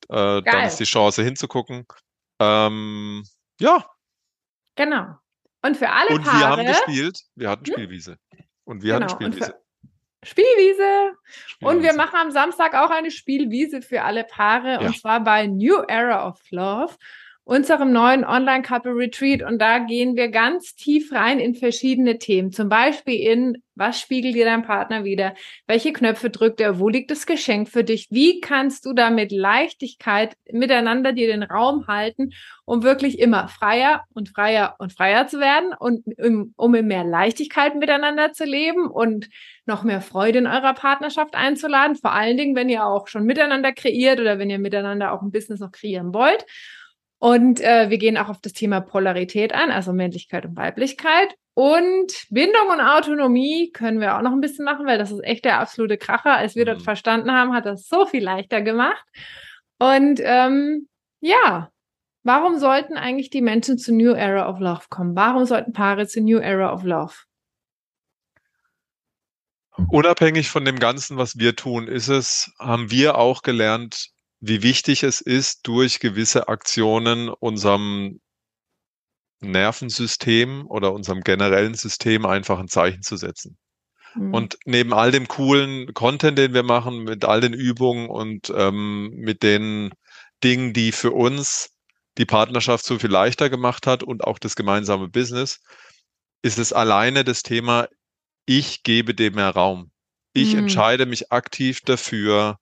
Äh, 0.08 0.42
dann 0.42 0.66
ist 0.66 0.78
die 0.78 0.84
Chance 0.84 1.22
hinzugucken. 1.22 1.86
Ähm, 2.40 3.24
ja. 3.60 3.86
Genau. 4.76 5.16
Und 5.62 5.76
für 5.76 5.90
alle 5.90 6.10
Und 6.10 6.24
Paare. 6.24 6.38
wir 6.38 6.46
haben 6.48 6.66
gespielt. 6.66 7.20
Wir 7.34 7.50
hatten 7.50 7.66
hm? 7.66 7.72
Spielwiese. 7.72 8.18
Und 8.64 8.82
wir 8.82 8.94
genau. 8.94 9.06
hatten 9.06 9.14
Spielwiese. 9.14 9.54
Spielwiese. 10.24 11.12
Spielwiese. 11.46 11.60
Und 11.60 11.82
wir 11.82 11.94
machen 11.94 12.16
am 12.16 12.30
Samstag 12.30 12.74
auch 12.74 12.90
eine 12.90 13.10
Spielwiese 13.10 13.82
für 13.82 14.02
alle 14.02 14.24
Paare. 14.24 14.72
Ja. 14.72 14.80
Und 14.80 14.98
zwar 14.98 15.22
bei 15.22 15.46
New 15.46 15.82
Era 15.88 16.28
of 16.28 16.40
Love 16.50 16.94
unserem 17.48 17.92
neuen 17.92 18.26
Online-Couple-Retreat. 18.26 19.42
Und 19.42 19.58
da 19.58 19.78
gehen 19.78 20.16
wir 20.16 20.28
ganz 20.28 20.74
tief 20.74 21.12
rein 21.12 21.40
in 21.40 21.54
verschiedene 21.54 22.18
Themen. 22.18 22.52
Zum 22.52 22.68
Beispiel 22.68 23.18
in, 23.18 23.62
was 23.74 23.98
spiegelt 23.98 24.34
dir 24.34 24.44
dein 24.44 24.64
Partner 24.64 25.02
wieder? 25.02 25.32
Welche 25.66 25.94
Knöpfe 25.94 26.28
drückt 26.28 26.60
er? 26.60 26.78
Wo 26.78 26.90
liegt 26.90 27.10
das 27.10 27.24
Geschenk 27.24 27.70
für 27.70 27.84
dich? 27.84 28.08
Wie 28.10 28.40
kannst 28.40 28.84
du 28.84 28.92
da 28.92 29.08
mit 29.08 29.32
Leichtigkeit 29.32 30.36
miteinander 30.52 31.14
dir 31.14 31.26
den 31.26 31.42
Raum 31.42 31.86
halten, 31.86 32.32
um 32.66 32.82
wirklich 32.82 33.18
immer 33.18 33.48
freier 33.48 34.04
und 34.12 34.28
freier 34.28 34.76
und 34.78 34.92
freier 34.92 35.26
zu 35.26 35.40
werden 35.40 35.72
und 35.72 36.04
um 36.56 36.74
in 36.74 36.86
mehr 36.86 37.04
Leichtigkeit 37.04 37.76
miteinander 37.76 38.34
zu 38.34 38.44
leben 38.44 38.88
und 38.88 39.30
noch 39.64 39.84
mehr 39.84 40.02
Freude 40.02 40.40
in 40.40 40.46
eurer 40.46 40.74
Partnerschaft 40.74 41.34
einzuladen? 41.34 41.96
Vor 41.96 42.12
allen 42.12 42.36
Dingen, 42.36 42.54
wenn 42.54 42.68
ihr 42.68 42.84
auch 42.84 43.08
schon 43.08 43.24
miteinander 43.24 43.72
kreiert 43.72 44.20
oder 44.20 44.38
wenn 44.38 44.50
ihr 44.50 44.58
miteinander 44.58 45.14
auch 45.14 45.22
ein 45.22 45.30
Business 45.30 45.60
noch 45.60 45.72
kreieren 45.72 46.12
wollt. 46.12 46.44
Und 47.18 47.60
äh, 47.60 47.90
wir 47.90 47.98
gehen 47.98 48.16
auch 48.16 48.28
auf 48.28 48.40
das 48.40 48.52
Thema 48.52 48.80
Polarität 48.80 49.52
an, 49.52 49.70
also 49.70 49.92
Männlichkeit 49.92 50.44
und 50.44 50.56
Weiblichkeit. 50.56 51.34
Und 51.54 52.12
Bindung 52.30 52.68
und 52.70 52.80
Autonomie 52.80 53.72
können 53.72 54.00
wir 54.00 54.16
auch 54.16 54.22
noch 54.22 54.30
ein 54.30 54.40
bisschen 54.40 54.64
machen, 54.64 54.86
weil 54.86 54.98
das 54.98 55.10
ist 55.10 55.24
echt 55.24 55.44
der 55.44 55.58
absolute 55.58 55.98
Kracher. 55.98 56.36
Als 56.36 56.54
wir 56.54 56.64
mhm. 56.64 56.68
dort 56.68 56.82
verstanden 56.82 57.32
haben, 57.32 57.52
hat 57.52 57.66
das 57.66 57.88
so 57.88 58.06
viel 58.06 58.22
leichter 58.22 58.62
gemacht. 58.62 59.04
Und 59.78 60.20
ähm, 60.22 60.88
ja, 61.20 61.70
warum 62.22 62.58
sollten 62.58 62.96
eigentlich 62.96 63.30
die 63.30 63.42
Menschen 63.42 63.76
zu 63.76 63.92
New 63.92 64.12
Era 64.12 64.48
of 64.48 64.60
Love 64.60 64.84
kommen? 64.88 65.16
Warum 65.16 65.44
sollten 65.46 65.72
Paare 65.72 66.06
zu 66.06 66.20
New 66.20 66.38
Era 66.38 66.72
of 66.72 66.84
Love? 66.84 67.14
Unabhängig 69.88 70.50
von 70.50 70.64
dem 70.64 70.78
Ganzen, 70.78 71.16
was 71.16 71.38
wir 71.38 71.56
tun, 71.56 71.88
ist 71.88 72.08
es, 72.08 72.52
haben 72.58 72.90
wir 72.90 73.16
auch 73.16 73.42
gelernt, 73.42 74.10
wie 74.40 74.62
wichtig 74.62 75.02
es 75.02 75.20
ist, 75.20 75.66
durch 75.66 76.00
gewisse 76.00 76.48
Aktionen 76.48 77.28
unserem 77.28 78.20
Nervensystem 79.40 80.66
oder 80.66 80.92
unserem 80.92 81.20
generellen 81.20 81.74
System 81.74 82.26
einfach 82.26 82.58
ein 82.58 82.68
Zeichen 82.68 83.02
zu 83.02 83.16
setzen. 83.16 83.56
Mhm. 84.14 84.34
Und 84.34 84.58
neben 84.64 84.92
all 84.92 85.10
dem 85.10 85.28
coolen 85.28 85.92
Content, 85.94 86.38
den 86.38 86.54
wir 86.54 86.62
machen, 86.62 87.04
mit 87.04 87.24
all 87.24 87.40
den 87.40 87.52
Übungen 87.52 88.08
und 88.08 88.52
ähm, 88.54 89.10
mit 89.14 89.42
den 89.42 89.92
Dingen, 90.42 90.72
die 90.72 90.92
für 90.92 91.12
uns 91.12 91.70
die 92.16 92.26
Partnerschaft 92.26 92.84
so 92.84 92.98
viel 92.98 93.10
leichter 93.10 93.48
gemacht 93.48 93.86
hat 93.86 94.02
und 94.02 94.24
auch 94.24 94.38
das 94.38 94.56
gemeinsame 94.56 95.08
Business, 95.08 95.60
ist 96.42 96.58
es 96.58 96.72
alleine 96.72 97.24
das 97.24 97.42
Thema, 97.42 97.88
ich 98.46 98.82
gebe 98.82 99.14
dem 99.14 99.34
mehr 99.34 99.50
Raum. 99.50 99.90
Ich 100.32 100.52
mhm. 100.52 100.60
entscheide 100.60 101.06
mich 101.06 101.30
aktiv 101.30 101.80
dafür, 101.82 102.58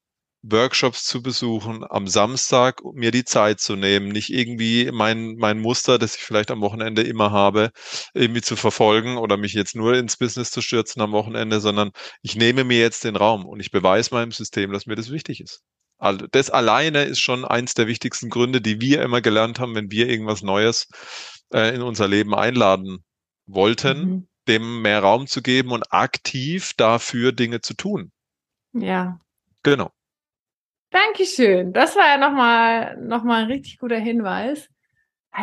Workshops 0.50 1.04
zu 1.04 1.22
besuchen, 1.22 1.84
am 1.88 2.06
Samstag 2.06 2.80
mir 2.94 3.10
die 3.10 3.24
Zeit 3.24 3.60
zu 3.60 3.76
nehmen, 3.76 4.08
nicht 4.08 4.30
irgendwie 4.30 4.90
mein, 4.92 5.36
mein 5.36 5.58
Muster, 5.58 5.98
das 5.98 6.16
ich 6.16 6.22
vielleicht 6.22 6.50
am 6.50 6.60
Wochenende 6.60 7.02
immer 7.02 7.30
habe, 7.32 7.70
irgendwie 8.14 8.42
zu 8.42 8.56
verfolgen 8.56 9.16
oder 9.16 9.36
mich 9.36 9.54
jetzt 9.54 9.74
nur 9.74 9.94
ins 9.94 10.16
Business 10.16 10.50
zu 10.50 10.62
stürzen 10.62 11.02
am 11.02 11.12
Wochenende, 11.12 11.60
sondern 11.60 11.90
ich 12.22 12.36
nehme 12.36 12.64
mir 12.64 12.78
jetzt 12.78 13.04
den 13.04 13.16
Raum 13.16 13.44
und 13.44 13.60
ich 13.60 13.70
beweise 13.70 14.14
meinem 14.14 14.32
System, 14.32 14.72
dass 14.72 14.86
mir 14.86 14.96
das 14.96 15.10
wichtig 15.10 15.40
ist. 15.40 15.62
Also 15.98 16.26
das 16.30 16.50
alleine 16.50 17.04
ist 17.04 17.20
schon 17.20 17.44
eins 17.44 17.74
der 17.74 17.86
wichtigsten 17.86 18.28
Gründe, 18.28 18.60
die 18.60 18.80
wir 18.80 19.02
immer 19.02 19.20
gelernt 19.20 19.58
haben, 19.58 19.74
wenn 19.74 19.90
wir 19.90 20.08
irgendwas 20.08 20.42
Neues 20.42 20.88
äh, 21.52 21.74
in 21.74 21.82
unser 21.82 22.06
Leben 22.06 22.34
einladen 22.34 22.98
wollten, 23.46 23.98
mhm. 23.98 24.28
dem 24.46 24.82
mehr 24.82 25.00
Raum 25.00 25.26
zu 25.26 25.42
geben 25.42 25.72
und 25.72 25.92
aktiv 25.92 26.72
dafür 26.76 27.32
Dinge 27.32 27.62
zu 27.62 27.74
tun. 27.74 28.12
Ja. 28.72 29.18
Genau. 29.62 29.90
Dankeschön. 30.90 31.72
Das 31.72 31.96
war 31.96 32.06
ja 32.06 32.18
nochmal 32.18 32.96
noch 33.00 33.24
mal 33.24 33.42
ein 33.42 33.50
richtig 33.50 33.78
guter 33.78 33.98
Hinweis. 33.98 34.68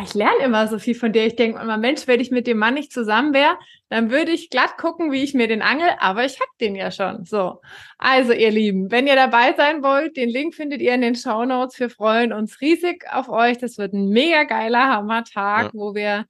Ich 0.02 0.14
lerne 0.14 0.42
immer 0.44 0.66
so 0.66 0.80
viel 0.80 0.96
von 0.96 1.12
dir. 1.12 1.24
Ich 1.24 1.36
denke 1.36 1.60
immer, 1.60 1.76
Mensch, 1.76 2.08
wenn 2.08 2.18
ich 2.18 2.32
mit 2.32 2.48
dem 2.48 2.58
Mann 2.58 2.74
nicht 2.74 2.92
zusammen 2.92 3.32
wäre, 3.32 3.56
dann 3.90 4.10
würde 4.10 4.32
ich 4.32 4.50
glatt 4.50 4.76
gucken, 4.76 5.12
wie 5.12 5.22
ich 5.22 5.34
mir 5.34 5.46
den 5.46 5.62
angel, 5.62 5.88
aber 6.00 6.24
ich 6.24 6.40
hab 6.40 6.48
den 6.60 6.74
ja 6.74 6.90
schon. 6.90 7.24
So. 7.24 7.60
Also, 7.96 8.32
ihr 8.32 8.50
Lieben, 8.50 8.90
wenn 8.90 9.06
ihr 9.06 9.14
dabei 9.14 9.54
sein 9.56 9.84
wollt, 9.84 10.16
den 10.16 10.28
Link 10.30 10.54
findet 10.54 10.80
ihr 10.80 10.94
in 10.94 11.00
den 11.00 11.14
Show 11.14 11.44
Notes. 11.44 11.78
Wir 11.78 11.90
freuen 11.90 12.32
uns 12.32 12.60
riesig 12.60 13.04
auf 13.12 13.28
euch. 13.28 13.58
Das 13.58 13.78
wird 13.78 13.92
ein 13.92 14.08
mega 14.08 14.42
geiler 14.44 14.88
Hammertag, 14.88 15.66
ja. 15.66 15.70
wo 15.74 15.94
wir 15.94 16.26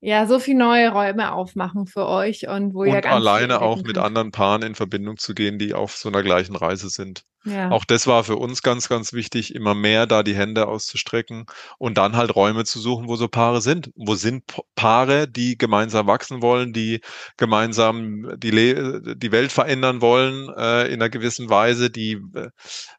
ja 0.00 0.26
so 0.26 0.38
viele 0.38 0.58
neue 0.58 0.90
Räume 0.90 1.32
aufmachen 1.32 1.86
für 1.86 2.06
euch 2.06 2.48
und 2.48 2.74
wo 2.74 2.82
und 2.82 2.88
ihr 2.88 3.00
ganz 3.00 3.14
alleine 3.14 3.60
auch 3.60 3.82
mit 3.82 3.98
anderen 3.98 4.30
Paaren 4.30 4.62
in 4.62 4.74
Verbindung 4.74 5.16
zu 5.16 5.34
gehen, 5.34 5.58
die 5.58 5.74
auf 5.74 5.96
so 5.96 6.08
einer 6.08 6.22
gleichen 6.22 6.54
Reise 6.54 6.88
sind. 6.88 7.24
Ja. 7.44 7.70
Auch 7.70 7.84
das 7.84 8.06
war 8.06 8.24
für 8.24 8.36
uns 8.36 8.62
ganz, 8.62 8.88
ganz 8.88 9.12
wichtig, 9.12 9.54
immer 9.54 9.74
mehr 9.74 10.06
da 10.06 10.22
die 10.22 10.34
Hände 10.34 10.68
auszustrecken 10.68 11.46
und 11.78 11.98
dann 11.98 12.16
halt 12.16 12.34
Räume 12.34 12.64
zu 12.64 12.78
suchen, 12.78 13.08
wo 13.08 13.16
so 13.16 13.28
Paare 13.28 13.60
sind. 13.60 13.90
Wo 13.96 14.14
sind 14.14 14.44
Paare, 14.74 15.28
die 15.28 15.56
gemeinsam 15.56 16.06
wachsen 16.06 16.42
wollen, 16.42 16.72
die 16.72 17.00
gemeinsam 17.36 18.32
die, 18.36 18.50
Le 18.50 19.16
die 19.16 19.32
Welt 19.32 19.52
verändern 19.52 20.00
wollen 20.00 20.48
äh, 20.56 20.86
in 20.86 20.94
einer 20.94 21.10
gewissen 21.10 21.48
Weise, 21.48 21.90
die 21.90 22.20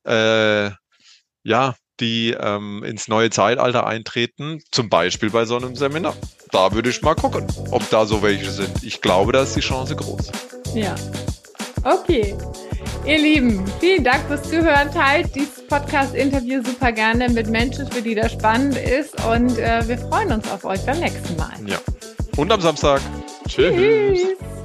äh, 0.03 0.71
ja, 1.43 1.75
die 1.99 2.31
ähm, 2.39 2.83
ins 2.83 3.07
neue 3.07 3.29
Zeitalter 3.29 3.85
eintreten, 3.85 4.59
zum 4.71 4.89
Beispiel 4.89 5.29
bei 5.29 5.45
so 5.45 5.57
einem 5.57 5.75
Seminar. 5.75 6.15
Da 6.51 6.71
würde 6.73 6.89
ich 6.89 7.01
mal 7.01 7.15
gucken, 7.15 7.45
ob 7.71 7.87
da 7.89 8.05
so 8.05 8.21
welche 8.23 8.49
sind. 8.49 8.83
Ich 8.83 9.01
glaube, 9.01 9.31
da 9.31 9.43
ist 9.43 9.55
die 9.55 9.61
Chance 9.61 9.95
groß. 9.95 10.31
Ja. 10.73 10.95
Okay. 11.83 12.35
Ihr 13.05 13.17
Lieben, 13.17 13.63
vielen 13.79 14.03
Dank 14.03 14.25
fürs 14.27 14.43
Zuhören. 14.43 14.91
Teilt 14.91 15.33
dieses 15.35 15.65
Podcast-Interview 15.67 16.61
super 16.63 16.91
gerne 16.91 17.29
mit 17.29 17.47
Menschen, 17.49 17.89
für 17.89 18.01
die 18.01 18.15
das 18.15 18.33
spannend 18.33 18.77
ist. 18.77 19.15
Und 19.25 19.57
äh, 19.57 19.87
wir 19.87 19.97
freuen 19.97 20.31
uns 20.31 20.51
auf 20.51 20.65
euch 20.65 20.83
beim 20.85 20.99
nächsten 20.99 21.35
Mal. 21.37 21.53
Ja. 21.65 21.77
Und 22.35 22.51
am 22.51 22.61
Samstag. 22.61 23.01
Tschüss. 23.47 23.73
Tschüss. 23.73 24.58